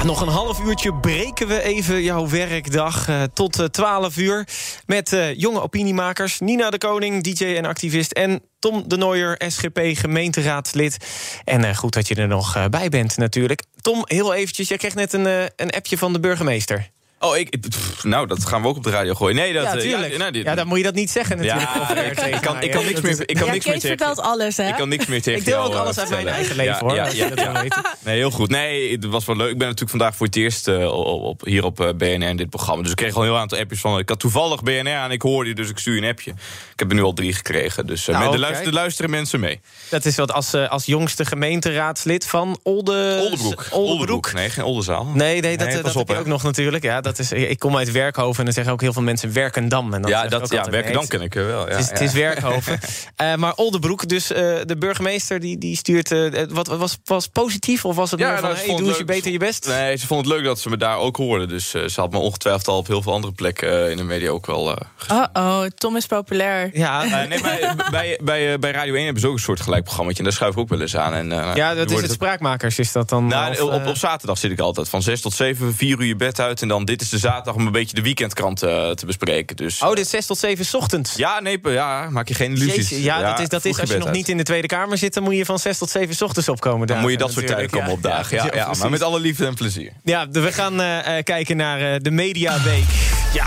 Nog 0.05 0.21
een 0.21 0.29
half 0.29 0.61
uurtje 0.61 0.95
breken 0.95 1.49
we 1.49 1.63
even 1.63 2.03
jouw 2.03 2.29
werkdag 2.29 3.09
uh, 3.09 3.23
tot 3.23 3.61
uh, 3.61 3.67
12 3.67 4.17
uur... 4.17 4.49
met 4.87 5.13
uh, 5.13 5.35
jonge 5.35 5.63
opiniemakers 5.63 6.41
Nina 6.41 6.71
de 6.71 6.79
Koning, 6.79 7.23
DJ 7.23 7.45
en 7.45 7.65
activist... 7.65 8.13
en 8.13 8.43
Tom 8.59 8.85
de 8.87 8.97
Nooier, 8.97 9.41
SGP 9.47 9.81
gemeenteraadslid. 9.83 10.97
En 11.45 11.77
goed 11.77 11.95
dat 11.95 12.09
je 12.09 12.15
er 12.15 12.29
nog 12.29 12.69
bij 12.71 12.89
bent 12.89 13.17
natuurlijk. 13.17 13.63
Tom, 13.81 14.03
heel 14.05 14.35
eventjes, 14.35 14.69
jij 14.69 14.79
kreeg 14.79 14.95
net 14.95 15.13
een, 15.13 15.51
een 15.57 15.71
appje 15.71 15.99
van 15.99 16.13
de 16.13 16.21
burgemeester. 16.21 16.91
Oh, 17.21 17.37
ik, 17.37 17.61
pff, 17.69 18.05
nou, 18.05 18.27
dat 18.27 18.45
gaan 18.45 18.63
we 18.63 18.69
ook 18.69 18.77
op 18.77 18.83
de 18.83 18.91
radio 18.91 19.15
gooien. 19.15 19.37
Nee, 19.37 19.53
dat, 19.53 19.65
ja, 19.65 19.77
tuurlijk. 19.77 20.13
Ja, 20.13 20.19
nou, 20.19 20.33
dit, 20.33 20.45
ja, 20.45 20.55
dan 20.55 20.67
moet 20.67 20.79
je 20.79 20.85
dat 20.85 20.95
niet 20.95 21.11
zeggen 21.11 21.37
natuurlijk. 21.37 21.63
Ja, 21.63 21.95
ik, 22.27 22.41
kan, 22.41 22.63
ik 22.63 22.71
kan 22.71 22.85
niks 22.85 23.01
meer, 23.01 23.21
ik 23.21 23.37
kan 23.37 23.47
ja, 23.47 23.53
niks 23.53 23.65
Kees 23.65 23.73
meer 23.73 23.83
tegen. 23.83 23.97
vertelt 23.97 24.21
alles, 24.21 24.57
hè? 24.57 24.69
Ik 24.69 24.75
kan 24.75 24.89
niks 24.89 25.07
meer 25.07 25.23
tegen 25.23 25.41
Ik 25.41 25.47
deel 25.47 25.63
ook 25.63 25.75
alles 25.75 25.97
uh, 25.97 26.03
uit 26.03 26.11
mijn 26.11 26.29
eigen 26.29 26.57
leven, 26.57 26.75
ja, 26.75 26.81
hoor. 26.81 26.95
Ja. 26.95 27.97
Nee, 28.05 28.17
heel 28.17 28.31
goed. 28.31 28.49
Nee, 28.51 28.93
het 28.93 29.05
was 29.05 29.25
wel 29.25 29.37
leuk. 29.37 29.51
Ik 29.51 29.59
ben 29.59 29.67
natuurlijk 29.67 29.91
vandaag 29.91 30.17
voor 30.17 30.27
het 30.27 30.37
eerst 30.37 30.69
uh, 30.69 30.93
op, 30.93 31.23
op, 31.23 31.45
hier 31.45 31.65
op 31.65 31.81
uh, 31.81 31.89
BNR 31.97 32.29
in 32.29 32.37
dit 32.37 32.51
programma. 32.51 32.83
Dus 32.83 32.91
ik 32.91 32.97
kreeg 32.97 33.15
al 33.15 33.23
een 33.23 33.29
heel 33.29 33.39
aantal 33.39 33.59
appjes 33.59 33.81
van... 33.81 33.99
Ik 33.99 34.09
had 34.09 34.21
toevallig 34.21 34.63
BNR 34.63 34.95
aan, 34.95 35.11
ik 35.11 35.23
hoorde 35.23 35.49
je, 35.49 35.55
dus 35.55 35.71
ik 35.71 35.79
stuur 35.79 35.95
je 35.95 36.03
een 36.03 36.09
appje. 36.09 36.31
Ik 36.73 36.79
heb 36.79 36.89
er 36.89 36.95
nu 36.95 37.03
al 37.03 37.13
drie 37.13 37.33
gekregen. 37.33 37.87
Dus 37.87 38.09
uh, 38.09 38.15
Nou, 38.15 38.19
met 38.19 38.33
de 38.33 38.39
kijk. 38.39 38.51
luisteren, 38.51 38.73
luisteren 38.81 39.11
mensen 39.11 39.41
mee. 39.41 39.61
Dat 39.91 40.05
is 40.05 40.17
wat 40.17 40.33
als, 40.33 40.55
uh, 40.55 40.69
als 40.69 40.87
jongste 40.87 41.25
gemeenteraadslid 41.25 42.27
van 42.27 42.59
Olde... 42.63 43.19
Oldebroek. 43.23 43.67
Oldebroek. 43.71 44.33
Nee, 44.33 44.51
geen 44.51 44.65
Oldenzaal. 44.65 45.05
Nee, 45.05 45.41
nee, 45.41 45.57
dat, 45.57 45.67
Nee, 45.67 45.83
dat 45.83 45.95
heb 45.95 46.09
je 46.09 46.17
ook 46.17 46.27
nog 46.27 46.43
natuurlijk. 46.43 46.83
Ja, 46.83 47.01
dat 47.09 47.19
is, 47.19 47.33
ik 47.33 47.59
kom 47.59 47.77
uit 47.77 47.93
Werkhoven 47.93 48.39
en 48.39 48.45
dan 48.45 48.55
zeggen 48.55 48.73
ook 48.73 48.81
heel 48.81 48.93
veel 48.93 49.03
mensen 49.03 49.33
Werkendam. 49.33 49.95
En 49.95 50.03
dan 50.03 50.11
Ja, 50.11 50.27
dat, 50.29 50.51
ja 50.51 50.71
Werkendam 50.71 51.07
ken 51.07 51.21
ik 51.21 51.35
eh, 51.35 51.45
wel. 51.47 51.69
Ja, 51.69 51.75
Het 51.75 51.79
is, 51.81 51.87
ja. 51.87 51.93
het 51.93 52.01
is 52.01 52.13
Werkhoven. 52.13 52.79
Eh, 53.17 53.35
maar 53.35 53.53
Oldebroek, 53.55 54.09
dus 54.09 54.33
eh, 54.33 54.43
de 54.65 54.77
burgemeester, 54.79 55.41
die, 55.41 55.59
die 55.59 55.77
stuurt... 55.77 56.13
eh, 56.13 56.43
wat 56.49 56.67
was, 56.67 56.99
was 57.05 57.25
het 57.25 57.33
positief 57.33 57.85
of 57.85 57.97
was 57.97 58.11
het 58.11 58.21
meer 58.21 58.39
van... 58.39 58.43
nou, 58.43 58.55
hey, 58.57 58.77
doe 58.77 58.89
eens 58.89 58.99
je 58.99 59.05
beter 59.05 59.33
je 59.33 59.39
best? 59.39 59.67
Nee, 59.69 59.97
ze 59.97 60.07
vond 60.07 60.25
het 60.27 60.35
leuk 60.35 60.45
dat 60.45 60.59
ze 60.61 60.69
me 60.69 60.77
daar 60.77 60.97
ook 60.99 61.17
hoorden. 61.17 61.49
Dus 61.49 61.75
eh, 61.75 61.85
ze 61.85 62.01
had 62.01 62.11
me 62.11 62.19
ongetwijfeld 62.19 62.69
al 62.69 62.77
op 62.79 62.87
heel 62.87 63.03
veel 63.03 63.13
andere 63.13 63.33
plekken 63.33 63.85
eh, 63.85 63.91
in 63.91 63.97
de 63.97 64.03
media 64.03 64.31
ook 64.31 64.47
wel... 64.47 64.71
eh, 64.77 65.17
Oh-oh, 65.23 65.65
Tom 65.75 65.97
is 65.97 66.07
populair. 66.07 66.71
Ja, 66.73 67.05
nee, 67.27 67.41
maar 67.41 67.75
bij, 67.91 68.19
bij, 68.23 68.53
eh, 68.53 68.59
bij 68.59 68.71
Radio 68.71 68.95
1 68.95 69.05
hebben 69.05 69.23
ze 69.23 69.29
ook 69.29 69.35
een 69.35 69.41
soort 69.41 69.61
gelijk 69.61 69.85
programma. 69.85 70.13
En 70.17 70.25
daar 70.25 70.33
schuif 70.33 70.53
ik 70.53 70.59
ook 70.59 70.69
wel 70.69 70.81
eens 70.81 70.97
aan. 70.97 71.15
En, 71.15 71.55
ja, 71.55 71.75
dat 71.75 71.91
is 71.91 72.01
het 72.01 72.11
spraakmakers, 72.13 72.79
is 72.79 72.93
dat 72.93 73.09
dan? 73.09 73.27
Nou, 73.27 73.53
Of, 73.53 73.61
op, 73.61 73.87
op 73.87 73.97
zaterdag 73.97 74.39
zit 74.39 74.51
ik 74.51 74.59
altijd. 74.61 74.89
Van 74.89 75.03
6 75.03 75.21
tot 75.21 75.33
7, 75.33 75.75
4 75.75 75.99
uur 75.99 76.05
je 76.07 76.17
bed 76.17 76.41
uit. 76.41 76.63
En 76.63 76.69
dan 76.69 76.85
dit 76.85 76.98
is 77.01 77.09
de 77.09 77.19
zaterdag 77.19 77.55
om 77.55 77.67
een 77.67 77.73
beetje 77.73 77.95
de 77.95 78.03
weekendkrant 78.03 78.63
eh, 78.63 78.91
te 78.91 79.07
bespreken. 79.07 79.57
Dus, 79.57 79.83
Oh, 79.83 79.89
dit 79.89 79.99
is 79.99 80.11
6 80.11 80.27
tot 80.27 80.39
7 80.39 80.65
's 80.65 80.75
ochtends. 80.75 81.15
Ja, 81.15 81.41
nee, 81.41 81.59
ja, 81.63 82.11
maak 82.11 82.29
je 82.29 82.35
geen 82.35 82.55
illusies. 82.55 82.89
Jeetje, 82.89 83.03
ja, 83.03 83.31
dat 83.31 83.41
is, 83.41 83.49
dat 83.49 83.65
is 83.65 83.81
als 83.81 83.91
je 83.91 83.97
nog 83.97 84.07
uit. 84.07 84.17
niet 84.17 84.29
in 84.29 84.37
de 84.37 84.43
Tweede 84.43 84.67
Kamer 84.67 84.99
zit... 84.99 85.15
dan 85.15 85.23
moet 85.23 85.37
je 85.37 85.45
van 85.45 85.59
6 85.59 85.79
tot 85.79 85.91
7 85.91 86.15
's 86.15 86.23
ochtends 86.23 86.49
opkomen. 86.49 86.87
Dan 86.87 87.01
moet 87.01 87.11
je 87.11 87.17
dat 87.17 87.33
soort 87.33 87.45
natuurlijk. 87.45 87.73
komen 87.73 87.93
opdagen. 87.93 88.37
Ja, 88.37 88.49
ja, 88.55 88.73
maar 88.79 88.91
met 88.91 89.03
alle 89.03 89.21
liefde 89.21 89.47
en 89.47 89.55
plezier. 89.55 89.93
Ja, 90.03 90.29
we 90.31 90.53
gaan 90.53 90.81
eh, 90.81 91.19
eh, 91.19 91.25
kijken 91.25 91.57
naar 91.57 92.01
de 92.03 92.11
Mediaweek. 92.11 92.85
Ja. 93.33 93.47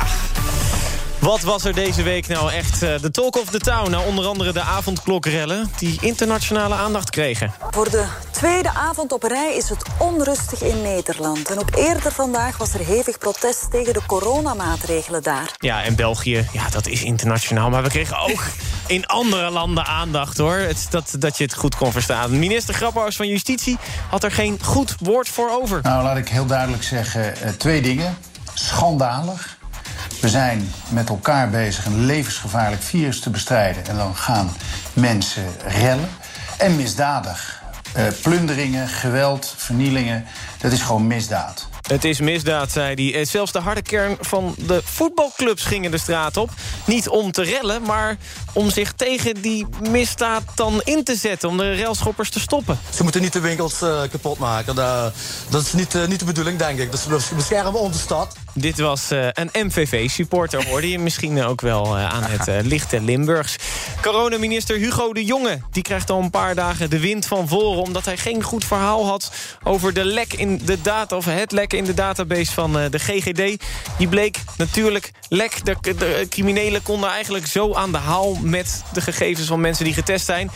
Wat 1.21 1.41
was 1.41 1.63
er 1.63 1.73
deze 1.73 2.03
week 2.03 2.27
nou 2.27 2.51
echt 2.51 2.83
uh, 2.83 2.99
de 2.99 3.11
talk 3.11 3.37
of 3.37 3.49
the 3.49 3.59
town? 3.59 3.91
Nou, 3.91 4.07
onder 4.07 4.25
andere 4.25 4.53
de 4.53 4.61
avondklokrellen 4.61 5.71
die 5.77 5.97
internationale 6.01 6.75
aandacht 6.75 7.09
kregen. 7.09 7.53
Voor 7.69 7.89
de 7.89 8.05
tweede 8.31 8.69
avond 8.69 9.11
op 9.11 9.23
rij 9.23 9.55
is 9.55 9.69
het 9.69 9.83
onrustig 9.97 10.61
in 10.61 10.81
Nederland. 10.81 11.49
En 11.49 11.59
ook 11.59 11.75
eerder 11.75 12.11
vandaag 12.11 12.57
was 12.57 12.73
er 12.73 12.85
hevig 12.85 13.17
protest 13.17 13.71
tegen 13.71 13.93
de 13.93 14.01
coronamaatregelen 14.05 15.23
daar. 15.23 15.55
Ja, 15.57 15.83
en 15.83 15.95
België, 15.95 16.47
ja, 16.51 16.69
dat 16.69 16.87
is 16.87 17.03
internationaal. 17.03 17.69
Maar 17.69 17.83
we 17.83 17.89
kregen 17.89 18.17
ook 18.17 18.43
in 18.87 19.05
andere 19.05 19.49
landen 19.49 19.85
aandacht, 19.85 20.37
hoor. 20.37 20.57
Het, 20.57 20.87
dat, 20.89 21.15
dat 21.19 21.37
je 21.37 21.43
het 21.43 21.53
goed 21.53 21.75
kon 21.75 21.91
verstaan. 21.91 22.39
Minister 22.39 22.73
Grapperhaus 22.73 23.15
van 23.15 23.27
Justitie 23.27 23.77
had 24.09 24.23
er 24.23 24.31
geen 24.31 24.59
goed 24.61 24.95
woord 24.99 25.29
voor 25.29 25.49
over. 25.49 25.79
Nou, 25.81 26.03
laat 26.03 26.17
ik 26.17 26.29
heel 26.29 26.45
duidelijk 26.45 26.83
zeggen, 26.83 27.33
uh, 27.43 27.49
twee 27.49 27.81
dingen. 27.81 28.17
Schandalig 28.53 29.59
we 30.19 30.29
zijn 30.29 30.71
met 30.89 31.09
elkaar 31.09 31.49
bezig 31.49 31.85
een 31.85 32.05
levensgevaarlijk 32.05 32.81
virus 32.81 33.19
te 33.19 33.29
bestrijden. 33.29 33.87
En 33.87 33.95
dan 33.95 34.15
gaan 34.15 34.55
mensen 34.93 35.45
rellen. 35.65 36.09
En 36.57 36.75
misdadig. 36.75 37.61
Uh, 37.97 38.03
plunderingen, 38.21 38.87
geweld, 38.87 39.53
vernielingen. 39.57 40.25
Dat 40.59 40.71
is 40.71 40.81
gewoon 40.81 41.07
misdaad. 41.07 41.67
Het 41.87 42.03
is 42.03 42.19
misdaad, 42.19 42.71
zei 42.71 43.11
hij. 43.11 43.25
Zelfs 43.25 43.51
de 43.51 43.59
harde 43.59 43.81
kern 43.81 44.17
van 44.19 44.55
de 44.57 44.81
voetbalclubs 44.83 45.63
gingen 45.63 45.91
de 45.91 45.97
straat 45.97 46.37
op. 46.37 46.49
Niet 46.85 47.09
om 47.09 47.31
te 47.31 47.43
rellen, 47.43 47.81
maar 47.81 48.17
om 48.53 48.69
zich 48.69 48.93
tegen 48.93 49.41
die 49.41 49.67
misdaad 49.89 50.43
dan 50.55 50.81
in 50.83 51.03
te 51.03 51.15
zetten. 51.15 51.49
Om 51.49 51.57
de 51.57 51.75
railschoppers 51.75 52.29
te 52.29 52.39
stoppen. 52.39 52.79
Ze 52.93 53.03
moeten 53.03 53.21
niet 53.21 53.33
de 53.33 53.39
winkels 53.39 53.81
uh, 53.81 54.01
kapot 54.11 54.37
maken. 54.37 54.75
Dat, 54.75 55.13
dat 55.49 55.61
is 55.61 55.73
niet, 55.73 55.95
uh, 55.95 56.07
niet 56.07 56.19
de 56.19 56.25
bedoeling, 56.25 56.57
denk 56.57 56.79
ik. 56.79 56.91
Dus 56.91 57.05
we 57.05 57.35
beschermen 57.35 57.79
onze 57.79 57.99
stad. 57.99 58.35
Dit 58.53 58.79
was 58.79 59.11
uh, 59.11 59.27
een 59.31 59.49
MVV-supporter, 59.53 60.67
hoorde 60.67 60.89
je 60.89 60.99
misschien 60.99 61.43
ook 61.43 61.61
wel 61.61 61.97
aan 61.97 62.23
het 62.23 62.65
lichte 62.65 63.01
Limburgs. 63.01 63.55
Coronaminister 64.01 64.77
Hugo 64.77 65.13
de 65.13 65.25
Jonge 65.25 65.59
die 65.71 65.83
krijgt 65.83 66.09
al 66.09 66.21
een 66.21 66.29
paar 66.29 66.55
dagen 66.55 66.89
de 66.89 66.99
wind 66.99 67.25
van 67.25 67.47
voren... 67.47 67.81
omdat 67.81 68.05
hij 68.05 68.17
geen 68.17 68.43
goed 68.43 68.65
verhaal 68.65 69.05
had 69.05 69.31
over 69.63 69.93
de 69.93 70.05
lek 70.05 70.33
in 70.33 70.61
de 70.65 70.81
data... 70.81 71.15
of 71.15 71.25
het 71.25 71.51
lek 71.51 71.73
in 71.73 71.83
de 71.83 71.93
database 71.93 72.51
van 72.51 72.73
de 72.73 72.99
GGD. 72.99 73.63
Die 73.97 74.07
bleek 74.07 74.37
natuurlijk 74.57 75.11
lek. 75.29 75.65
De 75.99 76.25
criminelen 76.29 76.83
konden 76.83 77.09
eigenlijk 77.09 77.47
zo 77.47 77.73
aan 77.73 77.91
de 77.91 77.97
haal 77.97 78.37
met 78.41 78.83
de 78.93 79.01
gegevens 79.01 79.47
van 79.47 79.61
mensen 79.61 79.85
die 79.85 79.93
getest 79.93 80.25
zijn. 80.25 80.51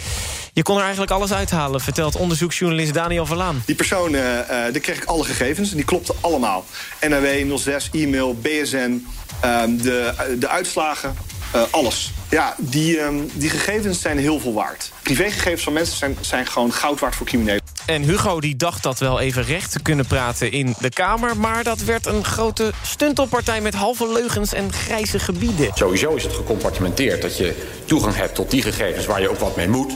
Je 0.56 0.64
kon 0.64 0.76
er 0.76 0.82
eigenlijk 0.82 1.12
alles 1.12 1.34
uithalen, 1.34 1.82
vertelt 1.82 2.16
onderzoeksjournalist 2.16 2.94
Daniel 2.94 3.26
Verlaan. 3.26 3.64
Die 3.66 3.76
personen, 3.76 4.42
uh, 4.42 4.48
daar 4.50 4.80
kreeg 4.80 4.98
ik 4.98 5.06
alle 5.06 5.24
gegevens 5.24 5.70
en 5.70 5.76
die 5.76 5.86
klopten 5.86 6.16
allemaal. 6.22 6.66
NRW, 7.02 7.58
06, 7.58 7.90
e-mail, 7.92 8.36
BSN, 8.36 9.08
uh, 9.46 9.64
de, 9.68 10.14
de 10.40 10.48
uitslagen, 10.48 11.16
uh, 11.56 11.62
alles. 11.72 12.12
Ja, 12.30 12.56
die, 12.58 13.00
um, 13.00 13.30
die 13.34 13.50
gegevens 13.50 14.02
zijn 14.02 14.18
heel 14.18 14.40
veel 14.40 14.54
waard. 14.54 14.92
Privégegevens 15.02 15.64
van 15.64 15.74
mensen 15.74 15.98
zijn, 15.98 16.18
zijn 16.22 16.48
gewoon 16.48 16.74
goud 16.74 17.00
waard 17.00 17.16
voor 17.16 17.26
criminelen. 17.26 17.62
En 17.86 18.02
Hugo 18.02 18.40
die 18.40 18.56
dacht 18.56 18.84
dat 18.84 19.00
wel 19.00 19.20
even 19.20 19.44
recht 19.44 19.72
te 19.72 19.82
kunnen 19.82 20.06
praten 20.06 20.52
in 20.52 20.76
de 20.80 20.90
Kamer... 20.90 21.38
maar 21.38 21.64
dat 21.64 21.80
werd 21.80 22.06
een 22.06 22.24
grote 22.24 22.72
stuntelpartij 22.84 23.62
met 23.62 23.74
halve 23.74 24.12
leugens 24.12 24.54
en 24.54 24.74
grijze 24.74 25.20
gebieden. 25.20 25.72
Sowieso 25.74 26.16
is 26.16 26.24
het 26.24 26.34
gecompartimenteerd 26.34 27.22
dat 27.22 27.38
je 27.38 27.56
toegang 27.86 28.16
hebt 28.16 28.36
tot 28.36 28.52
die 28.52 28.62
gegevens... 28.62 29.06
waar 29.06 29.22
je 29.22 29.30
ook 29.30 29.40
wat 29.40 29.56
mee 29.56 29.68
moet. 29.68 29.94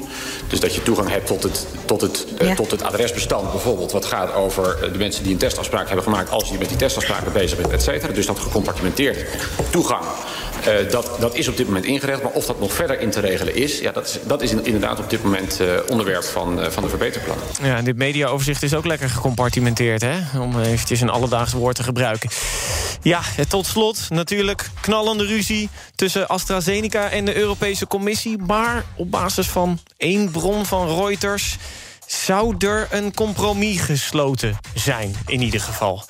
Dus 0.48 0.60
dat 0.60 0.76
je 0.76 0.84
toegang 0.84 1.10
hebt 1.10 1.28
tot 1.28 1.44
het, 1.44 1.68
tot 1.86 2.02
het, 2.02 2.26
ja. 2.40 2.46
uh, 2.46 2.56
tot 2.56 2.72
het 2.72 2.84
adresbestand 2.84 3.52
bijvoorbeeld... 3.52 3.92
wat 3.92 4.06
gaat 4.06 4.34
over 4.34 4.92
de 4.92 4.98
mensen 4.98 5.24
die 5.24 5.34
een 5.34 5.40
testafspraak 5.40 5.86
hebben 5.88 6.04
gemaakt... 6.04 6.30
als 6.30 6.50
je 6.50 6.58
met 6.58 6.68
die 6.68 6.78
testafspraken 6.78 7.34
bezig 7.34 7.58
bent, 7.58 7.72
et 7.72 7.84
cetera. 7.84 8.14
Dus 8.14 8.26
dat 8.26 8.40
gecompartimenteerd 8.40 9.26
toegang... 9.70 10.06
Uh, 10.68 10.92
dat, 10.92 11.16
dat 11.20 11.36
is 11.36 11.48
op 11.48 11.58
dit 11.58 11.66
moment 11.66 11.86
ingeregeld. 11.86 12.24
Maar 12.24 12.32
of 12.32 12.46
dat 12.46 12.60
nog 12.60 12.74
verder 12.74 13.00
in 13.00 13.10
te 13.10 13.20
regelen 13.20 13.56
is... 13.56 13.80
Ja, 13.80 13.92
dat 13.92 14.08
is, 14.08 14.20
dat 14.24 14.42
is 14.42 14.52
inderdaad 14.52 15.00
op 15.00 15.10
dit 15.10 15.24
moment 15.24 15.62
uh, 15.62 15.68
onderwerp 15.88 16.24
van, 16.24 16.60
uh, 16.60 16.66
van 16.70 16.84
de 16.84 16.90
verbeterplannen. 16.90 17.46
Ja, 17.62 17.82
dit 17.82 17.96
mediaoverzicht 17.96 18.64
is 18.64 18.74
ook 18.74 18.86
lekker 18.86 19.10
gecompartimenteerd, 19.10 20.02
hè? 20.02 20.40
Om 20.40 20.60
eventjes 20.60 21.02
een 21.02 21.10
alledaags 21.10 21.52
woord 21.52 21.76
te 21.76 21.84
gebruiken. 21.84 22.30
Ja, 23.02 23.22
tot 23.48 23.66
slot 23.66 24.10
natuurlijk 24.10 24.70
knallende 24.82 25.26
ruzie... 25.26 25.70
tussen 25.96 26.28
AstraZeneca 26.28 27.10
en 27.10 27.26
de 27.26 27.36
Europese 27.36 27.88
Commissie. 27.88 28.38
Maar 28.38 28.86
op 28.96 29.12
basis 29.12 29.48
van 29.48 29.80
één 29.98 30.32
bron 30.32 30.66
van 30.66 31.04
Reuters... 31.04 31.58
zou 32.08 32.56
er 32.58 32.88
een 32.92 33.14
compromis 33.14 33.82
gesloten 33.82 34.58
zijn, 34.74 35.16
in 35.26 35.42
ieder 35.42 35.62
geval. 35.62 36.04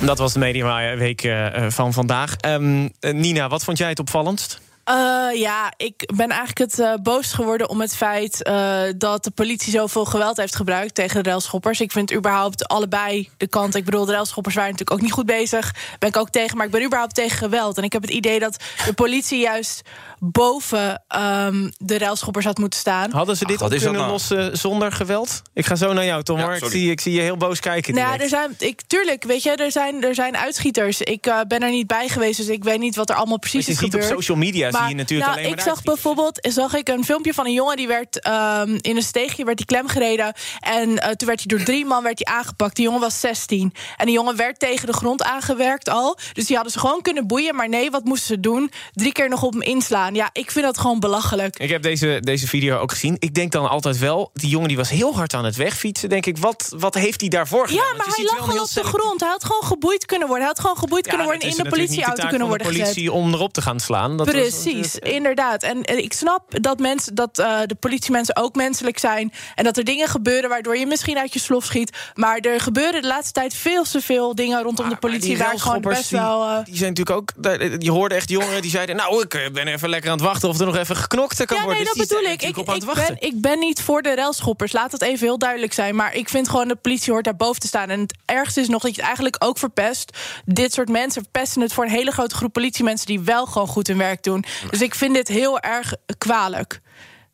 Dat 0.00 0.18
was 0.18 0.32
de 0.32 0.38
Mediaweek 0.38 1.24
uh, 1.24 1.46
van 1.68 1.92
vandaag. 1.92 2.36
Um, 2.46 2.82
uh, 2.82 3.12
Nina, 3.12 3.48
wat 3.48 3.64
vond 3.64 3.78
jij 3.78 3.88
het 3.88 3.98
opvallendst? 3.98 4.60
Uh, 4.90 5.40
ja, 5.40 5.72
ik 5.76 6.10
ben 6.14 6.28
eigenlijk 6.28 6.58
het 6.58 6.78
uh, 6.78 6.94
boos 7.02 7.32
geworden 7.32 7.68
om 7.68 7.80
het 7.80 7.96
feit 7.96 8.48
uh, 8.48 8.80
dat 8.96 9.24
de 9.24 9.30
politie 9.30 9.72
zoveel 9.72 10.04
geweld 10.04 10.36
heeft 10.36 10.56
gebruikt 10.56 10.94
tegen 10.94 11.22
de 11.22 11.28
railschoppers. 11.28 11.80
Ik 11.80 11.92
vind 11.92 12.12
überhaupt 12.12 12.68
allebei 12.68 13.28
de 13.36 13.46
kant. 13.46 13.74
Ik 13.74 13.84
bedoel, 13.84 14.04
de 14.04 14.12
railschoppers 14.12 14.54
waren 14.54 14.70
natuurlijk 14.70 14.98
ook 14.98 15.04
niet 15.04 15.14
goed 15.14 15.26
bezig. 15.26 15.74
Ben 15.98 16.08
ik 16.08 16.16
ook 16.16 16.30
tegen, 16.30 16.56
maar 16.56 16.66
ik 16.66 16.72
ben 16.72 16.84
überhaupt 16.84 17.14
tegen 17.14 17.38
geweld. 17.38 17.76
En 17.76 17.84
ik 17.84 17.92
heb 17.92 18.02
het 18.02 18.10
idee 18.10 18.38
dat 18.38 18.56
de 18.86 18.92
politie 18.92 19.40
juist 19.40 19.82
boven 20.18 21.02
um, 21.16 21.72
de 21.78 21.98
railschoppers 21.98 22.44
had 22.44 22.58
moeten 22.58 22.78
staan. 22.78 23.10
Hadden 23.10 23.36
ze 23.36 23.44
dit 23.44 23.56
Ach, 23.56 23.62
ook 23.62 23.78
kunnen 23.78 23.92
nou? 23.92 24.10
lossen 24.10 24.58
zonder 24.58 24.92
geweld? 24.92 25.42
Ik 25.52 25.66
ga 25.66 25.74
zo 25.74 25.92
naar 25.92 26.04
jou, 26.04 26.22
Tom. 26.22 26.38
Ja, 26.38 26.54
ik, 26.54 26.64
zie, 26.64 26.90
ik 26.90 27.00
zie 27.00 27.12
je 27.12 27.20
heel 27.20 27.36
boos 27.36 27.60
kijken. 27.60 27.94
Nou, 27.94 28.20
er 28.20 28.28
zijn, 28.28 28.54
ik, 28.58 28.80
tuurlijk, 28.86 29.24
weet 29.24 29.42
je, 29.42 29.50
er 29.50 29.72
zijn, 29.72 30.04
er 30.04 30.14
zijn 30.14 30.36
uitschieters. 30.36 31.00
Ik 31.00 31.26
uh, 31.26 31.40
ben 31.48 31.62
er 31.62 31.70
niet 31.70 31.86
bij 31.86 32.08
geweest, 32.08 32.36
dus 32.36 32.48
ik 32.48 32.64
weet 32.64 32.78
niet 32.78 32.96
wat 32.96 33.10
er 33.10 33.16
allemaal 33.16 33.38
precies 33.38 33.68
is 33.68 33.78
gebeurd. 33.78 34.04
op 34.04 34.10
social 34.10 34.36
media 34.36 34.70
maar, 34.70 34.79
zie 34.80 34.88
je 34.88 34.94
natuurlijk 34.94 35.30
nou, 35.30 35.40
alleen 35.40 35.50
maar 35.56 35.66
Ik 35.66 35.72
zag 35.72 35.82
bijvoorbeeld 35.82 36.48
zag 36.52 36.74
ik 36.74 36.88
een 36.88 37.04
filmpje 37.04 37.34
van 37.34 37.46
een 37.46 37.52
jongen 37.52 37.76
die 37.76 37.86
werd 37.86 38.26
um, 38.26 38.78
in 38.80 38.96
een 38.96 39.02
steegje 39.02 39.44
werd 39.44 39.56
die 39.56 39.66
klem 39.66 39.88
gereden. 39.88 40.32
En 40.58 40.88
uh, 40.88 40.96
toen 40.96 41.28
werd 41.28 41.38
hij 41.38 41.56
door 41.56 41.62
drie 41.62 41.84
man 41.84 42.02
werd 42.02 42.22
hij 42.24 42.34
aangepakt. 42.36 42.76
Die 42.76 42.84
jongen 42.84 43.00
was 43.00 43.20
16. 43.20 43.74
En 43.96 44.06
die 44.06 44.14
jongen 44.14 44.36
werd 44.36 44.58
tegen 44.58 44.86
de 44.86 44.92
grond 44.92 45.22
aangewerkt 45.22 45.88
al. 45.88 46.18
Dus 46.32 46.46
die 46.46 46.54
hadden 46.54 46.72
ze 46.72 46.78
gewoon 46.78 47.02
kunnen 47.02 47.26
boeien. 47.26 47.54
Maar 47.54 47.68
nee, 47.68 47.90
wat 47.90 48.04
moesten 48.04 48.26
ze 48.26 48.40
doen? 48.40 48.70
Drie 48.92 49.12
keer 49.12 49.28
nog 49.28 49.42
op 49.42 49.52
hem 49.52 49.62
inslaan. 49.62 50.14
Ja, 50.14 50.30
ik 50.32 50.50
vind 50.50 50.64
dat 50.64 50.78
gewoon 50.78 51.00
belachelijk. 51.00 51.58
Ik 51.58 51.70
heb 51.70 51.82
deze, 51.82 52.18
deze 52.20 52.46
video 52.46 52.78
ook 52.78 52.90
gezien. 52.90 53.16
Ik 53.18 53.34
denk 53.34 53.52
dan 53.52 53.68
altijd 53.68 53.98
wel, 53.98 54.30
die 54.32 54.48
jongen 54.48 54.68
die 54.68 54.76
was 54.76 54.90
heel 54.90 55.14
hard 55.14 55.34
aan 55.34 55.44
het 55.44 55.56
wegfietsen. 55.56 56.08
Denk 56.08 56.26
ik, 56.26 56.38
wat, 56.38 56.74
wat 56.78 56.94
heeft 56.94 57.20
hij 57.20 57.28
daarvoor 57.28 57.68
gedaan? 57.68 57.84
Ja, 57.86 57.96
maar 57.96 58.06
hij 58.14 58.24
lag 58.24 58.38
gewoon 58.38 58.60
op 58.60 58.72
de 58.72 58.84
grond. 58.84 59.20
Hij 59.20 59.28
had 59.28 59.44
gewoon 59.44 59.62
geboeid 59.62 60.06
kunnen 60.06 60.28
worden. 60.28 60.46
Hij 60.46 60.54
had 60.54 60.64
gewoon 60.64 60.78
geboeid 60.78 61.04
ja, 61.04 61.10
kunnen 61.10 61.28
worden 61.28 61.48
in 61.48 61.56
de 61.56 61.68
politieauto 61.68 62.28
kunnen 62.28 62.48
worden 62.48 62.66
gezet. 62.66 62.86
de 62.86 62.92
politie 62.92 63.12
om 63.12 63.34
erop 63.34 63.52
te 63.52 63.62
gaan 63.62 63.80
slaan. 63.80 64.16
Dat 64.16 64.26
Precies, 64.26 64.59
was, 64.64 64.98
uh, 64.98 65.12
inderdaad. 65.14 65.62
En 65.62 65.82
ik 65.82 66.12
snap 66.12 66.62
dat, 66.62 66.78
mensen, 66.78 67.14
dat 67.14 67.38
uh, 67.38 67.60
de 67.66 67.74
politiemensen 67.74 68.36
ook 68.36 68.54
menselijk 68.54 68.98
zijn. 68.98 69.32
En 69.54 69.64
dat 69.64 69.76
er 69.76 69.84
dingen 69.84 70.08
gebeuren 70.08 70.50
waardoor 70.50 70.76
je 70.76 70.86
misschien 70.86 71.18
uit 71.18 71.32
je 71.32 71.38
slof 71.38 71.64
schiet. 71.64 71.96
Maar 72.14 72.38
er 72.38 72.60
gebeuren 72.60 73.02
de 73.02 73.08
laatste 73.08 73.32
tijd 73.32 73.54
veel 73.54 73.84
te 73.84 74.00
veel 74.00 74.34
dingen 74.34 74.62
rondom 74.62 74.86
maar, 74.86 74.94
de 74.94 75.00
politie. 75.00 75.38
Waar 75.38 75.58
gewoon 75.58 75.80
best 75.80 76.08
die, 76.08 76.18
wel. 76.18 76.48
Uh... 76.48 76.64
Die 76.64 76.76
zijn 76.76 76.92
natuurlijk 76.94 77.16
ook. 77.16 77.32
Je 77.78 77.90
hoorde 77.90 78.14
echt 78.14 78.28
jongeren 78.28 78.62
die 78.62 78.70
zeiden. 78.70 78.96
Nou, 78.96 79.22
ik 79.22 79.52
ben 79.52 79.66
even 79.66 79.88
lekker 79.88 80.10
aan 80.10 80.16
het 80.16 80.26
wachten 80.26 80.48
of 80.48 80.60
er 80.60 80.66
nog 80.66 80.76
even 80.76 80.96
geknokt 80.96 81.44
kan 81.44 81.56
ja, 81.56 81.62
worden. 81.62 81.82
Nee, 81.82 81.92
dat 81.94 82.08
bedoel 82.08 82.24
ik. 82.24 82.42
Ik, 82.42 82.56
ik, 82.56 82.94
ben, 82.94 83.16
ik 83.18 83.40
ben 83.40 83.58
niet 83.58 83.82
voor 83.82 84.02
de 84.02 84.14
railschoppers. 84.14 84.72
Laat 84.72 84.92
het 84.92 85.02
even 85.02 85.26
heel 85.26 85.38
duidelijk 85.38 85.72
zijn. 85.72 85.96
Maar 85.96 86.14
ik 86.14 86.28
vind 86.28 86.48
gewoon 86.48 86.68
de 86.68 86.76
politie 86.76 87.12
hoort 87.12 87.24
daar 87.24 87.36
boven 87.36 87.60
te 87.60 87.66
staan. 87.66 87.90
En 87.90 88.00
het 88.00 88.14
ergste 88.24 88.60
is 88.60 88.68
nog 88.68 88.82
dat 88.82 88.90
je 88.90 88.96
het 88.96 89.06
eigenlijk 89.06 89.36
ook 89.38 89.58
verpest. 89.58 90.16
Dit 90.44 90.72
soort 90.72 90.88
mensen 90.88 91.22
verpesten 91.22 91.62
het 91.62 91.72
voor 91.72 91.84
een 91.84 91.90
hele 91.90 92.10
grote 92.10 92.34
groep 92.34 92.52
politiemensen 92.52 93.06
die 93.06 93.20
wel 93.20 93.46
gewoon 93.46 93.68
goed 93.68 93.86
hun 93.86 93.98
werk 93.98 94.22
doen. 94.22 94.44
Dus 94.70 94.82
ik 94.82 94.94
vind 94.94 95.14
dit 95.14 95.28
heel 95.28 95.60
erg 95.60 95.94
kwalijk. 96.18 96.80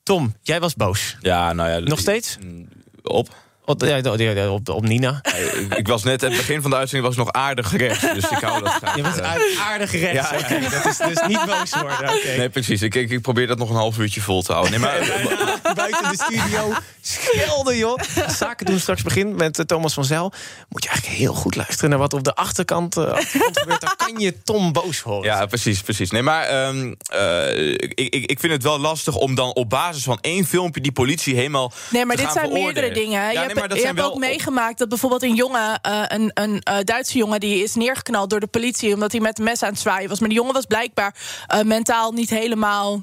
Tom, 0.03 0.35
jij 0.43 0.61
was 0.61 0.75
boos. 0.75 1.17
Ja, 1.21 1.53
nou 1.53 1.71
ja. 1.71 1.79
Nog 1.79 1.99
steeds? 1.99 2.37
Op. 3.03 3.35
Op, 3.69 3.83
ja, 3.83 4.51
op, 4.51 4.69
op 4.69 4.85
Nina. 4.85 5.21
ik, 5.23 5.75
ik, 5.75 5.89
was 5.89 6.03
net, 6.03 6.21
het 6.21 6.37
begin 6.37 6.63
van 6.63 6.71
de 6.71 6.77
uitzending 6.77 7.15
was 7.15 7.25
nog 7.25 7.33
aardig 7.33 7.77
rechts. 7.77 8.01
Dus 8.01 8.29
ik 8.29 8.39
hou 8.39 8.63
dat 8.63 8.73
graag. 8.73 8.97
Je 8.97 9.03
was 9.03 9.21
aardig 9.59 9.93
rechts. 9.93 10.31
Ja, 10.31 10.39
okay. 10.39 10.61
dat 10.61 10.85
is 10.85 10.97
dus 10.97 11.27
niet 11.27 11.45
boos 11.47 11.71
worden. 11.71 12.15
Okay. 12.15 12.37
Nee, 12.37 12.49
precies. 12.49 12.83
Ik, 12.83 12.95
ik, 12.95 13.21
probeer 13.21 13.47
dat 13.47 13.59
nog 13.59 13.71
een 13.71 13.77
half 13.77 13.99
uurtje 13.99 14.21
vol 14.21 14.43
te 14.43 14.53
houden. 14.53 14.71
Nee, 14.71 14.81
maar, 14.81 14.99
buiten 15.75 16.11
de 16.11 16.25
studio 16.25 16.73
schelden, 17.01 17.77
joh. 17.77 17.99
Zaken 18.29 18.67
doen 18.67 18.79
straks 18.79 19.03
begint 19.03 19.37
met 19.37 19.59
uh, 19.59 19.65
Thomas 19.65 19.95
van 19.95 20.05
Zel. 20.05 20.33
Moet 20.69 20.83
je 20.83 20.89
eigenlijk 20.89 21.19
heel 21.19 21.35
goed 21.35 21.57
luisteren 21.57 21.91
naar 21.91 21.99
wat 21.99 22.13
op 22.13 22.25
de 22.25 22.35
achterkant, 22.35 22.97
uh, 22.97 23.05
achterkant 23.05 23.59
gebeurt. 23.61 23.81
Dan 23.81 23.97
kan 23.97 24.19
je 24.19 24.43
Tom 24.43 24.73
boos 24.73 25.01
horen. 25.01 25.25
Ja, 25.25 25.47
precies. 25.47 25.81
precies. 25.81 26.11
Nee, 26.11 26.23
maar 26.23 26.67
um, 26.67 26.97
uh, 27.15 27.73
ik, 27.73 27.93
ik, 27.95 28.31
ik 28.31 28.41
vind 28.41 28.53
het 28.53 28.63
wel 28.63 28.79
lastig 28.79 29.15
om 29.15 29.35
dan 29.35 29.55
op 29.55 29.71
basis 29.71 30.03
van 30.03 30.19
één 30.21 30.47
filmpje 30.47 30.81
die 30.81 30.93
politie 30.93 31.35
helemaal. 31.35 31.73
Nee, 31.91 32.05
maar 32.05 32.17
dit 32.17 32.33
zijn 32.33 32.53
meerdere 32.53 32.91
dingen. 32.91 33.55
Nee, 33.61 33.69
hebt, 33.69 33.81
je 33.81 33.87
hebt 33.87 34.01
ook 34.01 34.19
meegemaakt 34.19 34.79
dat 34.79 34.89
bijvoorbeeld 34.89 35.23
een 35.23 35.35
jongen, 35.35 35.81
uh, 35.89 36.03
een, 36.07 36.31
een 36.35 36.63
uh, 36.71 36.77
Duitse 36.81 37.19
jongen, 37.19 37.41
die 37.41 37.63
is 37.63 37.75
neergeknald 37.75 38.31
door 38.31 38.41
de 38.41 38.47
politie 38.47 38.95
omdat 38.95 39.13
hij 39.13 39.21
met 39.21 39.39
een 39.39 39.45
mes 39.45 39.63
aan 39.63 39.71
het 39.71 39.79
zwaaien 39.79 40.09
was. 40.09 40.19
Maar 40.19 40.29
die 40.29 40.39
jongen 40.39 40.55
was 40.55 40.67
blijkbaar 40.67 41.15
uh, 41.55 41.63
mentaal 41.63 42.13
niet 42.13 42.31
helemaal 42.31 43.03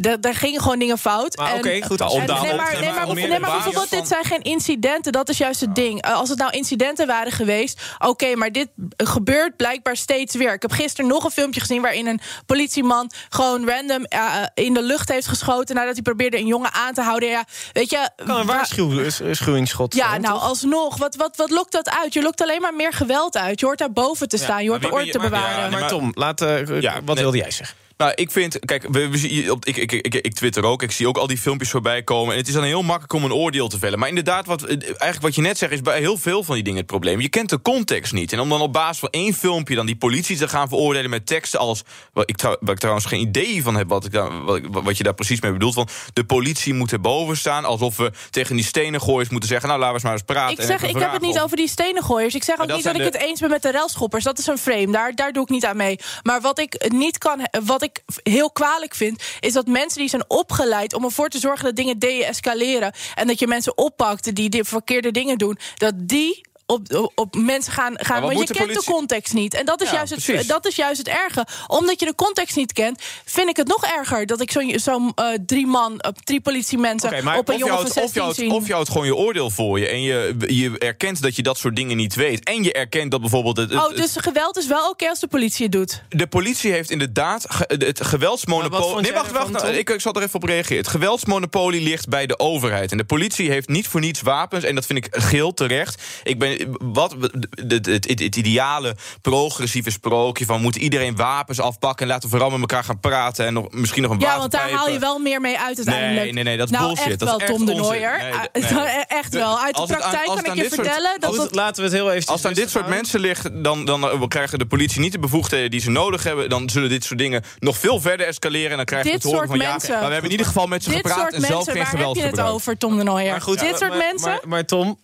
Da- 0.00 0.16
daar 0.16 0.34
gingen 0.34 0.60
gewoon 0.60 0.78
dingen 0.78 0.98
fout. 0.98 1.36
Maar 1.36 1.54
oké, 1.54 1.82
goed, 1.82 2.00
en- 2.00 2.06
nee, 2.08 2.26
maar, 2.26 2.76
nee, 2.80 2.92
maar 2.92 3.14
nee, 3.14 3.28
maar 3.40 3.50
bijvoorbeeld, 3.50 3.90
dit 3.90 4.08
zijn 4.08 4.24
geen 4.24 4.42
incidenten. 4.42 5.12
Dat 5.12 5.28
is 5.28 5.38
juist 5.38 5.60
het 5.60 5.74
ding. 5.74 6.02
Eh, 6.02 6.14
Als 6.14 6.28
het 6.28 6.38
nou 6.38 6.50
incidenten 6.50 7.06
waren 7.06 7.32
geweest, 7.32 7.80
oké, 7.98 8.34
maar 8.36 8.52
dit 8.52 8.68
gebeurt 8.96 9.56
blijkbaar 9.56 9.96
steeds 9.96 10.34
weer. 10.34 10.52
Ik 10.52 10.62
heb 10.62 10.70
gisteren 10.72 11.10
nog 11.10 11.24
een 11.24 11.30
filmpje 11.30 11.60
gezien 11.60 11.82
waarin 11.82 12.06
een 12.06 12.20
politieman 12.46 13.10
gewoon 13.28 13.68
random 13.68 14.04
eh, 14.04 14.42
in 14.54 14.74
de 14.74 14.82
lucht 14.82 15.08
heeft 15.08 15.26
geschoten 15.26 15.74
nadat 15.74 15.92
hij 15.94 16.02
probeerde 16.02 16.38
een 16.38 16.46
jongen 16.46 16.72
aan 16.72 16.92
te 16.94 17.02
houden. 17.02 17.28
Ja, 17.28 17.44
weet 17.72 17.90
je, 17.90 18.10
Kan 18.26 18.36
een 18.40 18.46
wa- 18.46 18.54
waarschuwingsschot 18.54 19.94
ja, 19.94 20.08
zijn, 20.08 20.20
nou 20.20 20.34
toch? 20.34 20.48
alsnog, 20.48 20.96
wat, 20.96 21.14
wat, 21.16 21.36
wat 21.36 21.50
lokt 21.50 21.72
dat 21.72 21.90
uit? 21.90 22.12
Je 22.12 22.22
lokt 22.22 22.42
alleen 22.42 22.60
maar 22.60 22.74
meer 22.74 22.92
geweld 22.92 23.36
uit. 23.36 23.60
Je 23.60 23.66
hoort 23.66 23.78
daar 23.78 23.92
boven 23.92 24.28
te 24.28 24.36
staan, 24.36 24.62
je 24.62 24.68
hoort 24.68 24.82
de 24.82 24.90
orde 24.90 25.10
te 25.10 25.18
bewaren. 25.18 25.70
maar 25.70 25.88
Tom, 25.88 26.10
laat, 26.14 26.40
eh, 26.40 26.92
wat 27.04 27.18
wilde 27.18 27.36
jij 27.36 27.50
zeggen? 27.50 27.76
Nou, 27.96 28.12
ik 28.14 28.30
vind, 28.30 28.58
kijk, 28.58 28.86
we, 28.90 29.46
op, 29.50 29.64
ik, 29.64 29.76
ik, 29.76 29.92
ik, 29.92 30.14
ik 30.14 30.34
twitter 30.34 30.64
ook, 30.64 30.82
ik 30.82 30.90
zie 30.90 31.08
ook 31.08 31.16
al 31.16 31.26
die 31.26 31.38
filmpjes 31.38 31.70
voorbij 31.70 32.02
komen. 32.02 32.32
En 32.32 32.38
het 32.38 32.48
is 32.48 32.54
dan 32.54 32.62
heel 32.62 32.82
makkelijk 32.82 33.12
om 33.12 33.24
een 33.24 33.32
oordeel 33.32 33.68
te 33.68 33.78
vellen. 33.78 33.98
Maar 33.98 34.08
inderdaad, 34.08 34.46
wat, 34.46 34.62
eh, 34.62 34.82
eigenlijk 34.82 35.20
wat 35.20 35.34
je 35.34 35.40
net 35.40 35.58
zegt, 35.58 35.72
is 35.72 35.80
bij 35.80 35.98
heel 35.98 36.16
veel 36.16 36.42
van 36.42 36.54
die 36.54 36.64
dingen 36.64 36.78
het 36.78 36.86
probleem. 36.86 37.20
Je 37.20 37.28
kent 37.28 37.50
de 37.50 37.62
context 37.62 38.12
niet. 38.12 38.32
En 38.32 38.40
om 38.40 38.48
dan 38.48 38.60
op 38.60 38.72
basis 38.72 38.98
van 38.98 39.08
één 39.10 39.34
filmpje 39.34 39.74
dan 39.74 39.86
die 39.86 39.96
politie 39.96 40.36
te 40.36 40.48
gaan 40.48 40.68
veroordelen 40.68 41.10
met 41.10 41.26
teksten 41.26 41.60
als. 41.60 41.82
Wat 42.12 42.28
ik, 42.30 42.36
trouw- 42.36 42.56
ik 42.64 42.78
trouwens 42.78 43.06
geen 43.06 43.20
idee 43.20 43.62
van 43.62 43.76
heb 43.76 43.88
wat, 43.88 44.04
ik 44.04 44.12
daar, 44.12 44.44
wat, 44.70 44.96
je 44.96 45.02
daar 45.02 45.14
precies 45.14 45.40
mee 45.40 45.52
bedoelt. 45.52 45.74
Van 45.74 45.88
de 46.12 46.24
politie 46.24 46.74
moet 46.74 46.92
erboven 46.92 47.36
staan. 47.36 47.64
Alsof 47.64 47.96
we 47.96 48.12
tegen 48.30 48.56
die 48.56 48.64
stenen 48.64 49.00
gooiers 49.00 49.28
moeten 49.28 49.48
zeggen. 49.48 49.68
Nou, 49.68 49.80
laten 49.80 49.94
we 49.96 50.00
eens 50.00 50.10
maar 50.10 50.20
eens 50.20 50.32
praten. 50.38 50.64
Ik 50.64 50.80
zeg, 50.80 50.90
ik 50.90 51.02
heb 51.02 51.12
het 51.12 51.22
niet 51.22 51.40
over 51.40 51.56
die 51.56 51.68
stenengooiers. 51.68 52.34
Ik 52.34 52.44
zeg 52.44 52.60
ook 52.60 52.66
dat 52.68 52.76
niet 52.76 52.86
dat 52.86 52.94
ik 52.94 53.02
het 53.02 53.16
eens 53.16 53.40
ben 53.40 53.50
met 53.50 53.62
de 53.62 53.70
relschoppers. 53.70 54.24
Dat 54.24 54.38
is 54.38 54.46
een 54.46 54.58
frame. 54.58 54.92
Daar, 54.92 55.14
daar 55.14 55.32
doe 55.32 55.42
ik 55.42 55.48
niet 55.48 55.64
aan 55.64 55.76
mee. 55.76 55.98
Maar 56.22 56.40
wat 56.40 56.58
ik 56.58 56.90
niet 56.92 57.18
kan, 57.18 57.48
wat 57.64 57.82
ik 57.82 57.85
heel 58.22 58.50
kwalijk 58.50 58.94
vind, 58.94 59.22
is 59.40 59.52
dat 59.52 59.66
mensen 59.66 60.00
die 60.00 60.08
zijn 60.08 60.30
opgeleid 60.30 60.94
om 60.94 61.04
ervoor 61.04 61.28
te 61.28 61.38
zorgen 61.38 61.64
dat 61.64 61.76
dingen 61.76 61.98
de-escaleren 61.98 62.92
en 63.14 63.26
dat 63.26 63.38
je 63.38 63.46
mensen 63.46 63.78
oppakt 63.78 64.34
die 64.34 64.48
de 64.48 64.64
verkeerde 64.64 65.10
dingen 65.10 65.38
doen, 65.38 65.58
dat 65.74 65.94
die. 65.96 66.45
Op, 66.66 66.94
op, 66.94 67.12
op 67.14 67.34
mensen 67.36 67.72
gaan, 67.72 67.94
gaan 67.98 68.20
want 68.22 68.48
je 68.48 68.54
kent 68.54 68.74
de 68.74 68.82
context 68.84 69.32
niet. 69.34 69.54
En 69.54 69.64
dat 69.66 69.82
is, 69.82 69.88
Ja, 69.90 69.94
juist 69.94 70.10
het, 70.14 70.24
precies. 70.24 70.46
dat 70.46 70.66
is 70.66 70.76
juist 70.76 70.98
het 70.98 71.08
erge. 71.08 71.46
Omdat 71.66 72.00
je 72.00 72.06
de 72.06 72.14
context 72.14 72.56
niet 72.56 72.72
kent, 72.72 73.02
vind 73.24 73.48
ik 73.48 73.56
het 73.56 73.66
nog 73.68 73.84
erger 73.84 74.26
dat 74.26 74.40
ik 74.40 74.50
zo'n 74.50 74.72
zo'n 74.78 75.12
eh, 75.14 75.26
drie 75.46 75.66
man, 75.66 76.00
eh, 76.00 76.10
drie 76.24 76.40
politiemensen 76.40 77.24
maar 77.24 77.38
op 77.38 77.48
een 77.48 77.54
of 77.54 77.60
je 77.60 77.66
jongen 77.66 77.74
houdt- 77.74 77.92
van 77.92 78.02
of 78.02 78.08
je 78.08 78.14
16 78.14 78.22
houdt- 78.22 78.36
zien. 78.38 78.50
Of 78.50 78.66
je 78.66 78.72
houdt 78.72 78.88
gewoon 78.90 79.06
je 79.06 79.16
oordeel 79.16 79.50
voor 79.50 79.78
je. 79.78 79.88
En 79.88 80.02
je, 80.02 80.34
je 80.46 80.78
erkent 80.78 81.22
dat 81.22 81.36
je 81.36 81.42
dat 81.42 81.58
soort 81.58 81.76
dingen 81.76 81.96
niet 81.96 82.14
weet. 82.14 82.44
En 82.44 82.62
je 82.62 82.72
erkent 82.72 83.10
dat 83.10 83.20
bijvoorbeeld. 83.20 83.56
Het, 83.56 83.70
het- 83.72 83.86
Oh, 83.90 83.96
dus 83.96 84.12
geweld 84.16 84.56
is 84.56 84.66
wel 84.66 84.88
oké 84.90 85.08
als 85.08 85.20
de 85.20 85.26
politie 85.26 85.62
het 85.62 85.72
doet. 85.72 86.02
de 86.08 86.26
politie 86.26 86.72
heeft 86.72 86.90
inderdaad 86.90 87.44
ge- 87.48 87.64
het 87.78 87.98
Maar 87.98 88.08
geweldsmonopolie. 88.08 89.02
Nee, 89.02 89.12
wacht, 89.12 89.30
wacht. 89.30 89.64
Ik, 89.64 89.90
ik 89.90 90.00
zal 90.00 90.12
er 90.14 90.22
even 90.22 90.34
op 90.34 90.42
reageren. 90.42 90.76
Het 90.78 90.88
geweldsmonopolie 90.88 91.80
ligt 91.80 92.08
bij 92.08 92.26
de 92.26 92.38
overheid. 92.38 92.90
En 92.90 92.96
de 92.96 93.04
politie 93.04 93.50
heeft 93.50 93.68
niet 93.68 93.88
voor 93.88 94.00
niets 94.00 94.20
wapens. 94.20 94.64
En 94.64 94.74
dat 94.74 94.86
vind 94.86 95.06
ik 95.06 95.16
geheel 95.16 95.54
terecht. 95.54 96.02
Ik 96.22 96.38
ben, 96.38 96.55
wat, 96.78 97.16
het, 97.20 97.86
het, 97.86 97.86
het, 97.86 98.08
het 98.20 98.36
ideale 98.36 98.96
progressieve 99.22 99.90
sprookje 99.90 100.44
van 100.46 100.60
moet 100.60 100.76
iedereen 100.76 101.16
wapens 101.16 101.60
afpakken 101.60 102.06
en 102.06 102.12
laten 102.12 102.24
we 102.30 102.36
vooral 102.36 102.50
met 102.50 102.60
elkaar 102.60 102.84
gaan 102.84 103.00
praten 103.00 103.46
en 103.46 103.52
nog, 103.52 103.70
misschien 103.70 104.02
nog 104.02 104.10
een 104.12 104.18
Ja, 104.18 104.38
want 104.38 104.50
daar 104.52 104.70
haal 104.70 104.88
je 104.88 104.94
eh, 104.94 105.00
wel 105.00 105.18
meer 105.18 105.40
mee 105.40 105.58
uit 105.58 105.76
uiteindelijk. 105.76 106.24
Nee, 106.24 106.32
nee, 106.32 106.44
nee, 106.44 106.56
dat 106.56 106.66
is 106.70 106.72
nou, 106.72 106.86
bullshit. 106.86 107.06
echt 107.06 107.18
Dat 107.18 107.28
is 107.28 107.34
wel, 107.34 107.40
echt 107.40 107.50
Tom 107.56 107.66
de. 107.66 107.74
Nooier. 107.74 108.18
Nee, 108.18 108.32
Ah, 108.32 108.74
nee. 108.84 109.04
echt 109.20 109.34
wel. 109.34 109.58
Uit 109.60 109.74
de 109.74 109.80
Als 109.80 109.90
het 109.90 110.02
aan- 110.02 110.10
praktijk 110.10 110.28
als 110.28 110.34
kan 110.34 110.36
het 110.36 110.44
ik 110.46 110.50
aan 110.50 110.56
je 110.56 110.62
soort- 110.62 110.74
vertellen... 110.74 111.20
dat 111.20 111.36
het- 111.36 111.54
Laten 111.54 111.76
we 111.76 111.82
het 111.82 111.92
heel 111.98 112.10
even. 112.12 112.28
Als 112.28 112.42
het 112.42 112.46
aan 112.50 112.56
dit 112.56 112.70
soort 112.70 112.88
mensen 112.88 113.20
ligt, 113.20 113.48
dan, 113.64 113.84
dan 113.84 114.04
eh, 114.10 114.22
krijgen 114.28 114.58
de 114.58 114.66
politie 114.66 115.00
niet 115.00 115.12
de 115.12 115.18
bevoegdheden 115.18 115.70
die 115.70 115.80
ze 115.80 115.90
nodig 115.90 116.22
hebben. 116.24 116.48
Dan 116.48 116.70
zullen 116.70 116.88
dit 116.88 117.04
soort 117.04 117.18
dingen 117.18 117.42
nog 117.58 117.76
veel 117.78 118.00
verder 118.00 118.26
escaleren. 118.26 118.70
En 118.70 118.76
dan 118.76 118.84
krijgen 118.84 119.12
we 119.12 119.18
te 119.18 119.26
horen 119.28 119.46
soort 119.48 119.58
van 119.60 119.68
mensen... 119.68 119.88
ja, 119.92 119.98
maar 119.98 120.06
we 120.06 120.12
hebben 120.12 120.30
in 120.30 120.36
ieder 120.38 120.46
geval 120.46 120.66
met 120.66 120.82
ze 120.82 120.88
dit 120.90 120.98
gepraat 120.98 121.32
en 121.32 121.40
zelf 121.40 121.52
mensen, 121.54 121.72
geen 121.72 121.82
waar 121.82 121.90
geweld 121.90 122.14
heb 122.14 122.24
je 122.24 122.30
het 122.30 122.38
gebruikt. 122.38 122.54
over, 122.60 122.78
Tom 122.78 122.96
de 122.96 123.02
Nooier? 123.02 123.30
Maar 123.30 123.40
goed, 123.40 123.58
dit 123.60 123.70
ja, 123.70 123.76
soort 123.76 123.96
mensen... 123.98 124.30
Maar, 124.30 124.40
maar 124.48 124.64
Tom, 124.64 124.98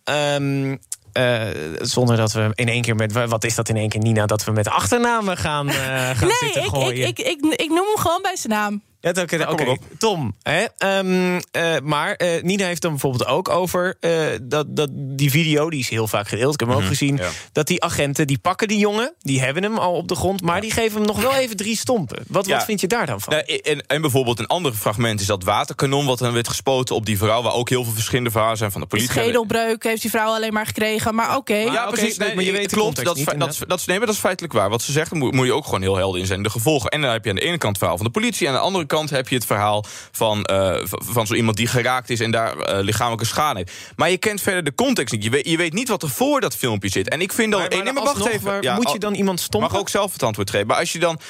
eh, 1.12 1.40
zonder 1.80 2.16
dat 2.16 2.32
we 2.32 2.50
in 2.54 2.68
één 2.68 2.82
keer 2.82 2.96
met. 2.96 3.12
Wat 3.12 3.44
is 3.44 3.54
dat 3.54 3.68
in 3.68 3.76
één 3.76 3.88
keer, 3.88 4.00
Nina? 4.00 4.26
Dat 4.26 4.44
we 4.44 4.52
met 4.52 4.68
achternamen 4.68 5.36
gaan, 5.36 5.68
eh, 5.68 5.74
gaan 5.74 6.28
nee, 6.28 6.36
zitten 6.38 6.60
ik, 6.60 6.66
ik, 6.66 6.74
gooien. 6.74 7.06
ik, 7.06 7.18
ik, 7.18 7.44
ik 7.44 7.68
noem 7.68 7.86
hem 7.86 7.96
gewoon 7.96 8.22
bij 8.22 8.36
zijn 8.36 8.52
naam. 8.52 8.82
Ja, 9.02 9.22
oké, 9.22 9.46
oké. 9.50 9.76
Tom. 9.98 10.36
Hè? 10.42 10.64
Ehm, 10.78 11.40
eh, 11.50 11.74
maar 11.82 12.14
eh, 12.14 12.42
Nina 12.42 12.66
heeft 12.66 12.82
dan 12.82 12.90
bijvoorbeeld 12.90 13.26
ook 13.26 13.48
over 13.48 13.96
eh, 14.00 14.10
dat, 14.42 14.76
dat 14.76 14.88
die 14.92 15.30
video, 15.30 15.70
die 15.70 15.80
is 15.80 15.88
heel 15.88 16.06
vaak 16.06 16.28
gedeeld, 16.28 16.54
ik 16.54 16.60
heb 16.60 16.68
hem 16.68 16.78
ook 16.78 16.84
gezien, 16.84 17.16
ja. 17.16 17.28
dat 17.52 17.66
die 17.66 17.82
agenten, 17.82 18.26
die 18.26 18.38
pakken 18.38 18.68
die 18.68 18.78
jongen, 18.78 19.14
die 19.18 19.40
hebben 19.40 19.62
hem 19.62 19.78
al 19.78 19.92
op 19.94 20.08
de 20.08 20.14
grond, 20.14 20.42
maar 20.42 20.60
die 20.60 20.70
geven 20.70 20.96
hem 20.98 21.06
nog 21.06 21.20
wel 21.20 21.34
even 21.34 21.56
drie 21.56 21.76
stompen. 21.76 22.22
Wat, 22.28 22.46
Ja. 22.46 22.56
wat 22.56 22.64
vind 22.64 22.80
je 22.80 22.86
daar 22.86 23.06
dan 23.06 23.20
van? 23.20 23.32
Nou, 23.32 23.60
en, 23.62 23.86
en 23.86 24.00
bijvoorbeeld 24.00 24.38
een 24.38 24.46
ander 24.46 24.72
fragment 24.72 25.20
is 25.20 25.26
dat 25.26 25.44
waterkanon... 25.44 26.06
wat 26.06 26.18
dan 26.18 26.32
werd 26.32 26.48
gespoten 26.48 26.94
op 26.94 27.06
die 27.06 27.18
vrouw... 27.18 27.42
waar 27.42 27.52
ook 27.52 27.68
heel 27.68 27.84
veel 27.84 27.92
verschillende 27.92 28.30
verhalen 28.30 28.56
zijn 28.56 28.72
van 28.72 28.80
de 28.80 28.86
politie. 28.86 29.10
Schedelbreuk 29.10 29.82
heeft 29.82 30.02
die 30.02 30.10
vrouw 30.10 30.32
alleen 30.34 30.52
maar 30.52 30.66
gekregen, 30.66 31.14
maar 31.14 31.36
oké. 31.36 31.54
Ja, 31.56 31.86
precies. 31.86 32.16
Nee, 32.18 32.34
maar 32.34 32.44
je 32.44 32.52
weet 32.52 32.72
klopt. 32.72 32.96
Dat, 32.96 33.04
dat, 33.04 33.16
is- 33.16 33.58
dat, 33.66 33.78
is, 33.78 33.84
nee, 33.86 33.96
maar 33.96 34.06
dat 34.06 34.14
is 34.14 34.20
feitelijk 34.20 34.52
waar. 34.54 34.70
Wat 34.70 34.82
ze 34.82 34.92
zegt, 34.92 35.12
moet, 35.12 35.32
moet 35.34 35.46
je 35.46 35.52
ook 35.54 35.64
gewoon 35.64 35.82
heel 35.82 35.96
helder 35.96 36.20
in 36.20 36.26
zijn. 36.26 36.42
De 36.42 36.50
gevolgen. 36.50 36.90
En 36.90 37.00
dan 37.00 37.10
heb 37.10 37.24
je 37.24 37.30
aan 37.30 37.36
de 37.36 37.42
ene 37.42 37.58
kant 37.58 37.68
het 37.68 37.78
verhaal 37.78 37.96
van 37.96 38.06
de 38.06 38.12
politie. 38.12 38.46
En 38.46 38.52
aan 38.52 38.58
de 38.58 38.64
andere 38.64 38.84
kant 38.84 38.90
heb 39.00 39.28
je 39.28 39.34
het 39.34 39.46
verhaal 39.46 39.84
van, 40.12 40.44
eh, 40.44 40.74
v- 40.84 40.92
van 40.98 41.26
zo 41.26 41.34
iemand 41.34 41.56
die 41.56 41.66
geraakt 41.66 42.10
is 42.10 42.20
en 42.20 42.30
daar 42.30 42.56
eh, 42.58 42.82
lichamelijke 42.84 43.24
schade 43.26 43.58
heeft. 43.58 43.72
Maar 43.96 44.10
je 44.10 44.18
kent 44.18 44.40
verder 44.40 44.64
de 44.64 44.74
context 44.74 45.14
niet. 45.14 45.24
Je 45.24 45.30
weet, 45.30 45.48
je 45.48 45.56
weet 45.56 45.72
niet 45.72 45.88
wat 45.88 46.02
er 46.02 46.10
voor 46.10 46.40
dat 46.40 46.56
filmpje 46.56 46.88
zit. 46.88 47.08
En 47.08 47.20
ik 47.20 47.32
vind 47.32 47.50
dan. 47.52 47.60
Maar- 47.60 47.68
maar 47.70 47.78
eh, 47.78 47.84
nee, 47.84 47.92
maar 47.94 48.02
wacht 48.02 48.16
alsnog, 48.16 48.34
even. 48.34 48.64
maar 48.64 48.74
moet 48.74 48.92
je 48.92 48.98
dan 48.98 49.14
iemand 49.14 49.40
stompen? 49.40 49.70
Mag 49.70 49.80
ook 49.80 49.88
zelf 49.88 50.12
het 50.12 50.22
antwoord 50.22 50.50
geven. 50.50 50.66
Maar 50.66 50.76
als 50.78 50.92
je 50.92 50.98
dan. 50.98 51.20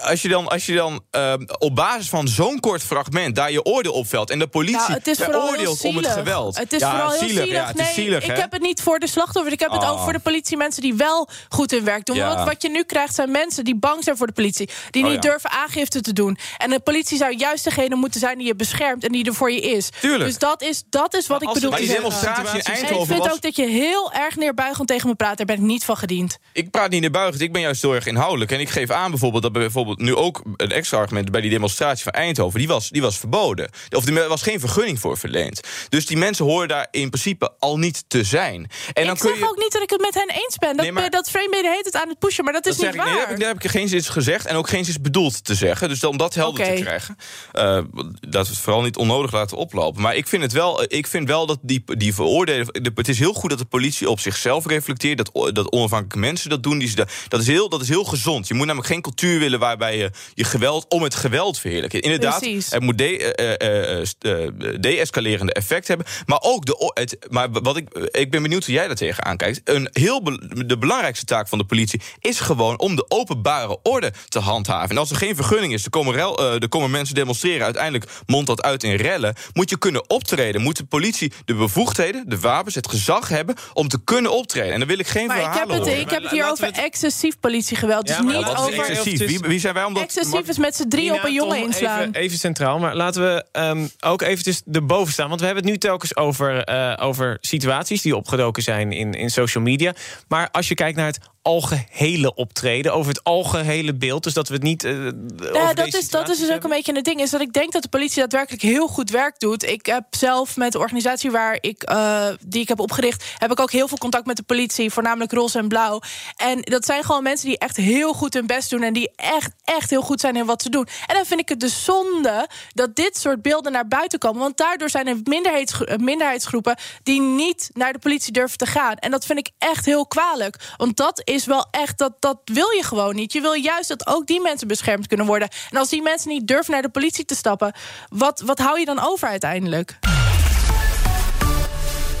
Als 0.00 0.22
je 0.22 0.28
dan, 0.28 0.48
als 0.48 0.66
je 0.66 0.74
dan 0.74 1.00
eh, 1.10 1.34
op 1.58 1.74
basis 1.74 2.08
van 2.08 2.28
zo'n 2.28 2.60
kort 2.60 2.82
fragment 2.82 3.34
daar 3.36 3.52
je 3.52 3.64
oordeel 3.64 3.92
op 3.92 4.08
velt 4.08 4.30
en 4.30 4.38
de 4.38 4.46
politie 4.46 4.88
Nou, 4.88 5.00
veroordeelt 5.02 5.84
om 5.84 5.96
het 5.96 6.06
geweld. 6.06 6.58
Het 6.58 6.72
is 6.72 6.80
Ja, 6.80 6.90
vooral 6.90 7.10
heel 7.10 7.28
zielig. 7.28 7.50
Ja, 7.50 7.66
het 7.66 7.76
nee, 7.76 7.86
is 7.88 7.94
zielig, 7.94 8.22
ik 8.24 8.30
hè? 8.30 8.40
heb 8.40 8.52
het 8.52 8.62
niet 8.62 8.82
voor 8.82 8.98
de 8.98 9.06
slachtoffers. 9.08 9.54
Ik 9.54 9.60
heb 9.60 9.70
het 9.70 9.82
Oh. 9.82 9.90
ook 9.90 9.98
voor 9.98 10.12
de 10.12 10.18
politiemensen 10.18 10.82
die 10.82 10.94
wel 10.94 11.28
goed 11.48 11.70
hun 11.70 11.84
werk 11.84 12.04
doen. 12.06 12.16
Ja. 12.16 12.34
Want 12.34 12.48
wat 12.48 12.62
je 12.62 12.68
nu 12.70 12.82
krijgt 12.84 13.14
zijn 13.14 13.30
mensen 13.30 13.64
die 13.64 13.76
bang 13.76 14.04
zijn 14.04 14.16
voor 14.16 14.26
de 14.26 14.32
politie. 14.32 14.68
Die 14.90 15.04
Oh, 15.04 15.10
niet 15.10 15.22
ja. 15.24 15.30
durven 15.30 15.50
aangifte 15.50 16.00
te 16.00 16.12
doen. 16.12 16.38
En 16.58 16.70
de 16.70 16.80
politie 16.92 17.16
zou 17.18 17.36
juist 17.36 17.64
degene 17.64 17.94
moeten 17.96 18.20
zijn 18.20 18.38
die 18.38 18.46
je 18.46 18.54
beschermt 18.54 19.04
en 19.04 19.12
die 19.12 19.24
er 19.24 19.34
voor 19.34 19.50
je 19.52 19.60
is. 19.60 19.88
Tuurlijk. 20.00 20.24
Dus 20.24 20.38
dat 20.38 20.62
is, 20.62 20.82
dat 20.90 21.14
is 21.14 21.26
wat 21.26 21.42
ik 21.42 21.52
bedoel. 21.52 21.70
maar 21.70 21.78
die 21.78 21.88
te 21.88 21.94
zeggen. 21.94 22.10
demonstratie 22.10 22.58
in 22.58 22.64
En 22.64 22.72
Eindhoven 22.72 23.02
Ik 23.02 23.06
vind 23.12 23.24
was- 23.24 23.32
ook 23.32 23.42
dat 23.42 23.56
je 23.56 23.66
heel 23.66 24.12
erg 24.12 24.36
neerbuigend 24.36 24.88
tegen 24.88 25.08
me 25.08 25.14
praat. 25.14 25.36
Daar 25.36 25.46
ben 25.46 25.56
ik 25.56 25.62
niet 25.62 25.84
van 25.84 25.96
gediend. 25.96 26.38
Ik 26.52 26.70
praat 26.70 26.90
niet 26.90 27.00
naar 27.00 27.10
buiten, 27.10 27.40
ik 27.40 27.52
ben 27.52 27.60
juist 27.60 27.82
heel 27.82 27.94
erg 27.94 28.06
inhoudelijk. 28.06 28.50
En 28.52 28.60
ik 28.60 28.68
geef 28.68 28.90
aan 28.90 29.10
bijvoorbeeld 29.10 29.42
dat 29.42 29.52
bijvoorbeeld 29.52 29.98
nu 30.00 30.14
ook 30.14 30.42
een 30.56 30.70
extra 30.72 30.98
argument 30.98 31.30
bij 31.30 31.40
die 31.40 31.50
demonstratie 31.50 32.02
van 32.02 32.12
Eindhoven, 32.12 32.58
die 32.58 32.68
was, 32.68 32.88
die 32.88 33.02
was 33.02 33.18
verboden. 33.18 33.70
Of 33.90 34.06
er 34.06 34.28
was 34.28 34.42
geen 34.42 34.60
vergunning 34.60 35.00
voor 35.00 35.18
verleend. 35.18 35.60
Dus 35.88 36.06
die 36.06 36.16
mensen 36.16 36.44
horen 36.44 36.68
daar 36.68 36.88
in 36.90 37.10
principe 37.10 37.52
al 37.58 37.78
niet 37.78 38.04
te 38.08 38.24
zijn. 38.24 38.70
En 38.92 39.04
dan 39.06 39.14
ik 39.14 39.20
kun 39.20 39.28
zeg 39.30 39.38
je. 39.38 39.48
ook 39.48 39.58
niet 39.58 39.72
dat 39.72 39.82
ik 39.82 39.90
het 39.90 40.00
met 40.00 40.14
hen 40.14 40.30
eens 40.30 40.56
ben. 40.58 40.68
Dat, 40.76 40.80
Nee, 40.84 40.92
maar- 40.92 41.10
dat 41.10 41.30
frame 41.30 41.56
heet 41.76 41.84
het 41.84 41.96
aan 41.96 42.08
het 42.08 42.18
pushen, 42.18 42.44
maar 42.44 42.52
dat 42.52 42.66
is 42.66 42.76
Dat 42.76 42.80
zeg 42.84 42.92
niet 42.92 43.00
ik, 43.02 43.06
nee, 43.08 43.14
waar. 43.14 43.20
daar 43.22 43.28
heb, 43.28 43.38
ik, 43.38 43.44
daar 43.44 43.54
heb 43.54 43.64
ik 43.64 43.70
geen 43.70 43.88
zin 43.88 44.02
gezegd 44.12 44.46
en 44.46 44.56
ook 44.56 44.68
geen 44.68 44.84
zin 44.84 44.96
bedoeld 45.02 45.44
te 45.44 45.54
zeggen. 45.54 45.88
Dus 45.88 46.04
om 46.04 46.16
dat 46.16 46.34
helder 46.34 46.64
te 46.64 46.77
krijgen, 46.82 47.16
eh, 47.52 47.80
dat 48.28 48.46
we 48.46 48.52
het 48.52 48.58
vooral 48.62 48.82
niet 48.82 48.96
onnodig 48.96 49.32
laten 49.32 49.56
oplopen. 49.56 50.02
Maar 50.02 50.16
ik 50.16 50.28
vind, 50.28 50.42
het 50.42 50.52
wel, 50.52 50.82
ik 50.92 51.06
vind 51.06 51.28
wel 51.28 51.46
dat 51.46 51.58
die, 51.62 51.84
die 51.86 52.14
veroordelen. 52.14 52.66
de- 52.66 52.90
Het 52.94 53.08
is 53.08 53.18
heel 53.18 53.32
goed 53.32 53.50
dat 53.50 53.58
de 53.58 53.64
politie 53.64 54.08
op 54.10 54.20
zichzelf 54.20 54.66
reflecteert. 54.66 55.16
Dat, 55.16 55.54
dat 55.54 55.70
onafhankelijke 55.72 56.18
mensen 56.18 56.50
dat 56.50 56.62
doen. 56.62 56.78
Die, 56.78 56.94
dat, 57.28 57.40
is 57.40 57.46
heel, 57.46 57.68
dat 57.68 57.80
is 57.82 57.88
heel 57.88 58.04
gezond. 58.04 58.48
Je 58.48 58.54
moet 58.54 58.66
namelijk 58.66 58.92
geen 58.92 59.02
cultuur 59.02 59.38
willen 59.38 59.58
waarbij 59.58 59.96
je 59.98 60.10
je 60.34 60.44
geweld 60.44 60.86
om 60.88 61.02
het 61.02 61.14
geweld 61.14 61.58
verheerlijkt. 61.58 61.94
Inderdaad, 61.94 62.38
Precies. 62.38 62.70
het 62.70 62.82
moet 62.82 62.98
de- 62.98 63.34
eh, 63.34 64.00
eh, 64.00 64.52
de-escalerende 64.80 65.52
effect 65.52 65.88
hebben. 65.88 66.06
Maar 66.26 66.38
ook 66.42 66.66
de. 66.66 66.90
Het, 66.94 67.16
maar 67.30 67.50
wat 67.50 67.76
ik, 67.76 67.88
ik 68.10 68.30
ben 68.30 68.42
benieuwd 68.42 68.64
hoe 68.64 68.74
jij 68.74 68.86
daar 68.86 68.96
tegenaan 68.96 69.36
kijkt. 69.36 69.60
Een 69.64 69.88
heel 69.92 70.22
be- 70.22 70.64
de 70.66 70.78
belangrijkste 70.78 71.24
taak 71.24 71.48
van 71.48 71.58
de 71.58 71.64
politie 71.64 72.00
is 72.20 72.40
gewoon 72.40 72.78
om 72.78 72.96
de 72.96 73.04
openbare 73.08 73.78
orde 73.82 74.12
te 74.28 74.38
handhaven. 74.38 74.90
En 74.90 74.96
als 74.98 75.10
er 75.10 75.16
geen 75.16 75.36
vergunning 75.36 75.72
is, 75.72 75.84
er 75.84 75.90
komen, 75.90 76.14
rel, 76.14 76.58
er 76.68 76.76
komen 76.78 76.90
mensen 76.90 77.14
demonstreren. 77.14 77.64
Uiteindelijk 77.64 78.10
mondt 78.26 78.46
dat 78.46 78.62
uit 78.62 78.82
in 78.82 78.94
rellen. 78.94 79.34
Moet 79.52 79.70
je 79.70 79.78
kunnen 79.78 80.10
optreden. 80.10 80.62
Moet 80.62 80.76
de 80.76 80.84
politie 80.84 81.32
de 81.44 81.54
bevoegdheden, 81.54 82.28
de 82.28 82.38
wapens, 82.38 82.74
het 82.74 82.88
gezag 82.88 83.28
hebben 83.28 83.54
om 83.72 83.88
te 83.88 84.04
kunnen 84.04 84.32
optreden. 84.32 84.72
En 84.72 84.78
dan 84.78 84.88
wil 84.88 84.98
ik 84.98 85.06
geen 85.06 85.26
Maar 85.26 85.36
ik 85.36 85.42
verhalen 85.42 85.68
heb 85.68 85.78
het, 85.78 85.86
horen. 85.88 86.00
ik 86.00 86.10
heb 86.10 86.22
het 86.22 86.30
hier 86.30 86.50
over 86.50 86.72
excessief 86.72 87.40
politiegeweld. 87.40 88.06
Dus 88.06 88.16
Ja, 88.16 88.22
maar 88.22 88.36
niet 88.36 88.46
over. 88.46 88.78
Excessief. 88.78 89.18
Wie, 89.18 89.38
wie 89.38 89.60
zijn 89.60 89.74
wij 89.74 89.84
om 89.84 89.94
dat... 89.94 90.02
Excessief 90.02 90.48
is 90.48 90.58
met 90.58 90.76
z'n 90.76 90.88
drie 90.88 91.12
op 91.12 91.24
een 91.24 91.32
jongen 91.32 91.58
inslaan. 91.58 92.00
Even, 92.00 92.14
even 92.14 92.38
centraal, 92.38 92.78
maar 92.78 92.96
laten 92.96 93.22
we 93.22 93.44
ehm, 93.52 93.86
ook 94.00 94.22
eventjes 94.22 94.62
erboven 94.72 95.12
staan. 95.12 95.28
Want 95.28 95.40
we 95.40 95.46
hebben 95.46 95.64
het 95.64 95.72
nu 95.72 95.78
telkens 95.78 96.16
over, 96.16 96.64
eh, 96.64 97.06
over 97.06 97.38
situaties 97.40 98.02
die 98.02 98.16
opgedoken 98.16 98.62
zijn 98.62 98.92
in, 98.92 99.12
in 99.12 99.30
social 99.30 99.64
media. 99.64 99.94
Maar 100.28 100.50
als 100.50 100.68
je 100.68 100.74
kijkt 100.74 100.96
naar 100.96 101.06
het 101.06 101.18
algehele 101.48 102.34
optreden, 102.34 102.92
over 102.94 103.08
het 103.08 103.24
algehele 103.24 103.94
beeld. 103.94 104.22
Dus 104.22 104.32
dat 104.32 104.48
we 104.48 104.54
het 104.54 104.62
niet. 104.62 104.84
Uh, 104.84 105.10
ja, 105.52 105.72
dat 105.74 105.94
is, 105.94 106.10
dat 106.10 106.28
is 106.28 106.38
dus 106.38 106.50
ook 106.50 106.62
een 106.62 106.70
beetje 106.70 106.94
het 106.94 107.04
ding. 107.04 107.20
Is 107.20 107.30
dat 107.30 107.40
ik 107.40 107.52
denk 107.52 107.72
dat 107.72 107.82
de 107.82 107.88
politie 107.88 108.18
daadwerkelijk 108.20 108.62
heel 108.62 108.88
goed 108.88 109.10
werk 109.10 109.38
doet. 109.40 109.62
Ik 109.62 109.86
heb 109.86 110.04
zelf 110.10 110.56
met 110.56 110.72
de 110.72 110.78
organisatie 110.78 111.30
waar 111.30 111.58
ik, 111.60 111.90
uh, 111.90 112.26
die 112.46 112.60
ik 112.60 112.68
heb 112.68 112.80
opgericht, 112.80 113.24
heb 113.38 113.50
ik 113.50 113.60
ook 113.60 113.72
heel 113.72 113.88
veel 113.88 113.98
contact 113.98 114.26
met 114.26 114.36
de 114.36 114.42
politie, 114.42 114.90
voornamelijk 114.90 115.32
roze 115.32 115.58
en 115.58 115.68
blauw. 115.68 116.00
En 116.36 116.60
dat 116.60 116.84
zijn 116.84 117.04
gewoon 117.04 117.22
mensen 117.22 117.48
die 117.48 117.58
echt 117.58 117.76
heel 117.76 118.12
goed 118.12 118.34
hun 118.34 118.46
best 118.46 118.70
doen 118.70 118.82
en 118.82 118.92
die 118.92 119.10
echt, 119.16 119.50
echt 119.64 119.90
heel 119.90 120.02
goed 120.02 120.20
zijn 120.20 120.36
in 120.36 120.46
wat 120.46 120.62
ze 120.62 120.70
doen. 120.70 120.88
En 121.06 121.14
dan 121.14 121.24
vind 121.26 121.40
ik 121.40 121.48
het 121.48 121.60
dus 121.60 121.84
zonde 121.84 122.48
dat 122.72 122.96
dit 122.96 123.18
soort 123.18 123.42
beelden 123.42 123.72
naar 123.72 123.88
buiten 123.88 124.18
komen. 124.18 124.40
Want 124.40 124.56
daardoor 124.56 124.90
zijn 124.90 125.06
er 125.06 125.16
minderheids, 125.24 125.74
minderheidsgroepen 125.96 126.76
die 127.02 127.20
niet 127.20 127.70
naar 127.72 127.92
de 127.92 127.98
politie 127.98 128.32
durven 128.32 128.58
te 128.58 128.66
gaan. 128.66 128.94
En 128.94 129.10
dat 129.10 129.26
vind 129.26 129.38
ik 129.38 129.50
echt 129.58 129.84
heel 129.84 130.06
kwalijk. 130.06 130.56
Want 130.76 130.96
dat 130.96 131.20
is 131.24 131.37
wel 131.44 131.66
echt, 131.70 131.98
dat, 131.98 132.12
dat 132.18 132.38
wil 132.44 132.70
je 132.70 132.82
gewoon 132.84 133.14
niet. 133.14 133.32
Je 133.32 133.40
wil 133.40 133.52
juist 133.52 133.88
dat 133.88 134.06
ook 134.06 134.26
die 134.26 134.40
mensen 134.40 134.68
beschermd 134.68 135.06
kunnen 135.06 135.26
worden. 135.26 135.48
En 135.70 135.78
als 135.78 135.88
die 135.88 136.02
mensen 136.02 136.30
niet 136.30 136.46
durven 136.46 136.72
naar 136.72 136.82
de 136.82 136.88
politie 136.88 137.24
te 137.24 137.34
stappen, 137.34 137.72
wat, 138.08 138.40
wat 138.40 138.58
hou 138.58 138.78
je 138.78 138.84
dan 138.84 138.98
over 139.00 139.28
uiteindelijk? 139.28 139.98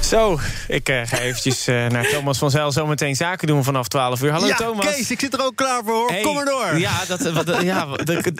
Zo, 0.08 0.38
ik 0.68 0.88
uh, 0.88 1.00
ga 1.04 1.18
eventjes 1.18 1.68
uh, 1.68 1.86
naar 1.86 2.08
Thomas 2.08 2.38
van 2.38 2.50
Zijl 2.50 2.72
zometeen 2.72 3.16
zaken 3.16 3.46
doen 3.46 3.64
vanaf 3.64 3.88
12 3.88 4.22
uur. 4.22 4.30
Hallo 4.30 4.46
ja, 4.46 4.54
Thomas. 4.54 4.86
Kees, 4.86 5.10
ik 5.10 5.20
zit 5.20 5.34
er 5.34 5.44
ook 5.44 5.56
klaar 5.56 5.80
voor 5.84 5.94
hoor. 5.94 6.10
Hey, 6.10 6.20
Kom 6.20 6.34
maar 6.34 6.44
door. 6.44 6.78
Ja, 6.78 7.04
dat, 7.08 7.30
wat, 7.30 7.62
ja, 7.62 7.86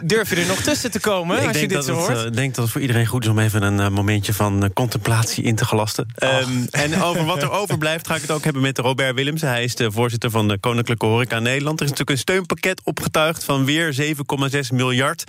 durf 0.04 0.30
je 0.30 0.36
er 0.36 0.46
nog 0.46 0.60
tussen 0.60 0.90
te 0.90 1.00
komen 1.00 1.40
ik 1.40 1.48
als 1.48 1.60
je 1.60 1.68
dit 1.68 1.84
zo 1.84 1.92
hoort? 1.92 2.18
Ik 2.18 2.24
uh, 2.24 2.32
denk 2.32 2.54
dat 2.54 2.64
het 2.64 2.72
voor 2.72 2.80
iedereen 2.80 3.06
goed 3.06 3.24
is 3.24 3.30
om 3.30 3.38
even 3.38 3.62
een 3.62 3.92
momentje 3.92 4.34
van 4.34 4.70
contemplatie 4.74 5.44
in 5.44 5.56
te 5.56 5.64
gelasten. 5.64 6.08
Um, 6.22 6.66
en 6.70 7.02
over 7.02 7.24
wat 7.24 7.42
er 7.42 7.50
overblijft 7.50 8.06
ga 8.06 8.14
ik 8.14 8.20
het 8.20 8.30
ook 8.30 8.44
hebben 8.44 8.62
met 8.62 8.78
Robert 8.78 9.14
Willems. 9.14 9.40
Hij 9.40 9.64
is 9.64 9.74
de 9.74 9.92
voorzitter 9.92 10.30
van 10.30 10.48
de 10.48 10.58
Koninklijke 10.58 11.06
Horeca 11.06 11.38
Nederland. 11.38 11.80
Er 11.80 11.84
is 11.84 11.90
natuurlijk 11.90 12.18
een 12.18 12.24
steunpakket 12.24 12.80
opgetuigd 12.84 13.44
van 13.44 13.64
weer 13.64 13.94
7,6 13.94 14.60
miljard. 14.72 15.24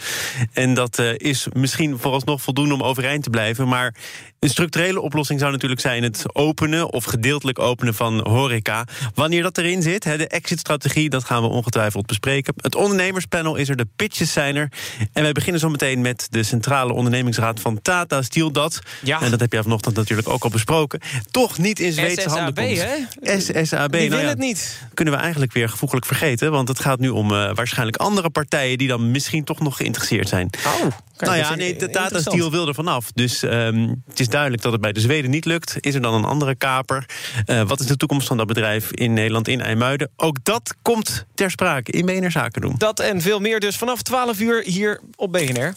En 0.54 0.74
dat 0.74 1.00
is 1.18 1.48
misschien 1.54 1.98
vooralsnog 2.00 2.42
voldoende 2.42 2.74
om 2.74 2.84
overeind 2.84 3.24
te 3.24 3.30
blijven. 3.30 3.68
Maar 3.68 3.96
een 4.40 4.50
structurele 4.50 5.02
oplossing 5.02 5.40
zou 5.40 5.52
natuurlijk 5.52 5.82
zijn 5.82 6.04
het 6.04 6.26
openen 6.34 6.94
of 6.94 7.04
gedeeltelijk 7.04 7.60
openen 7.60 7.94
van 7.94 8.28
horeca. 8.28 8.86
Wanneer 9.14 9.44
dat 9.44 9.58
erin 9.58 9.82
zit, 9.82 10.04
de 10.04 10.28
exit-strategie, 10.28 11.10
dat 11.10 11.24
gaan 11.24 11.42
we 11.42 11.48
ongetwijfeld 11.48 12.06
bespreken. 12.06 12.54
Het 12.58 12.76
ondernemerspanel 12.76 13.56
is 13.56 13.70
er, 13.70 13.76
de 13.76 13.88
pitches 13.96 14.34
zijn 14.34 14.56
er. 14.56 14.72
En 15.14 15.24
wij 15.24 15.32
beginnen 15.32 15.62
zo 15.62 15.70
meteen 15.70 16.02
met 16.02 16.28
de 16.30 16.44
Centrale 16.44 16.94
Ondernemingsraad 16.94 17.60
van 17.60 17.82
Tata 17.82 18.22
Steel. 18.22 18.52
Dat, 18.52 18.80
ja. 19.04 19.22
en 19.22 19.32
dat 19.32 19.40
heb 19.40 19.54
je 19.54 19.64
vanochtend 19.64 19.96
natuurlijk 19.96 20.30
ook 20.30 20.44
al 20.44 20.50
besproken, 20.50 21.00
toch 21.32 21.58
niet 21.58 21.80
in 21.80 21.94
Zweedse 21.94 22.30
handen 22.30 22.54
komt. 22.54 22.82
Hè? 23.22 23.40
SSAB, 23.40 23.92
Die 23.92 24.10
nou 24.10 24.22
ja, 24.22 24.28
het 24.28 24.38
niet. 24.38 24.82
Kunnen 24.94 25.14
we 25.14 25.20
eigenlijk 25.20 25.54
weer 25.54 25.70
gevoeglijk 25.70 26.06
vergeten, 26.06 26.52
want 26.52 26.68
het 26.68 26.80
gaat 26.80 27.00
nu 27.00 27.10
om 27.10 27.32
uh, 27.32 27.54
waarschijnlijk 27.54 27.98
andere 27.98 28.30
partijen 28.30 28.78
die 28.78 28.88
dan 28.88 29.12
misschien 29.12 29.44
toch 29.44 29.60
nog 29.60 29.78
geïnteresseerd 29.78 30.30
zijn. 30.30 30.50
Oh, 30.66 30.92
nou 31.20 31.38
ja, 31.38 31.56
nee, 31.56 31.76
de 31.76 31.90
Tata 31.90 32.20
Steel 32.20 32.52
wil 32.52 32.68
er 32.68 32.74
vanaf. 32.74 33.12
Dus 33.14 33.42
um, 33.44 34.04
het 34.08 34.20
is 34.20 34.30
duidelijk 34.30 34.62
dat 34.62 34.72
het 34.72 34.82
bij 34.82 34.92
de 34.92 35.00
Zweden 35.00 35.30
niet 35.30 35.46
lukt. 35.46 35.76
Is 35.80 35.96
er 35.96 36.02
dan 36.02 36.14
een 36.14 36.19
andere 36.26 36.56
kaper? 36.56 37.06
Uh, 37.46 37.62
wat 37.62 37.80
is 37.80 37.86
de 37.86 37.98
toekomst 37.98 38.28
van 38.28 38.38
dat 38.38 38.48
bedrijf 38.48 38.92
in 38.92 39.14
Nederland, 39.14 39.48
in 39.48 39.62
IJmuiden? 39.62 40.10
Ook 40.16 40.38
dat 40.44 40.76
komt 40.82 41.26
ter 41.36 41.52
sprake 41.52 41.92
in 41.92 42.06
BNR 42.06 42.32
Zaken 42.32 42.62
doen. 42.62 42.76
Dat 42.78 43.00
en 43.00 43.22
veel 43.22 43.40
meer 43.40 43.60
dus 43.60 43.78
vanaf 43.78 44.02
12 44.02 44.40
uur 44.40 44.64
hier 44.64 45.00
op 45.16 45.32
BNR. 45.32 45.74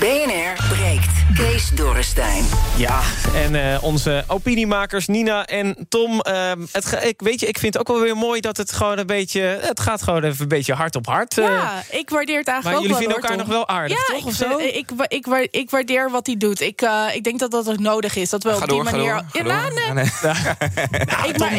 BNR 0.00 0.66
breekt. 0.68 1.20
Kees 1.34 1.70
Dorrestein. 1.70 2.44
Ja, 2.76 3.00
en 3.34 3.54
uh, 3.54 3.82
onze 3.82 4.24
opiniemakers 4.26 5.06
Nina 5.06 5.46
en 5.46 5.86
Tom. 5.88 6.22
Uh, 6.28 6.52
het, 6.72 6.98
ik, 7.02 7.20
weet 7.20 7.40
je, 7.40 7.46
ik 7.46 7.58
vind 7.58 7.74
het 7.74 7.82
ook 7.82 7.88
wel 7.96 8.04
weer 8.04 8.16
mooi 8.16 8.40
dat 8.40 8.56
het 8.56 8.72
gewoon 8.72 8.98
een 8.98 9.06
beetje... 9.06 9.40
Het 9.40 9.80
gaat 9.80 10.02
gewoon 10.02 10.24
even 10.24 10.42
een 10.42 10.48
beetje 10.48 10.74
hard 10.74 10.96
op 10.96 11.06
hard. 11.06 11.38
Uh, 11.38 11.44
ja, 11.44 11.82
ik 11.90 12.10
waardeer 12.10 12.38
het 12.38 12.48
eigenlijk 12.48 12.64
maar 12.64 12.74
ook 12.74 12.82
jullie 12.82 12.96
vinden 12.96 13.16
elkaar 13.16 13.36
nog 13.36 13.46
wel 13.46 13.68
aardig, 13.68 14.08
ja, 14.08 14.14
toch? 14.14 14.24
Of 14.24 14.30
ik, 14.30 14.36
zo? 14.36 14.58
Ik, 14.58 14.90
ik, 15.08 15.10
ik, 15.26 15.26
ik 15.50 15.70
waardeer 15.70 16.10
wat 16.10 16.26
hij 16.26 16.36
doet. 16.36 16.60
Ik, 16.60 16.82
uh, 16.82 17.04
ik 17.14 17.24
denk 17.24 17.38
dat 17.38 17.50
dat 17.50 17.68
ook 17.68 17.78
nodig 17.78 18.16
is. 18.16 18.30
Dat 18.30 18.42
we 18.42 18.54
op 18.54 18.68
door, 18.68 18.68
die 18.68 18.82
manier... 18.92 19.14
Ga 19.14 19.24
door, 19.32 19.46
ja, 19.46 19.58
ga 19.58 19.68
door. 19.68 19.84
nee. 19.84 19.94
nee. 19.94 20.04
ik, 21.32 21.38
maar, 21.38 21.50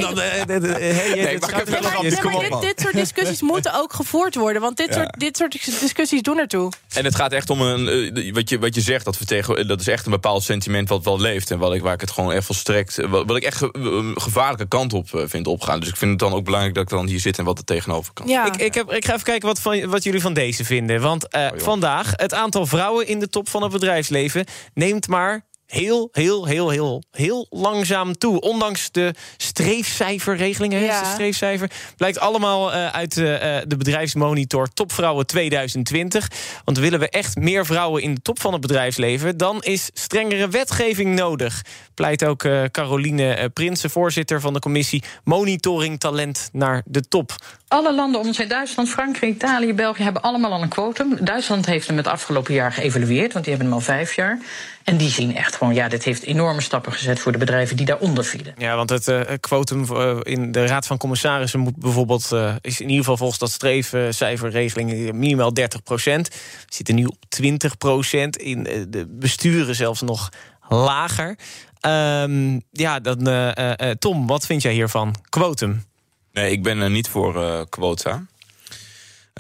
dit, 2.62 2.82
soort 2.82 2.94
discussies 2.94 3.42
moeten 3.42 3.74
ook 3.74 3.94
gevoerd 3.94 4.36
worden. 4.36 4.62
Want 4.62 4.78
dit, 4.78 4.94
soort, 4.94 5.20
dit 5.20 5.38
soort 5.38 5.80
discussies 5.80 6.22
doen 6.22 6.38
ertoe. 6.38 6.72
En 6.94 7.06
het 7.06 7.16
gaat 7.16 7.32
echt 7.32 7.50
om 7.50 7.62
een. 7.62 8.30
Eh, 8.32 8.36
wat, 8.36 8.50
je, 8.50 8.60
wat 8.60 8.76
je 8.76 8.82
zegt, 8.82 9.06
dat, 9.06 9.18
we 9.18 9.26
tegen, 9.26 9.68
dat 9.68 9.80
is 9.80 9.88
echt 9.88 10.06
een 10.06 10.12
bepaald 10.12 10.44
sentiment 10.44 10.90
wat 10.90 11.04
wel 11.04 11.20
leeft. 11.20 11.52
En 11.52 11.60
wat 11.60 11.74
ik, 11.74 11.82
waar 11.82 11.94
ik 11.94 12.02
het 12.02 12.12
gewoon 12.12 12.32
echt 12.32 12.46
volstrekt. 12.46 12.96
Wat, 13.08 13.26
wat 13.28 13.38
ik 13.38 13.44
echt 13.44 13.58
ge- 13.58 13.70
een 13.74 14.22
gevaarlijke 14.22 14.68
kant 14.68 14.94
op 14.94 15.14
eh, 15.14 15.22
vind 15.26 15.48
opgaan. 15.48 15.80
Dus 15.80 15.90
ik 15.90 15.98
vind 15.98 16.12
het 16.12 16.20
dan 16.20 16.34
ook 16.34 16.44
belangrijk 16.46 16.76
dat 16.76 16.84
ik 16.84 16.90
dan 16.90 17.08
hier 17.08 17.20
zit 17.20 17.38
en 17.38 17.46
wat 17.46 17.58
er 17.58 17.64
tegenover 17.64 18.14
kan. 18.14 18.28
Ja. 18.28 18.46
Ik, 18.46 18.56
ik, 18.56 18.74
heb, 18.74 18.92
ik 18.92 19.06
ga 19.06 19.14
even 19.14 19.26
kijken 19.26 19.48
wat, 19.48 19.60
van, 19.62 19.90
wat 19.90 20.04
jullie 20.04 20.22
van 20.22 20.34
deze 20.34 20.66
vinden. 20.66 21.02
Want 21.02 21.28
eh, 21.28 21.48
vandaag, 21.56 22.12
het 22.16 22.34
aantal 22.34 22.66
vrouwen 22.66 23.08
in 23.08 23.20
de 23.20 23.30
top 23.30 23.50
van 23.50 23.64
het 23.64 23.72
bedrijfsleven... 23.72 24.46
neemt 24.74 25.08
maar 25.08 25.50
heel, 25.72 26.10
heel, 26.12 26.46
heel, 26.46 26.70
heel, 26.70 27.04
heel 27.12 27.48
langzaam 27.50 28.18
toe. 28.18 28.40
Ondanks 28.40 28.92
de 28.92 29.14
streefcijferregeling, 29.38 30.74
hè, 30.74 30.80
Ja. 30.80 31.14
streefcijfer... 31.14 31.72
blijkt 31.98 32.20
allemaal 32.20 32.74
eh, 32.74 32.88
uit 32.88 33.18
eh, 33.18 33.58
eh, 33.58 33.64
de 33.68 33.78
bedrijfsmonitor 33.78 34.68
Topvrouwen 34.74 35.26
2020. 35.26 36.28
Want 36.66 36.78
willen 36.78 37.00
we 37.00 37.10
echt 37.10 37.36
meer 37.36 37.66
vrouwen 37.66 38.02
in 38.02 38.14
de 38.14 38.22
top 38.22 38.42
van 38.42 38.52
het 38.52 38.62
bedrijfsleven... 38.62 39.38
dan 39.38 39.62
is 39.62 39.90
strengere 39.94 40.48
wetgeving 40.48 41.16
nodig. 41.16 41.62
Pleit 41.94 42.26
ook 42.26 42.44
eh, 42.44 42.64
Caroline 42.64 43.50
Prinsen, 43.54 43.90
voorzitter 43.90 44.42
van 44.42 44.54
de 44.54 44.60
commissie... 44.60 45.04
Monitoring 45.24 46.00
Talent 46.00 46.50
naar 46.52 46.82
de 46.86 47.08
top. 47.08 47.36
Alle 47.68 47.94
landen 47.96 48.22
om 48.22 48.28
ons 48.28 48.38
heen, 48.38 48.48
Duitsland, 48.48 48.90
Frankrijk, 48.90 49.34
Italië, 49.36 49.74
België, 49.74 50.04
hebben 50.04 50.22
allemaal 50.22 50.52
al 50.52 50.62
een 50.62 50.70
quotum. 50.70 51.18
Duitsland 51.20 51.66
heeft 51.66 51.88
hem 51.88 51.98
het 51.98 52.08
afgelopen 52.08 52.54
jaar 52.54 52.72
geëvalueerd, 52.72 53.34
want 53.34 53.46
die 53.46 53.54
hebben 53.54 53.72
hem 53.72 53.82
al 53.82 53.86
vijf 53.86 54.16
jaar. 54.16 54.40
En 54.84 54.98
die 54.98 55.10
zien 55.10 55.36
echt 55.36 55.56
gewoon, 55.56 55.74
ja, 55.74 55.88
dit 55.88 56.04
heeft 56.04 56.24
enorme 56.24 56.62
stappen 56.62 56.92
gezet 56.92 57.20
voor 57.20 57.32
de 57.32 57.38
bedrijven 57.38 57.76
die 57.76 57.86
daaronder 57.86 58.26
vielen. 58.26 58.54
Ja, 58.58 58.76
want 58.76 58.90
het 58.90 59.08
eh, 59.08 59.22
quotum 59.40 59.84
eh, 59.84 60.18
in 60.22 60.52
de 60.52 60.66
Raad 60.66 60.88
van 60.88 60.98
Commissarissen 60.98 61.60
moet 61.60 61.76
bijvoorbeeld, 61.76 62.32
eh, 62.32 62.56
is 62.62 62.80
in 62.80 62.88
ieder 62.88 63.04
geval 63.04 63.18
volgens 63.18 63.40
dat 63.40 63.52
streefcijferregeling 63.52 65.14
minimaal 65.14 65.54
30 65.54 65.84
procent. 65.84 66.28
We 66.30 66.36
zitten 66.68 66.96
nu 66.96 67.06
op 67.06 67.18
20 67.30 67.78
procent. 67.78 68.38
In 68.38 68.64
de 68.90 69.06
besturen 69.10 69.76
zelfs 69.76 70.02
nog 70.02 70.30
lager. 70.68 71.36
Ehm, 71.82 72.60
ja, 72.72 73.00
dan, 73.00 73.28
eh, 73.28 73.58
eh, 73.58 73.90
eh, 73.90 73.96
Tom, 73.98 74.28
wat 74.28 74.46
vind 74.46 74.62
jij 74.62 74.74
hiervan? 74.74 75.16
Quotum. 75.30 75.84
Nee, 76.32 76.52
ik 76.52 76.64
ben 76.64 76.80
er 76.80 76.90
niet 76.90 77.08
voor 77.08 77.44
eh, 77.44 77.62
quota. 77.70 78.26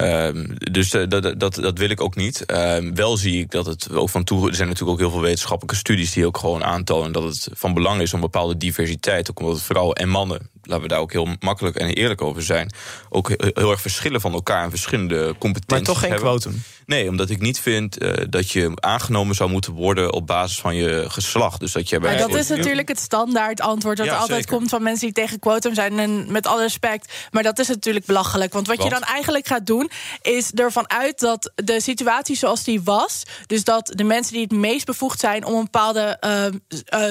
Ehm, 0.02 0.45
dus 0.72 0.93
eh, 0.93 1.04
dat, 1.08 1.39
dat, 1.39 1.56
dat 1.56 1.78
wil 1.78 1.89
ik 1.89 2.02
ook 2.02 2.16
niet. 2.16 2.45
Ehm, 2.45 2.93
wel 2.93 3.18
zie 3.18 3.39
ik 3.41 3.52
dat 3.52 3.66
het 3.66 3.91
ook 3.93 4.10
van 4.10 4.24
toe. 4.24 4.49
Er 4.49 4.56
zijn 4.56 4.68
natuurlijk 4.68 4.93
ook 4.93 5.04
heel 5.04 5.12
veel 5.14 5.22
wetenschappelijke 5.28 5.76
studies 5.80 6.12
die 6.14 6.26
ook 6.26 6.38
gewoon 6.38 6.64
aantonen 6.64 7.12
dat 7.12 7.24
het 7.24 7.47
van 7.54 7.74
belang 7.74 8.02
is 8.02 8.14
om 8.14 8.20
bepaalde 8.22 8.58
diversiteit, 8.58 9.30
ook 9.30 9.39
omdat 9.39 9.62
vrouwen 9.62 9.95
en 9.95 10.10
mannen, 10.10 10.49
laten 10.64 10.84
we 10.84 10.89
daar 10.89 10.99
ook 10.99 11.12
heel 11.12 11.28
makkelijk 11.39 11.76
en 11.76 11.88
eerlijk 11.89 12.22
over 12.22 12.43
zijn, 12.43 12.72
ook 13.10 13.30
he- 13.30 13.36
heel 13.54 13.72
erg 13.72 13.82
verschillen 13.82 14.22
van 14.22 14.34
elkaar 14.34 14.64
en 14.64 14.70
verschillende 14.70 15.36
competenties. 15.38 15.68
Maar 15.88 15.95
toch 15.95 15.99
geen 15.99 16.12
hebben. 16.12 16.30
quotum. 16.30 16.62
Nee, 16.86 17.10
omdat 17.10 17.30
ik 17.30 17.39
niet 17.39 17.60
vind 17.60 17.97
eh, 17.97 18.14
dat 18.30 18.52
je 18.52 18.72
aangenomen 18.76 19.36
zou 19.36 19.49
moeten 19.49 19.74
worden 19.74 20.14
op 20.14 20.28
basis 20.28 20.60
van 20.60 20.76
je 20.76 21.06
geslacht. 21.08 21.60
Dus 21.60 21.72
dat 21.72 21.89
je 21.89 21.99
bij 21.99 22.10
Maar 22.10 22.28
dat 22.28 22.36
is 22.38 22.47
natuurlijk 22.47 22.88
het 22.88 22.99
standaard 22.99 23.62
antwoord 23.62 23.97
dat 23.97 24.06
Ja, 24.06 24.16
altijd 24.16 24.41
zeker. 24.41 24.56
komt 24.58 24.70
van 24.70 24.84
mensen 24.84 25.06
die 25.06 25.14
tegen 25.24 25.39
quotum 25.39 25.74
zijn. 25.74 25.99
En 25.99 26.32
met 26.32 26.47
alle 26.47 26.62
respect. 26.62 27.14
Maar 27.32 27.43
dat 27.43 27.60
is 27.60 27.68
natuurlijk 27.68 28.06
belachelijk. 28.06 28.54
Want 28.54 28.68
wat 28.68 28.84
je 28.84 28.89
dan 28.89 29.02
eigenlijk 29.02 29.47
gaat 29.47 29.66
doen, 29.66 29.89
is 30.22 30.52
ervan 30.52 30.89
uit 30.89 31.20
dat 31.20 31.52
de 31.56 31.82
situatie 31.82 32.36
zoals 32.36 32.64
die 32.64 32.82
was. 32.82 33.24
Dus 33.48 33.64
dat 33.64 33.92
de 33.96 34.04
mensen 34.04 34.34
die 34.34 34.42
het 34.42 34.52
meest 34.52 34.86
bevoegd 34.86 35.20
zijn 35.20 35.46
om 35.46 35.54
een 35.54 35.64
bepaalde 35.64 36.18
eh, 36.20 36.46
eh, 36.46 36.52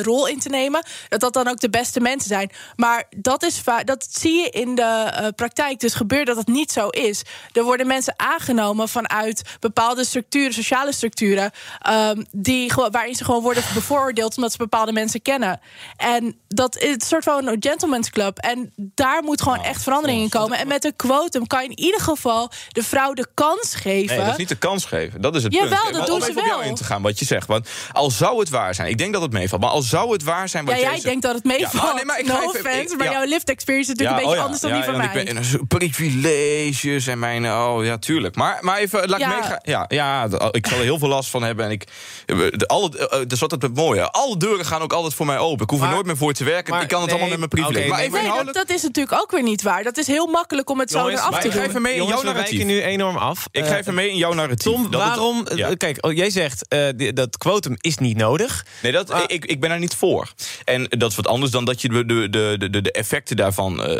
rol 0.03 0.27
in 0.27 0.39
te 0.39 0.49
nemen, 0.49 0.85
dat 1.09 1.21
dat 1.21 1.33
dan 1.33 1.49
ook 1.49 1.61
de 1.61 1.71
beste 1.71 2.01
mensen 2.01 2.29
zijn. 2.29 2.51
Maar 2.77 3.05
dat, 3.17 3.43
is 3.43 3.63
dat 3.85 4.07
zie 4.11 4.35
je 4.35 4.51
in 4.51 4.75
de 4.75 4.83
eh, 4.83 5.27
praktijk. 5.37 5.81
Dus 5.81 5.95
gebeurt 5.95 6.27
dat 6.27 6.37
het 6.37 6.47
niet 6.49 6.73
zo 6.73 6.89
is. 6.89 7.23
Er 7.53 7.63
worden 7.63 7.87
mensen 7.87 8.15
aangenomen 8.17 8.89
vanuit 8.89 9.43
bepaalde 9.61 10.05
structuren, 10.05 10.53
sociale 10.53 10.93
structuren, 10.93 11.51
ehm, 11.81 12.23
die, 12.31 12.73
gewoon- 12.73 12.91
waarin 12.91 13.15
ze 13.15 13.25
gewoon 13.25 13.43
worden 13.43 13.63
bevooroordeeld 13.75 14.37
omdat 14.37 14.53
ze 14.53 14.59
bepaalde 14.59 14.93
mensen 14.93 15.23
kennen. 15.23 15.61
En 15.97 16.39
dat 16.49 16.77
is 16.77 16.95
een 16.95 17.01
soort 17.01 17.25
van 17.25 17.47
een 17.47 17.57
gentleman's 17.61 18.11
club. 18.11 18.39
En 18.39 18.73
daar 18.77 19.23
moet 19.23 19.43
gewoon 19.43 19.63
echt 19.63 19.83
verandering 19.83 20.23
in 20.23 20.29
komen. 20.29 20.59
En 20.59 20.69
met 20.69 20.85
een 20.85 20.97
quotum 20.97 21.47
kan 21.47 21.63
je 21.63 21.69
in 21.69 21.79
ieder 21.79 22.01
geval 22.01 22.51
de 22.69 22.83
vrouw 22.83 23.13
de 23.13 23.27
kans 23.35 23.75
geven. 23.75 24.07
Nee, 24.17 24.25
dat 24.25 24.33
is 24.33 24.37
niet 24.37 24.49
de 24.49 24.55
kans 24.59 24.85
geven. 24.85 25.21
Dat 25.21 25.35
is 25.37 25.43
het 25.43 25.53
Jawel, 25.53 25.69
punt. 25.69 25.83
dat 25.83 25.93
Maar 25.93 26.07
doen 26.07 26.15
om 26.15 26.23
ze 26.23 26.29
even 26.31 26.41
op 26.41 26.47
jou 26.47 26.61
wel. 26.61 26.69
in 26.69 26.75
te 26.75 26.85
gaan, 26.85 27.03
wat 27.03 27.19
je 27.19 27.25
zegt. 27.25 27.47
Want 27.47 27.69
al 27.93 28.11
zou 28.11 28.39
het 28.41 28.49
waar 28.49 28.75
zijn, 28.75 28.89
ik 28.89 28.99
denk 28.99 29.13
dat 29.13 29.23
het 29.23 29.33
meevalt. 29.33 29.61
Maar 29.61 29.71
al 29.71 29.83
zou 29.83 30.13
het 30.13 30.23
waar 30.23 30.49
zijn 30.49 30.65
wat 30.65 30.75
Ja, 30.75 30.81
jij 30.81 30.91
zegt- 30.91 31.03
denkt 31.05 31.23
dat 31.23 31.35
het 31.35 31.45
meevalt. 31.45 31.73
Ja, 31.73 31.83
maar 31.83 31.95
nee, 31.95 32.05
maar 32.05 32.19
ik 32.19 32.27
no 32.27 32.35
even- 32.35 32.47
offense, 32.47 32.93
ik- 32.93 32.97
maar 32.97 33.07
ja. 33.07 33.13
jouw 33.13 33.25
lift 33.25 33.49
experience 33.51 33.93
is 33.93 33.99
natuurlijk 33.99 34.25
Ja, 34.27 34.31
een 34.31 34.31
beetje 34.31 34.31
oh 34.31 34.37
ja, 34.37 34.43
anders 34.45 34.61
dan 34.61 34.71
ja, 34.71 34.77
die 34.77 34.85
van 34.85 34.97
mij. 34.97 35.51
Ik 35.61 35.69
ben 35.69 35.69
privileges 35.69 37.07
en 37.07 37.19
mijn... 37.19 37.47
Oh, 37.47 37.85
ja, 37.85 37.99
tuurlijk. 37.99 38.37
Maar, 38.37 38.59
maar 38.61 38.79
even, 38.79 39.09
laat 39.09 39.21
ik 39.21 39.27
meegaan. 39.27 39.59
Ja, 39.63 39.85
ja, 39.89 40.29
ik 40.51 40.67
zal 40.67 40.79
er 40.79 40.85
heel 40.85 40.99
veel 40.99 41.09
last 41.09 41.31
van 41.31 41.43
hebben. 41.43 41.65
En 41.65 41.71
ik, 41.71 41.85
de, 42.27 42.65
alle, 42.67 42.89
eh, 42.99 43.19
dat 43.19 43.33
is 43.33 43.43
altijd 43.43 43.63
het 43.63 43.75
mooie. 43.75 44.11
Alle 44.11 44.37
deuren 44.37 44.67
gaan 44.67 44.81
ook 44.83 44.93
altijd 44.93 45.15
voor 45.15 45.27
mij 45.27 45.39
open. 45.39 45.65
Ik 45.65 45.71
hoef 45.71 45.83
er 45.83 45.89
nooit 45.89 46.07
meer 46.07 46.17
voor 46.17 46.33
te 46.33 46.45
werken. 46.45 46.73
maar 46.73 46.83
ik 46.83 46.89
kan 46.89 47.01
het 47.01 47.11
nee, 47.11 47.19
allemaal 47.21 47.39
met 47.39 47.51
mijn 47.53 47.63
privilege. 47.65 47.89
maar 47.89 47.99
nee, 47.99 48.07
even 48.07 48.35
Nee, 48.37 48.45
dat, 48.45 48.55
dat 48.55 48.71
is 48.71 48.83
natuurlijk 48.83 49.23
ook 49.23 49.31
weer 49.31 49.43
niet 49.43 49.63
waar. 49.63 49.83
Dat 49.83 49.97
is 49.97 50.07
heel 50.07 50.27
makkelijk 50.27 50.71
om 50.71 50.79
het 50.81 50.91
zo 50.91 51.07
eraf 51.09 51.31
maar 51.31 51.41
te 51.41 51.47
ik 51.47 51.53
doen. 51.53 51.63
ga 51.63 51.69
even 51.69 51.83
mee 51.83 51.93
in 51.95 52.05
jouw. 52.07 52.23
Wijken 52.51 52.67
nu 52.67 52.83
enorm 52.83 53.17
af. 53.17 53.47
Ik 53.51 53.63
Eh, 53.63 53.69
ga 53.69 53.79
even 53.79 53.95
mee 53.95 54.11
in 54.11 54.17
jouw 54.17 54.33
narratief. 54.33 54.73
Tom, 54.73 54.83
Dat 54.91 55.01
het- 55.01 55.09
waarom... 55.11 55.47
Ja. 55.55 55.69
eh, 55.69 55.77
Kijk, 55.77 56.07
oh, 56.07 56.13
jij 56.13 56.31
zegt 56.31 56.69
eh, 56.69 56.89
dat 57.15 57.37
quotum 57.39 57.77
is 57.81 57.99
niet 57.99 58.17
nodig. 58.17 58.67
Nee, 58.83 58.93
dat, 58.93 59.15
ik, 59.27 59.45
ik 59.45 59.61
ben 59.61 59.69
daar 59.71 59.79
niet 59.79 59.95
voor. 59.95 60.33
En 60.65 60.87
dat 60.89 61.11
is 61.11 61.17
wat 61.17 61.27
anders 61.27 61.53
dan 61.53 61.65
dat 61.65 61.83
je 61.83 61.89
de, 61.89 62.07
de, 62.07 62.29
de, 62.59 62.71
de, 62.71 62.81
de 62.83 62.93
effecten 62.93 63.37
daarvan 63.37 63.83
eh, 63.85 63.97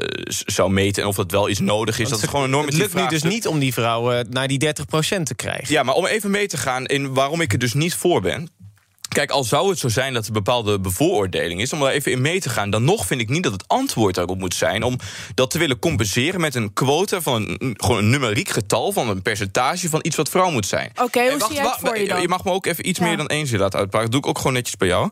zou 0.47 0.71
meten... 0.71 1.03
en 1.03 1.09
of 1.09 1.17
dat 1.17 1.31
wel 1.31 1.49
iets 1.49 1.61
nodig 1.61 1.99
is. 1.99 2.09
Want 2.09 2.09
dat 2.11 2.17
is 2.19 2.23
het- 2.25 2.31
gewoon 2.31 2.45
een 2.45 2.51
Het 2.53 2.61
normatief 2.61 2.95
lukt 2.95 3.11
nu 3.13 3.19
dus 3.19 3.33
niet 3.33 3.47
om 3.47 3.59
die 3.59 3.73
vrouwen 3.73 4.27
naar 4.31 4.49
die 4.49 4.59
30% 4.59 5.23
te 5.23 5.35
krijgen. 5.35 5.73
Ja, 5.75 5.83
maar 5.83 5.95
om 5.95 6.07
even 6.07 6.31
mee 6.31 6.47
te 6.47 6.57
gaan 6.57 6.87
in 6.87 7.15
waarom 7.15 7.41
ik 7.41 7.53
er 7.53 7.59
dus 7.59 7.73
niet 7.75 7.95
voor 7.95 8.21
ben. 8.21 8.49
Kijk, 9.15 9.31
al 9.31 9.45
zou 9.45 9.69
het 9.71 9.79
zo 9.79 9.89
zijn 9.89 10.13
dat 10.15 10.27
er 10.27 10.33
bepaalde 10.33 10.81
bevooroordeling 10.81 11.61
is, 11.61 11.73
om 11.73 11.81
daar 11.81 11.93
even 11.93 12.13
in 12.13 12.21
mee 12.21 12.41
te 12.41 12.49
gaan, 12.49 12.71
dan 12.71 12.85
nog 12.85 13.07
vind 13.07 13.21
ik 13.21 13.29
niet 13.29 13.43
dat 13.43 13.53
het 13.53 13.65
antwoord 13.67 14.15
daarop 14.15 14.39
moet 14.39 14.55
zijn 14.55 14.83
om 14.83 14.97
dat 15.35 15.51
te 15.51 15.59
willen 15.59 15.79
compenseren 15.79 16.41
met 16.41 16.55
een 16.55 16.73
quota 16.73 17.21
van 17.21 17.57
een, 17.59 17.75
gewoon 17.77 17.99
een 17.99 18.11
numeriek 18.11 18.49
getal 18.49 18.93
van 18.93 19.09
een 19.09 19.23
percentage 19.23 19.89
van 19.89 20.01
iets 20.03 20.17
wat 20.17 20.29
vrouw 20.29 20.51
moet 20.51 20.67
zijn. 20.67 20.91
Oké, 21.03 21.31
hoe 21.31 21.41
zie 21.47 21.55
jij 21.55 21.65
het 21.65 21.77
voor 21.81 21.99
je 21.99 22.09
dan? 22.09 22.21
Je 22.21 22.29
mag 22.29 22.45
me 22.45 22.51
ook 22.53 22.67
even 22.67 22.89
iets 22.89 22.99
Ja. 22.99 23.05
meer 23.05 23.17
dan 23.17 23.27
één 23.27 23.47
zin 23.47 23.59
laten 23.59 23.79
uitpakken. 23.79 24.11
Dat 24.11 24.21
doe 24.21 24.31
ik 24.31 24.37
ook 24.37 24.43
gewoon 24.43 24.53
netjes 24.57 24.77
bij 24.77 24.89
jou. 24.89 25.11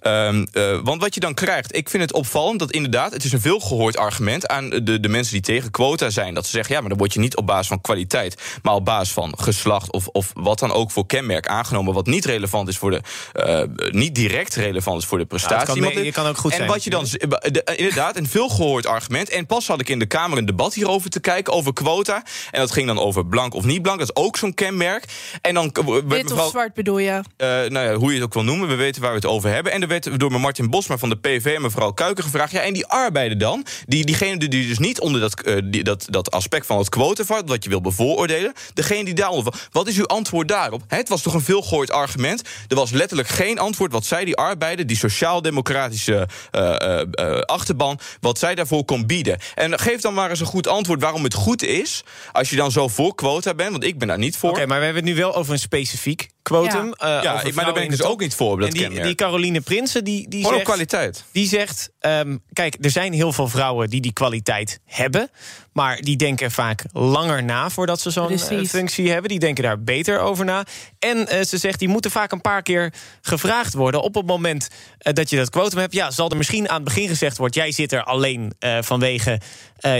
Ehm, 0.00 0.46
eh, 0.52 0.78
want 0.82 1.00
wat 1.00 1.14
je 1.14 1.20
dan 1.20 1.34
krijgt, 1.34 1.76
ik 1.76 1.88
vind 1.88 2.02
het 2.02 2.12
opvallend 2.12 2.58
dat 2.58 2.70
inderdaad, 2.72 3.12
het 3.12 3.24
is 3.24 3.32
een 3.32 3.40
veel 3.40 3.60
gehoord 3.60 3.96
argument 3.96 4.48
aan 4.48 4.68
de, 4.70 5.00
de 5.00 5.08
mensen 5.08 5.32
die 5.32 5.42
tegen 5.42 5.70
quota 5.70 6.10
zijn. 6.10 6.34
Dat 6.34 6.44
ze 6.44 6.50
zeggen, 6.50 6.74
ja, 6.74 6.80
maar 6.80 6.88
dan 6.88 6.98
word 6.98 7.12
je 7.12 7.20
niet 7.20 7.36
op 7.36 7.46
basis 7.46 7.66
van 7.68 7.80
kwaliteit, 7.80 8.42
maar 8.62 8.74
op 8.74 8.84
basis 8.84 9.12
van 9.12 9.34
geslacht 9.38 9.92
of, 9.92 10.06
of 10.06 10.30
wat 10.34 10.58
dan 10.58 10.72
ook 10.72 10.90
voor 10.90 11.06
kenmerk 11.06 11.46
aangenomen, 11.46 11.94
wat 11.94 12.06
niet 12.06 12.24
relevant 12.24 12.68
is 12.68 12.76
voor 12.78 12.90
de, 12.90 13.00
eh, 13.32 13.62
niet 13.90 14.14
direct 14.14 14.54
relevant 14.54 15.02
is 15.02 15.08
voor 15.08 15.18
de 15.18 15.24
prestatie. 15.26 15.66
kan 15.66 15.80
Want 15.80 15.94
mee- 15.94 16.04
je 16.04 16.12
kan 16.12 16.26
ook 16.26 16.36
goed 16.36 16.50
en 16.50 16.56
zijn, 16.56 16.68
wat 16.68 16.84
je 16.84 16.90
dan, 16.90 17.04
de- 17.04 17.72
inderdaad, 17.76 18.16
een 18.16 18.28
veel 18.28 18.48
gehoord 18.48 18.86
argument. 18.86 19.28
En 19.28 19.46
pas 19.46 19.66
had 19.66 19.80
ik 19.80 19.88
in 19.88 19.98
de 19.98 20.06
Kamer 20.06 20.38
een 20.38 20.46
debat 20.46 20.74
hierover 20.74 21.10
te 21.10 21.20
kijken, 21.20 21.52
over 21.52 21.72
quota. 21.72 22.22
En 22.50 22.60
dat 22.60 22.70
ging 22.72 22.86
dan 22.86 22.98
over 22.98 23.26
blank 23.26 23.54
of 23.54 23.64
niet 23.64 23.82
blank. 23.82 23.98
Dat 23.98 24.08
is 24.14 24.22
ook 24.22 24.36
zo'n 24.36 24.54
kenmerk. 24.54 25.04
En 25.40 25.54
dan 25.54 25.70
Wit 26.06 26.22
mevrouw- 26.22 26.44
of 26.44 26.50
zwart 26.50 26.74
bedoel 26.74 26.98
je? 26.98 27.10
eh, 27.36 27.48
nou 27.48 27.78
ja, 27.78 27.94
hoe 27.94 28.08
je 28.08 28.14
het 28.14 28.24
ook 28.24 28.34
wil 28.34 28.44
noemen, 28.44 28.68
we 28.68 28.74
weten 28.74 29.00
waar 29.02 29.10
we 29.10 29.16
het 29.16 29.26
over 29.26 29.50
hebben. 29.50 29.72
En 29.72 29.80
er 29.88 30.00
werd 30.00 30.20
door 30.20 30.40
Martin 30.40 30.70
Bosma 30.70 30.98
van 30.98 31.08
de 31.08 31.16
PV 31.16 31.54
en 31.54 31.62
mevrouw 31.62 31.90
Kuiken 31.90 32.24
gevraagd... 32.24 32.52
ja, 32.52 32.60
en 32.60 32.72
die 32.72 32.86
arbeiden 32.86 33.38
dan, 33.38 33.66
die, 33.86 34.04
diegene 34.04 34.36
die 34.38 34.48
dus 34.48 34.78
niet 34.78 35.00
onder 35.00 35.20
dat, 35.20 35.40
eh, 35.40 35.56
die, 35.64 35.84
dat, 35.84 36.06
dat 36.10 36.30
aspect 36.30 36.66
van 36.66 36.78
het 36.78 36.88
quota 36.88 37.24
valt... 37.24 37.48
wat 37.48 37.64
je 37.64 37.70
wil 37.70 37.80
bevooroordelen, 37.80 38.52
degene 38.74 39.04
die 39.04 39.14
daaronder 39.14 39.52
valt. 39.52 39.68
Wat 39.72 39.88
is 39.88 39.96
uw 39.96 40.06
antwoord 40.06 40.48
daarop? 40.48 40.82
Het 40.86 41.08
was 41.08 41.22
toch 41.22 41.34
een 41.34 41.40
veelgehoord 41.40 41.90
argument? 41.90 42.42
Er 42.68 42.76
was 42.76 42.90
letterlijk 42.90 43.28
geen 43.28 43.58
antwoord 43.58 43.92
wat 43.92 44.04
zij 44.04 44.24
die 44.24 44.36
arbeiden... 44.36 44.86
die 44.86 44.96
sociaal-democratische 44.96 46.28
eh, 46.50 47.00
eh, 47.00 47.40
achterban, 47.40 47.98
wat 48.20 48.38
zij 48.38 48.54
daarvoor 48.54 48.84
kon 48.84 49.06
bieden. 49.06 49.38
En 49.54 49.78
geef 49.78 50.00
dan 50.00 50.14
maar 50.14 50.30
eens 50.30 50.40
een 50.40 50.46
goed 50.46 50.68
antwoord 50.68 51.00
waarom 51.00 51.24
het 51.24 51.34
goed 51.34 51.62
is... 51.62 52.04
als 52.32 52.50
je 52.50 52.56
dan 52.56 52.70
zo 52.70 52.88
voor 52.88 53.14
quota 53.14 53.54
bent, 53.54 53.70
want 53.70 53.84
ik 53.84 53.98
ben 53.98 54.08
daar 54.08 54.18
niet 54.18 54.36
voor. 54.36 54.50
Oké, 54.50 54.66
maar 54.66 54.78
we 54.78 54.84
hebben 54.84 55.04
het 55.04 55.12
nu 55.12 55.20
wel 55.20 55.34
over 55.34 55.52
een 55.52 55.58
specifiek 55.58 56.28
quotum. 56.48 56.94
Ja. 56.98 57.16
eh, 57.18 57.22
Ja, 57.22 57.34
over 57.34 57.46
ik- 57.48 57.54
maar 57.54 57.64
daar 57.64 57.74
ben 57.74 57.82
ik 57.82 57.90
dus 57.90 58.02
ook 58.02 58.20
niet 58.20 58.34
voor, 58.34 58.52
op 58.52 58.60
dat 58.60 58.68
en 58.68 58.74
die, 58.90 59.00
die 59.02 59.14
Caroline 59.14 59.60
Prinsen, 59.60 60.04
die, 60.04 60.28
die 60.28 60.46
zegt... 60.46 60.62
kwaliteit. 60.62 61.24
Die 61.32 61.48
zegt, 61.48 61.90
ehm, 62.00 62.36
kijk, 62.52 62.76
er 62.80 62.90
zijn 62.90 63.12
heel 63.12 63.32
veel 63.32 63.48
vrouwen 63.48 63.90
die 63.90 64.00
die 64.00 64.12
kwaliteit 64.12 64.80
hebben... 64.84 65.30
maar 65.78 66.00
die 66.00 66.16
denken 66.16 66.50
vaak 66.50 66.84
langer 66.92 67.44
na 67.44 67.70
voordat 67.70 68.00
ze 68.00 68.10
zo'n 68.10 68.30
eh, 68.30 68.64
functie 68.64 69.10
hebben. 69.10 69.30
Die 69.30 69.38
denken 69.38 69.62
daar 69.62 69.82
beter 69.82 70.18
over 70.18 70.44
na. 70.44 70.64
En 70.98 71.28
eh, 71.28 71.44
ze 71.44 71.58
zegt, 71.58 71.78
die 71.78 71.88
moeten 71.88 72.10
vaak 72.10 72.32
een 72.32 72.40
paar 72.40 72.62
keer 72.62 72.92
gevraagd 73.22 73.74
worden... 73.74 74.02
op 74.02 74.14
het 74.14 74.26
moment 74.26 74.68
eh, 74.98 75.12
dat 75.12 75.30
je 75.30 75.36
dat 75.36 75.50
quotum 75.50 75.78
hebt. 75.78 75.92
Ja, 75.92 76.10
zal 76.10 76.30
er 76.30 76.36
misschien 76.36 76.68
aan 76.68 76.74
het 76.74 76.84
begin 76.84 77.08
gezegd 77.08 77.38
worden... 77.38 77.62
jij 77.62 77.72
zit 77.72 77.92
er 77.92 78.04
alleen 78.04 78.52
vanwege 78.80 79.40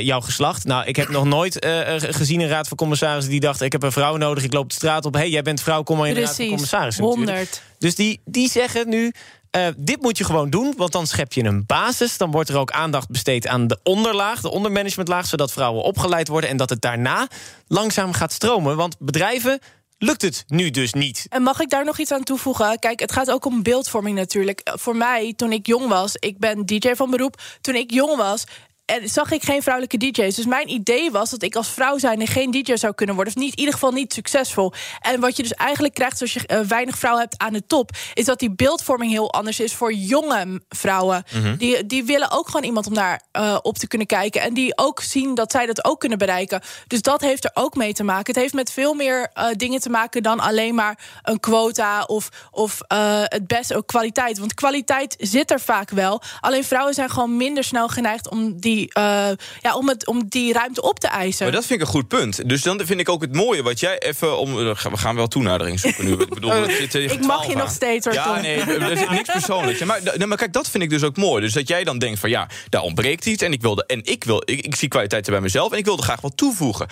jouw 0.00 0.20
geslacht. 0.20 0.64
Nou, 0.64 0.86
ik 0.86 0.96
heb 0.96 1.08
nog 1.08 1.24
nooit 1.24 1.66
gezien 1.98 2.40
een 2.40 2.48
raad 2.48 2.68
van 2.68 2.76
commissarissen... 2.76 3.30
die 3.30 3.40
dacht, 3.40 3.60
ik 3.60 3.72
heb 3.72 3.82
een 3.82 3.92
vrouw 3.92 4.16
nodig, 4.16 4.44
ik 4.44 4.52
loop 4.52 4.68
de 4.68 4.74
straat 4.74 5.04
op... 5.04 5.12
hé, 5.12 5.20
hey, 5.20 5.30
jij 5.30 5.42
bent 5.42 5.62
vrouw, 5.62 5.82
kom 5.82 5.98
maar 5.98 6.08
in 6.08 6.14
de 6.14 6.20
raad 6.20 6.36
van 6.36 6.48
commissarissen. 6.48 7.04
natuurlijk. 7.04 7.36
100. 7.36 7.62
Dus 7.78 7.94
die, 7.94 8.20
die 8.24 8.50
zeggen 8.50 8.88
nu. 8.88 9.12
Eh, 9.50 9.66
dit 9.76 10.02
moet 10.02 10.18
je 10.18 10.24
gewoon 10.24 10.50
doen, 10.50 10.74
want 10.76 10.92
dan 10.92 11.06
schep 11.06 11.32
je 11.32 11.44
een 11.44 11.66
basis. 11.66 12.16
Dan 12.16 12.30
wordt 12.30 12.48
er 12.48 12.58
ook 12.58 12.70
aandacht 12.70 13.10
besteed 13.10 13.46
aan 13.46 13.66
de 13.66 13.78
onderlaag, 13.82 14.40
de 14.40 14.50
ondermanagementlaag, 14.50 15.26
zodat 15.26 15.52
vrouwen 15.52 15.82
opgeleid 15.82 16.28
worden 16.28 16.50
en 16.50 16.56
dat 16.56 16.70
het 16.70 16.80
daarna 16.80 17.28
langzaam 17.66 18.12
gaat 18.12 18.32
stromen. 18.32 18.76
Want 18.76 18.96
bedrijven 18.98 19.60
lukt 19.98 20.22
het 20.22 20.44
nu 20.46 20.70
dus 20.70 20.92
niet. 20.92 21.26
En 21.28 21.42
mag 21.42 21.60
ik 21.60 21.70
daar 21.70 21.84
nog 21.84 21.98
iets 21.98 22.12
aan 22.12 22.22
toevoegen? 22.22 22.78
Kijk, 22.78 23.00
het 23.00 23.12
gaat 23.12 23.30
ook 23.30 23.44
om 23.44 23.62
beeldvorming 23.62 24.16
natuurlijk. 24.16 24.60
Eh, 24.60 24.72
Voor 24.76 24.96
mij, 24.96 25.32
toen 25.36 25.52
ik 25.52 25.66
jong 25.66 25.88
was, 25.88 26.16
ik 26.18 26.38
ben 26.38 26.66
DJ 26.66 26.94
van 26.94 27.10
beroep. 27.10 27.40
Toen 27.60 27.74
ik 27.74 27.90
jong 27.90 28.16
was. 28.16 28.44
En 28.88 29.08
zag 29.08 29.30
ik 29.30 29.42
geen 29.42 29.62
vrouwelijke 29.62 29.96
DJ's. 29.96 30.34
Dus 30.34 30.46
mijn 30.46 30.68
idee 30.68 31.10
was 31.10 31.30
dat 31.30 31.42
ik 31.42 31.56
als 31.56 31.68
vrouw 31.68 31.98
zijnde 31.98 32.26
geen 32.26 32.50
DJ 32.50 32.76
zou 32.76 32.94
kunnen 32.94 33.14
worden. 33.14 33.34
Of 33.34 33.40
niet, 33.40 33.52
in 33.52 33.58
ieder 33.58 33.74
geval 33.74 33.92
niet 33.92 34.12
succesvol. 34.12 34.72
En 35.00 35.20
wat 35.20 35.36
je 35.36 35.42
dus 35.42 35.54
eigenlijk 35.54 35.94
krijgt 35.94 36.20
als 36.20 36.32
je 36.32 36.46
eh, 36.46 36.60
weinig 36.60 36.98
vrouwen 36.98 37.22
hebt 37.22 37.38
aan 37.38 37.52
de 37.52 37.66
top... 37.66 37.90
is 38.14 38.24
dat 38.24 38.38
die 38.38 38.50
beeldvorming 38.50 39.10
heel 39.10 39.32
anders 39.32 39.60
is 39.60 39.74
voor 39.74 39.92
jonge 39.92 40.62
vrouwen. 40.68 41.24
Mhm. 41.32 41.56
Die, 41.56 41.86
die 41.86 42.04
willen 42.04 42.30
ook 42.30 42.46
gewoon 42.46 42.64
iemand 42.64 42.86
om 42.86 42.94
daar 42.94 43.22
eh, 43.32 43.58
op 43.62 43.78
te 43.78 43.86
kunnen 43.86 44.06
kijken. 44.06 44.40
En 44.40 44.54
die 44.54 44.78
ook 44.78 45.00
zien 45.00 45.34
dat 45.34 45.52
zij 45.52 45.66
dat 45.66 45.84
ook 45.84 46.00
kunnen 46.00 46.18
bereiken. 46.18 46.60
Dus 46.86 47.02
dat 47.02 47.20
heeft 47.20 47.44
er 47.44 47.50
ook 47.54 47.74
mee 47.74 47.92
te 47.92 48.04
maken. 48.04 48.32
Het 48.32 48.42
heeft 48.42 48.54
met 48.54 48.72
veel 48.72 48.94
meer 48.94 49.30
eh, 49.32 49.46
dingen 49.56 49.80
te 49.80 49.90
maken 49.90 50.22
dan 50.22 50.40
alleen 50.40 50.74
maar 50.74 50.98
een 51.22 51.40
quota 51.40 52.02
of, 52.02 52.28
of 52.50 52.80
het 53.28 53.46
beste 53.46 53.76
ook 53.76 53.86
kwaliteit. 53.86 54.38
Want 54.38 54.54
kwaliteit 54.54 55.16
zit 55.18 55.50
er 55.50 55.60
vaak 55.60 55.90
wel. 55.90 56.22
Alleen 56.40 56.64
vrouwen 56.64 56.94
zijn 56.94 57.10
gewoon 57.10 57.36
minder 57.36 57.64
snel 57.64 57.88
geneigd 57.88 58.30
om 58.30 58.60
die, 58.60 58.77
eh, 58.86 59.28
ja, 59.60 59.74
om 59.74 59.88
het, 59.88 60.06
om 60.06 60.28
die 60.28 60.52
ruimte 60.52 60.82
op 60.82 61.00
te 61.00 61.08
eisen. 61.08 61.44
Maar 61.44 61.54
dat 61.54 61.66
vind 61.66 61.80
ik 61.80 61.86
een 61.86 61.92
goed 61.92 62.08
punt. 62.08 62.48
Dus 62.48 62.62
dan 62.62 62.80
vind 62.84 63.00
ik 63.00 63.08
ook 63.08 63.20
het 63.20 63.34
mooie 63.34 63.62
wat 63.62 63.80
jij 63.80 63.98
even 63.98 64.38
om. 64.38 64.54
We 64.54 64.74
gaan 64.76 65.14
wel 65.14 65.28
toenadering 65.28 65.80
zoeken 65.80 66.04
nu. 66.04 66.12
Ik 66.12 66.28
bedoel, 66.28 66.50
tegen 66.88 67.02
Ik 67.02 67.20
mag 67.20 67.36
12 67.36 67.46
je 67.46 67.56
nog 67.56 67.70
steeds, 67.70 68.04
hoor, 68.04 68.14
Ja, 68.14 68.40
nee, 68.40 68.60
er 68.60 69.10
niks 69.10 69.32
persoonlijks. 69.32 69.84
Maar, 69.84 70.00
nee, 70.16 70.26
maar 70.26 70.36
kijk, 70.36 70.52
dat 70.52 70.68
vind 70.70 70.82
ik 70.82 70.90
dus 70.90 71.02
ook 71.02 71.16
mooi. 71.16 71.42
Dus 71.42 71.52
dat 71.52 71.68
jij 71.68 71.84
dan 71.84 71.98
denkt 71.98 72.20
van 72.20 72.30
ja, 72.30 72.48
daar 72.68 72.82
ontbreekt 72.82 73.26
iets 73.26 73.42
en 73.42 73.52
ik 73.52 73.60
wilde 73.60 73.86
en 73.86 74.00
ik 74.04 74.24
wil, 74.24 74.42
ik, 74.44 74.60
ik 74.60 74.76
zie 74.76 74.88
kwaliteiten 74.88 75.32
bij 75.32 75.40
mezelf 75.40 75.72
en 75.72 75.78
ik 75.78 75.84
wilde 75.84 76.02
graag 76.02 76.20
wat 76.20 76.36
toevoegen. 76.36 76.86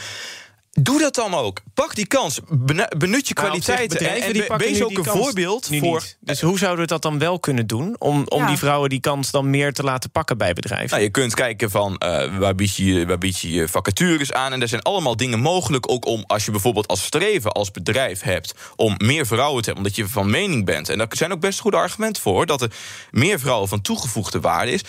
Doe 0.80 0.98
dat 1.00 1.14
dan 1.14 1.34
ook. 1.34 1.60
Pak 1.74 1.94
die 1.94 2.06
kans. 2.06 2.40
Benu- 2.48 2.88
Benut 2.98 3.28
je 3.28 3.34
kwaliteiten. 3.34 3.98
En, 4.22 4.58
wees 4.58 4.82
ook 4.82 4.98
een 4.98 5.04
voorbeeld 5.04 5.70
nu 5.70 5.78
voor. 5.78 6.00
niet. 6.00 6.16
Dus 6.20 6.40
hoe 6.40 6.58
zouden 6.58 6.80
we 6.80 6.86
dat 6.86 7.02
dan 7.02 7.18
wel 7.18 7.40
kunnen 7.40 7.66
doen? 7.66 7.96
Om, 7.98 8.24
om 8.28 8.40
Ja. 8.40 8.46
die 8.46 8.56
vrouwen 8.56 8.88
die 8.90 9.00
kans 9.00 9.30
dan 9.30 9.50
meer 9.50 9.72
te 9.72 9.82
laten 9.82 10.10
pakken 10.10 10.38
bij 10.38 10.52
bedrijven? 10.52 10.88
Nou, 10.90 11.02
je 11.02 11.10
kunt 11.10 11.34
kijken 11.34 11.70
van 11.70 11.96
eh, 11.98 12.38
waar, 12.38 12.54
bied 12.54 12.74
je, 12.76 13.06
waar 13.06 13.18
bied 13.18 13.38
je 13.38 13.50
je 13.50 13.68
vacatures 13.68 14.32
aan. 14.32 14.52
En 14.52 14.62
er 14.62 14.68
zijn 14.68 14.82
allemaal 14.82 15.16
dingen 15.16 15.40
mogelijk. 15.40 15.90
Ook 15.90 16.06
om 16.06 16.24
als 16.26 16.44
je 16.44 16.50
bijvoorbeeld 16.50 16.86
als 16.88 17.04
streven 17.04 17.52
als 17.52 17.70
bedrijf 17.70 18.20
hebt. 18.22 18.54
om 18.76 18.94
meer 18.98 19.26
vrouwen 19.26 19.62
te 19.62 19.66
hebben, 19.70 19.84
omdat 19.84 19.96
je 19.98 20.08
van 20.08 20.30
mening 20.30 20.64
bent. 20.64 20.88
En 20.88 20.98
daar 20.98 21.06
zijn 21.10 21.32
ook 21.32 21.40
best 21.40 21.60
goede 21.60 21.76
argumenten 21.76 22.22
voor. 22.22 22.46
Dat 22.46 22.62
er 22.62 22.70
meer 23.10 23.38
vrouwen 23.40 23.68
van 23.68 23.80
toegevoegde 23.80 24.40
waarde 24.40 24.72
is. 24.72 24.80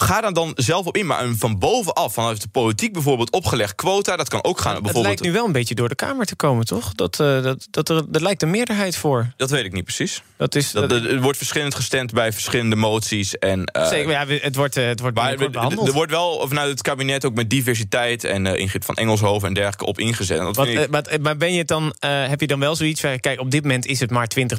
Ga 0.00 0.20
dan 0.20 0.32
dan 0.34 0.52
zelf 0.54 0.86
op 0.86 0.96
in. 0.96 1.06
Maar 1.06 1.24
een 1.24 1.36
van 1.38 1.58
bovenaf, 1.58 2.12
vanuit 2.14 2.40
de 2.42 2.48
politiek 2.48 2.92
bijvoorbeeld 2.92 3.30
opgelegd 3.30 3.74
quota. 3.74 4.16
dat 4.16 4.28
kan 4.28 4.44
ook 4.44 4.60
gaan 4.60 4.74
het 4.74 4.82
bijvoorbeeld. 4.82 5.14
lijkt 5.14 5.22
nu 5.32 5.32
wel 5.38 5.46
een 5.46 5.52
beetje 5.52 5.74
door 5.74 5.88
de 5.88 5.94
Kamer 5.94 6.26
te 6.26 6.36
komen, 6.36 6.64
toch? 6.66 6.92
Dat, 6.94 7.20
eh, 7.20 7.42
dat, 7.42 7.66
dat 7.70 7.88
er, 7.88 7.96
er 8.12 8.22
lijkt 8.22 8.42
een 8.42 8.50
meerderheid 8.50 8.96
voor. 8.96 9.32
Dat 9.36 9.50
weet 9.50 9.64
ik 9.64 9.72
niet 9.72 9.84
precies. 9.84 10.22
Dat 10.36 10.54
is, 10.54 10.70
Dat, 10.70 10.90
er 10.92 11.20
wordt 11.20 11.38
verschillend 11.38 11.74
gestemd 11.74 12.12
bij 12.12 12.32
verschillende 12.32 12.76
moties. 12.76 13.38
En, 13.38 13.64
eh, 13.64 13.88
Zeker, 13.88 14.10
ja, 14.10 14.26
het 14.26 14.54
wordt, 14.56 14.76
eh, 14.76 14.86
het 14.86 15.00
wordt 15.00 15.16
Maar 15.16 15.32
er- 15.38 15.50
behandeld. 15.50 15.86
er 15.88 15.92
wordt 15.94 16.10
wel 16.10 16.48
vanuit 16.48 16.70
het 16.70 16.82
kabinet 16.82 17.24
ook 17.24 17.34
met 17.34 17.50
diversiteit 17.50 18.24
en 18.24 18.46
eh, 18.46 18.60
Ingrid 18.60 18.84
van 18.84 18.94
Engelshoven 18.94 19.48
en 19.48 19.54
dergelijke 19.54 19.86
op 19.86 19.98
ingezet. 19.98 20.38
En 20.38 20.44
Dat 20.44 20.56
Wat, 20.56 20.66
ik, 20.66 20.78
eh, 20.78 20.88
maar, 20.88 21.04
maar 21.20 21.36
ben 21.36 21.52
je 21.52 21.64
dan, 21.64 21.94
eh, 21.98 22.28
heb 22.28 22.40
je 22.40 22.46
dan 22.46 22.60
wel 22.60 22.76
zoiets 22.76 23.00
van... 23.00 23.20
kijk, 23.20 23.40
op 23.40 23.50
dit 23.50 23.62
moment 23.62 23.86
is 23.86 24.00
het 24.00 24.10
maar 24.10 24.26
20 24.26 24.58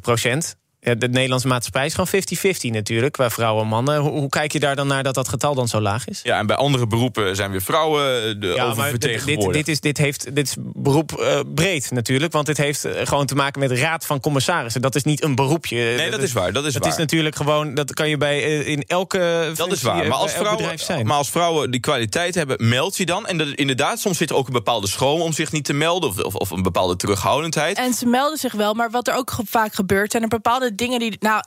Ja, 0.82 0.96
de 0.96 1.08
Nederlandse 1.08 1.48
maatschappij 1.48 1.86
is 1.86 1.94
gewoon 1.94 2.56
50-50 2.58 2.72
natuurlijk, 2.72 3.14
qua 3.14 3.30
vrouwen 3.30 3.64
en 3.64 3.70
mannen. 3.70 4.00
Hoe, 4.00 4.12
hoe, 4.12 4.30
kijk 4.30 4.52
je 4.52 4.60
daar 4.60 4.76
dan 4.76 4.88
naar 4.88 5.04
dat 5.04 5.14
dat 5.14 5.28
getal 5.28 5.56
dan 5.56 5.68
zo 5.68 5.82
laag 5.82 6.08
is? 6.08 6.20
Ja, 6.24 6.38
en 6.40 6.48
bij 6.48 6.56
andere 6.56 6.88
beroepen 6.88 7.36
zijn 7.36 7.52
weer 7.52 7.62
vrouwen 7.62 8.40
de 8.40 8.48
ja, 8.48 8.66
oververtegenwoordigd. 8.66 9.54
Dit, 9.54 9.66
dit, 9.66 9.68
is, 9.68 9.80
dit, 9.80 9.98
heeft, 9.98 10.36
dit 10.36 10.48
is 10.48 10.56
beroep 10.60 11.12
uh, 11.20 11.40
breed 11.56 11.92
natuurlijk, 11.92 12.32
want 12.34 12.46
dit 12.46 12.58
heeft 12.58 12.86
uh, 12.86 12.92
gewoon 13.04 13.26
te 13.26 13.36
maken 13.36 13.60
met 13.60 13.72
raad 13.72 14.06
van 14.06 14.20
commissarissen. 14.20 14.82
Dat 14.82 14.96
is 14.96 15.04
niet 15.04 15.24
een 15.24 15.36
beroepje. 15.36 15.76
Nee, 15.76 16.12
dat 16.12 16.22
is 16.22 16.34
waar. 16.34 16.54
Dat 16.54 16.66
is, 16.66 16.74
dat 16.74 16.82
waar. 16.82 16.92
is 16.92 16.98
natuurlijk 16.98 17.36
gewoon, 17.36 17.74
dat 17.74 17.94
kan 17.94 18.10
je 18.10 18.18
bij 18.18 18.60
uh, 18.60 18.68
in 18.68 18.84
elke 18.88 19.52
dat 19.56 19.72
is 19.72 19.82
waar. 19.82 20.08
Maar 20.08 20.18
als, 20.18 20.34
vrouwen, 20.34 20.80
zijn. 20.80 21.06
maar 21.06 21.18
als 21.18 21.30
vrouwen 21.30 21.72
die 21.72 21.80
kwaliteit 21.80 22.36
hebben, 22.36 22.70
meld 22.70 22.98
je 22.98 23.06
dan. 23.06 23.28
En 23.28 23.38
dat, 23.38 23.48
inderdaad, 23.48 24.00
soms 24.00 24.18
zit 24.18 24.30
er 24.30 24.36
ook 24.36 24.48
een 24.48 24.54
bepaalde 24.54 24.88
schroom 24.88 25.22
om 25.22 25.34
zich 25.34 25.52
niet 25.52 25.66
te 25.66 25.74
melden, 25.74 26.10
of, 26.10 26.18
of, 26.18 26.36
of 26.36 26.50
een 26.50 26.64
bepaalde 26.64 26.96
terughoudendheid. 26.96 27.78
En 27.78 27.94
ze 27.94 28.06
melden 28.06 28.38
zich 28.38 28.54
wel, 28.54 28.74
maar 28.74 28.92
wat 28.92 29.08
er 29.08 29.16
ook 29.16 29.38
vaak 29.46 29.74
gebeurt, 29.74 30.12
zijn 30.12 30.24
er 30.24 30.30
bepaalde 30.30 30.69
dingen 30.76 31.00
die. 31.00 31.16
Nou, 31.20 31.44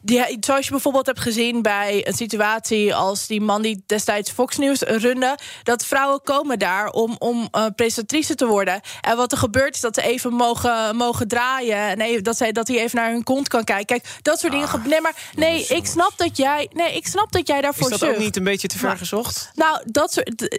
die, 0.00 0.36
zoals 0.40 0.64
je 0.64 0.70
bijvoorbeeld 0.70 1.06
hebt 1.06 1.20
gezien 1.20 1.62
bij 1.62 2.06
een 2.06 2.14
situatie 2.14 2.94
als 2.94 3.26
die 3.26 3.40
man 3.40 3.62
die 3.62 3.82
destijds 3.86 4.30
Fox 4.30 4.56
News 4.56 4.80
runde, 4.80 5.38
dat 5.62 5.84
vrouwen 5.84 6.22
komen 6.22 6.58
daar 6.58 6.90
om, 6.90 7.16
om 7.18 7.48
uh, 7.52 7.66
presentatrice 7.76 8.34
te 8.34 8.46
worden. 8.46 8.80
En 9.00 9.16
wat 9.16 9.32
er 9.32 9.38
gebeurt 9.38 9.74
is 9.74 9.80
dat 9.80 9.94
ze 9.94 10.02
even 10.02 10.32
mogen, 10.32 10.96
mogen 10.96 11.28
draaien 11.28 11.76
en 11.76 12.00
even, 12.00 12.24
dat, 12.24 12.36
zij, 12.36 12.52
dat 12.52 12.68
hij 12.68 12.78
even 12.78 12.98
naar 12.98 13.10
hun 13.10 13.24
kont 13.24 13.48
kan 13.48 13.64
kijken. 13.64 13.86
Kijk, 13.86 14.18
dat 14.22 14.38
soort 14.40 14.52
dingen. 14.52 14.68
Nee, 14.84 15.00
maar 15.00 15.14
nee, 15.34 15.66
ik 15.66 15.86
snap 15.86 16.12
dat 16.16 16.36
jij, 16.36 16.70
nee, 16.72 16.96
ik 16.96 17.06
snap 17.06 17.32
dat 17.32 17.48
jij 17.48 17.60
daarvoor 17.60 17.92
Is 17.92 17.98
dat 17.98 18.08
ook 18.08 18.18
niet 18.18 18.36
een 18.36 18.44
beetje 18.44 18.68
te 18.68 18.78
ver 18.78 18.96
gezocht? 18.96 19.50
Nou, 19.54 19.82
dat 19.84 20.12
soort 20.12 20.58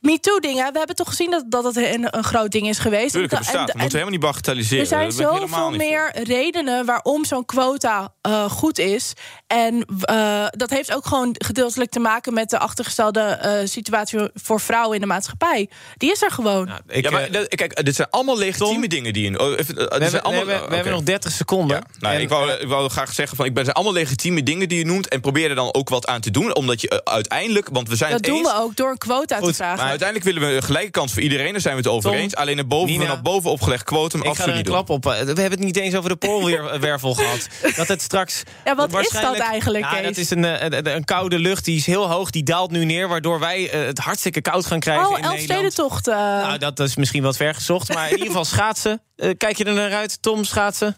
MeToo-dingen. 0.00 0.72
We 0.72 0.78
hebben 0.78 0.96
toch 0.96 1.08
gezien 1.08 1.30
dat, 1.30 1.44
dat 1.46 1.64
het 1.64 1.76
een, 1.76 2.16
een 2.16 2.24
groot 2.24 2.50
ding 2.50 2.68
is 2.68 2.78
geweest. 2.78 3.10
Tuurlijk, 3.10 3.32
het 3.32 3.42
bestaat. 3.42 3.72
We 3.72 3.78
moeten 3.78 3.98
helemaal 3.98 4.10
niet 4.10 4.20
bagatelliseren. 4.20 4.80
Er 4.80 4.86
zijn 4.86 5.12
zoveel 5.12 5.70
meer 5.70 6.10
redenen 6.22 6.86
waarom 6.86 7.24
zo'n 7.24 7.44
quota 7.44 8.14
uh, 8.28 8.37
goed 8.44 8.78
is. 8.78 9.12
En 9.46 9.74
uh, 10.10 10.46
dat 10.50 10.70
heeft 10.70 10.94
ook 10.94 11.06
gewoon 11.06 11.34
gedeeltelijk 11.38 11.90
te 11.90 11.98
maken 11.98 12.34
met 12.34 12.50
de 12.50 12.58
achtergestelde 12.58 13.40
uh, 13.44 13.68
situatie 13.68 14.20
voor 14.34 14.60
vrouwen 14.60 14.94
in 14.94 15.00
de 15.00 15.06
maatschappij. 15.06 15.68
Die 15.96 16.10
is 16.10 16.22
er 16.22 16.30
gewoon. 16.30 16.66
Nou, 16.66 16.80
ik, 16.86 17.04
ja, 17.04 17.10
maar 17.10 17.28
kijk, 17.48 17.84
dit 17.84 17.94
zijn 17.94 18.10
allemaal 18.10 18.38
legitieme 18.38 18.80
Tom, 18.80 18.88
dingen 18.88 19.12
die 19.12 19.24
in. 19.24 19.40
Oh, 19.40 19.58
even, 19.58 19.74
we, 19.74 19.96
hebben, 19.98 20.22
allemaal, 20.22 20.44
nee, 20.44 20.54
we, 20.54 20.60
we 20.60 20.64
okay. 20.64 20.74
hebben 20.74 20.92
nog 20.92 21.02
30 21.02 21.32
seconden. 21.32 21.76
Ja, 21.76 21.82
nou, 21.98 22.14
en, 22.14 22.20
ik, 22.20 22.28
wou, 22.28 22.50
ik 22.50 22.68
wou 22.68 22.88
graag 22.88 23.12
zeggen 23.12 23.36
van, 23.36 23.46
ik 23.46 23.54
ben 23.54 23.64
zijn 23.64 23.76
allemaal 23.76 23.94
legitieme 23.94 24.42
dingen 24.42 24.68
die 24.68 24.78
je 24.78 24.84
noemt 24.84 25.08
en 25.08 25.20
probeer 25.20 25.48
er 25.48 25.54
dan 25.54 25.74
ook 25.74 25.88
wat 25.88 26.06
aan 26.06 26.20
te 26.20 26.30
doen, 26.30 26.54
omdat 26.54 26.80
je 26.80 26.90
uh, 26.92 27.12
uiteindelijk, 27.12 27.68
want 27.72 27.88
we 27.88 27.96
zijn 27.96 28.10
dat 28.10 28.20
het 28.20 28.28
doen 28.28 28.38
eens, 28.38 28.52
we 28.52 28.58
ook 28.58 28.76
door 28.76 28.90
een 28.90 28.98
quota 28.98 29.38
goed, 29.38 29.48
te 29.48 29.54
vragen. 29.54 29.78
Maar 29.78 29.88
uiteindelijk 29.88 30.28
willen 30.28 30.48
we 30.48 30.56
een 30.56 30.62
gelijke 30.62 30.90
kans 30.90 31.12
voor 31.12 31.22
iedereen. 31.22 31.52
Daar 31.52 31.60
zijn 31.60 31.74
we 31.74 31.80
het 31.80 31.90
over 31.90 32.10
Tom, 32.10 32.18
eens. 32.18 32.34
Alleen 32.34 32.58
een 32.58 32.68
boven, 32.68 32.90
Nina, 32.90 33.04
vanaf 33.04 33.22
boven 33.22 33.50
opgelegd 33.50 33.84
quotum 33.84 34.20
ik 34.20 34.26
absoluut 34.26 34.48
ga 34.48 34.52
er 34.52 34.58
een 34.58 34.72
klap 34.72 34.90
op. 34.90 35.04
We 35.04 35.10
hebben 35.10 35.50
het 35.50 35.58
niet 35.58 35.76
eens 35.76 35.94
over 35.94 36.10
de 36.10 36.16
poolwervel 36.26 37.14
gehad. 37.14 37.48
Dat 37.76 37.88
het 37.88 38.02
straks. 38.02 38.27
Ja, 38.64 38.74
wat 38.74 39.00
is 39.00 39.10
dat 39.10 39.36
eigenlijk? 39.36 39.84
Ja, 39.84 40.02
dat 40.02 40.16
is 40.16 40.30
een, 40.30 40.64
een, 40.64 40.94
een, 40.94 41.04
koude 41.04 41.38
lucht 41.38 41.64
die 41.64 41.76
is 41.76 41.86
heel 41.86 42.10
hoog, 42.10 42.30
die 42.30 42.42
daalt 42.42 42.70
nu 42.70 42.84
neer, 42.84 43.08
waardoor 43.08 43.40
wij 43.40 43.74
uh, 43.74 43.86
het 43.86 43.98
hartstikke 43.98 44.40
koud 44.40 44.66
gaan 44.66 44.80
krijgen. 44.80 45.06
Oh, 45.06 45.10
in 45.10 45.14
Nederland. 45.14 45.50
Elfstedentocht. 45.50 46.08
Uh... 46.08 46.14
Nou, 46.14 46.58
dat 46.58 46.80
is 46.80 46.96
misschien 46.96 47.22
wat 47.22 47.36
ver 47.36 47.54
gezocht, 47.54 47.94
maar 47.94 48.04
in 48.04 48.12
ieder 48.12 48.26
geval 48.26 48.44
schaatsen. 48.44 49.02
Uh, 49.16 49.30
kijk 49.36 49.56
je 49.56 49.64
er 49.64 49.74
naar 49.74 49.92
uit, 49.92 50.22
Tom, 50.22 50.44
schaatsen? 50.44 50.96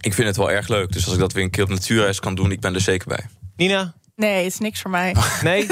Ik 0.00 0.14
vind 0.14 0.26
het 0.26 0.36
wel 0.36 0.50
erg 0.50 0.68
leuk. 0.68 0.92
Dus 0.92 1.04
als 1.04 1.14
ik 1.14 1.20
dat 1.20 1.32
weer 1.32 1.44
een 1.44 1.50
keer 1.50 1.64
op 1.64 1.70
natuurreis 1.70 2.20
kan 2.20 2.34
doen, 2.34 2.50
ik 2.50 2.60
ben 2.60 2.74
er 2.74 2.80
zeker 2.80 3.08
bij. 3.08 3.26
Nina? 3.56 3.94
Nee, 4.16 4.44
het 4.44 4.52
is 4.52 4.58
niks 4.58 4.80
voor 4.80 4.90
mij. 4.90 5.14
Nee? 5.42 5.66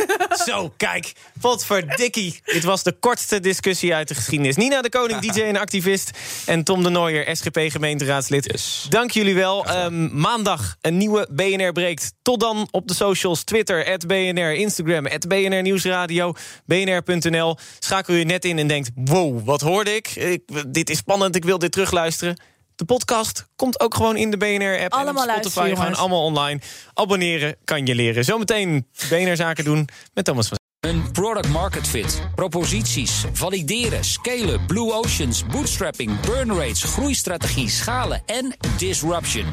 Zo, 0.47 0.73
kijk. 0.77 1.13
Potverdikkie. 1.41 2.41
Dit 2.45 2.65
was 2.65 2.83
de 2.83 2.93
kortste 2.93 3.41
discussie 3.41 3.95
uit 3.95 4.09
de 4.09 4.15
geschiedenis. 4.15 4.57
Nina 4.57 4.83
de 4.83 4.89
Koning, 4.89 5.21
DJ 5.33 5.41
en 5.41 5.57
activist. 5.57 6.11
En 6.47 6.65
Tom 6.65 6.83
de 6.83 6.89
Nooier, 6.89 7.37
SGP-gemeenteraadslid. 7.37 8.45
Yes. 8.45 8.87
Dank 8.89 9.11
jullie 9.11 9.35
wel. 9.35 9.85
Um, 9.85 10.11
maandag 10.21 10.77
een 10.81 10.97
nieuwe 10.97 11.29
BNR 11.31 11.73
breekt. 11.73 12.13
Tot 12.23 12.41
dan 12.41 12.69
op 12.71 12.89
de 12.89 12.95
socials. 12.95 13.45
Twitter, 13.45 13.99
BNR, 14.07 14.55
Instagram, 14.55 15.07
BNR 15.29 15.63
Nieuwsradio, 15.63 16.33
BNR.nl. 16.67 17.57
Schakel 17.79 18.15
je 18.15 18.25
net 18.25 18.45
in 18.45 18.59
en 18.59 18.67
denkt, 18.67 18.91
wow, 18.95 19.45
wat 19.45 19.61
hoorde 19.61 19.95
ik? 19.95 20.09
ik? 20.09 20.43
Dit 20.67 20.91
is 20.91 20.99
spannend, 20.99 21.37
ik 21.37 21.45
wil 21.45 21.59
dit 21.59 21.73
terugluisteren. 21.73 22.37
De 22.81 22.87
podcast 22.87 23.47
komt 23.57 23.81
ook 23.81 23.95
gewoon 23.95 24.17
in 24.17 24.31
de 24.31 24.37
BNR-app. 24.37 24.93
Allemaal 24.93 25.29
en 25.29 25.35
Spotify 25.35 25.75
gewoon 25.75 25.95
allemaal 25.95 26.25
online. 26.25 26.61
Abonneren 26.95 27.57
kan 27.65 27.87
je 27.87 27.95
leren. 27.95 28.25
Zometeen 28.25 28.87
BNR-zaken 29.09 29.65
doen 29.65 29.89
met 30.15 30.25
Thomas 30.25 30.49
van 30.49 30.59
een 30.81 31.11
product 31.13 31.49
market 31.49 31.89
fit, 31.89 32.23
proposities, 32.35 33.25
valideren, 33.33 34.05
scalen, 34.05 34.67
blue 34.67 34.93
oceans, 34.93 35.47
bootstrapping, 35.47 36.21
burn 36.21 36.53
rates, 36.53 36.83
groeistrategie, 36.83 37.69
schalen 37.69 38.23
en 38.27 38.55
disruption. 38.77 39.47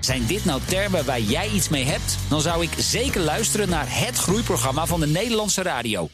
Zijn 0.00 0.26
dit 0.26 0.44
nou 0.44 0.60
termen 0.64 1.04
waar 1.04 1.20
jij 1.20 1.48
iets 1.48 1.68
mee 1.68 1.84
hebt? 1.84 2.18
Dan 2.28 2.40
zou 2.40 2.62
ik 2.62 2.70
zeker 2.76 3.20
luisteren 3.20 3.68
naar 3.68 3.86
het 3.88 4.16
groeiprogramma 4.16 4.86
van 4.86 5.00
de 5.00 5.06
Nederlandse 5.06 5.62
radio. 5.62 6.08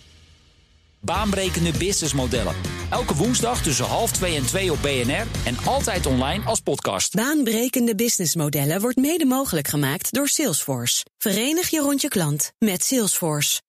Baanbrekende 1.01 1.73
businessmodellen. 1.79 2.55
Elke 2.91 3.15
woensdag 3.15 3.63
tussen 3.63 3.85
half 3.85 4.13
twee 4.13 4.37
en 4.37 4.47
twee 4.47 4.73
op 4.73 4.83
BNR 4.83 5.27
en 5.45 5.57
altijd 5.65 6.07
online 6.07 6.45
als 6.45 6.61
podcast. 6.61 7.15
Baanbrekende 7.15 7.95
businessmodellen 7.95 8.81
wordt 8.81 8.97
mede 8.97 9.25
mogelijk 9.25 9.69
gemaakt 9.69 10.13
door 10.13 10.29
Salesforce. 10.29 11.05
Verenig 11.19 11.69
je 11.69 11.81
rond 11.81 12.01
je 12.01 12.09
klant 12.09 12.53
met 12.59 12.85
Salesforce. 12.85 13.61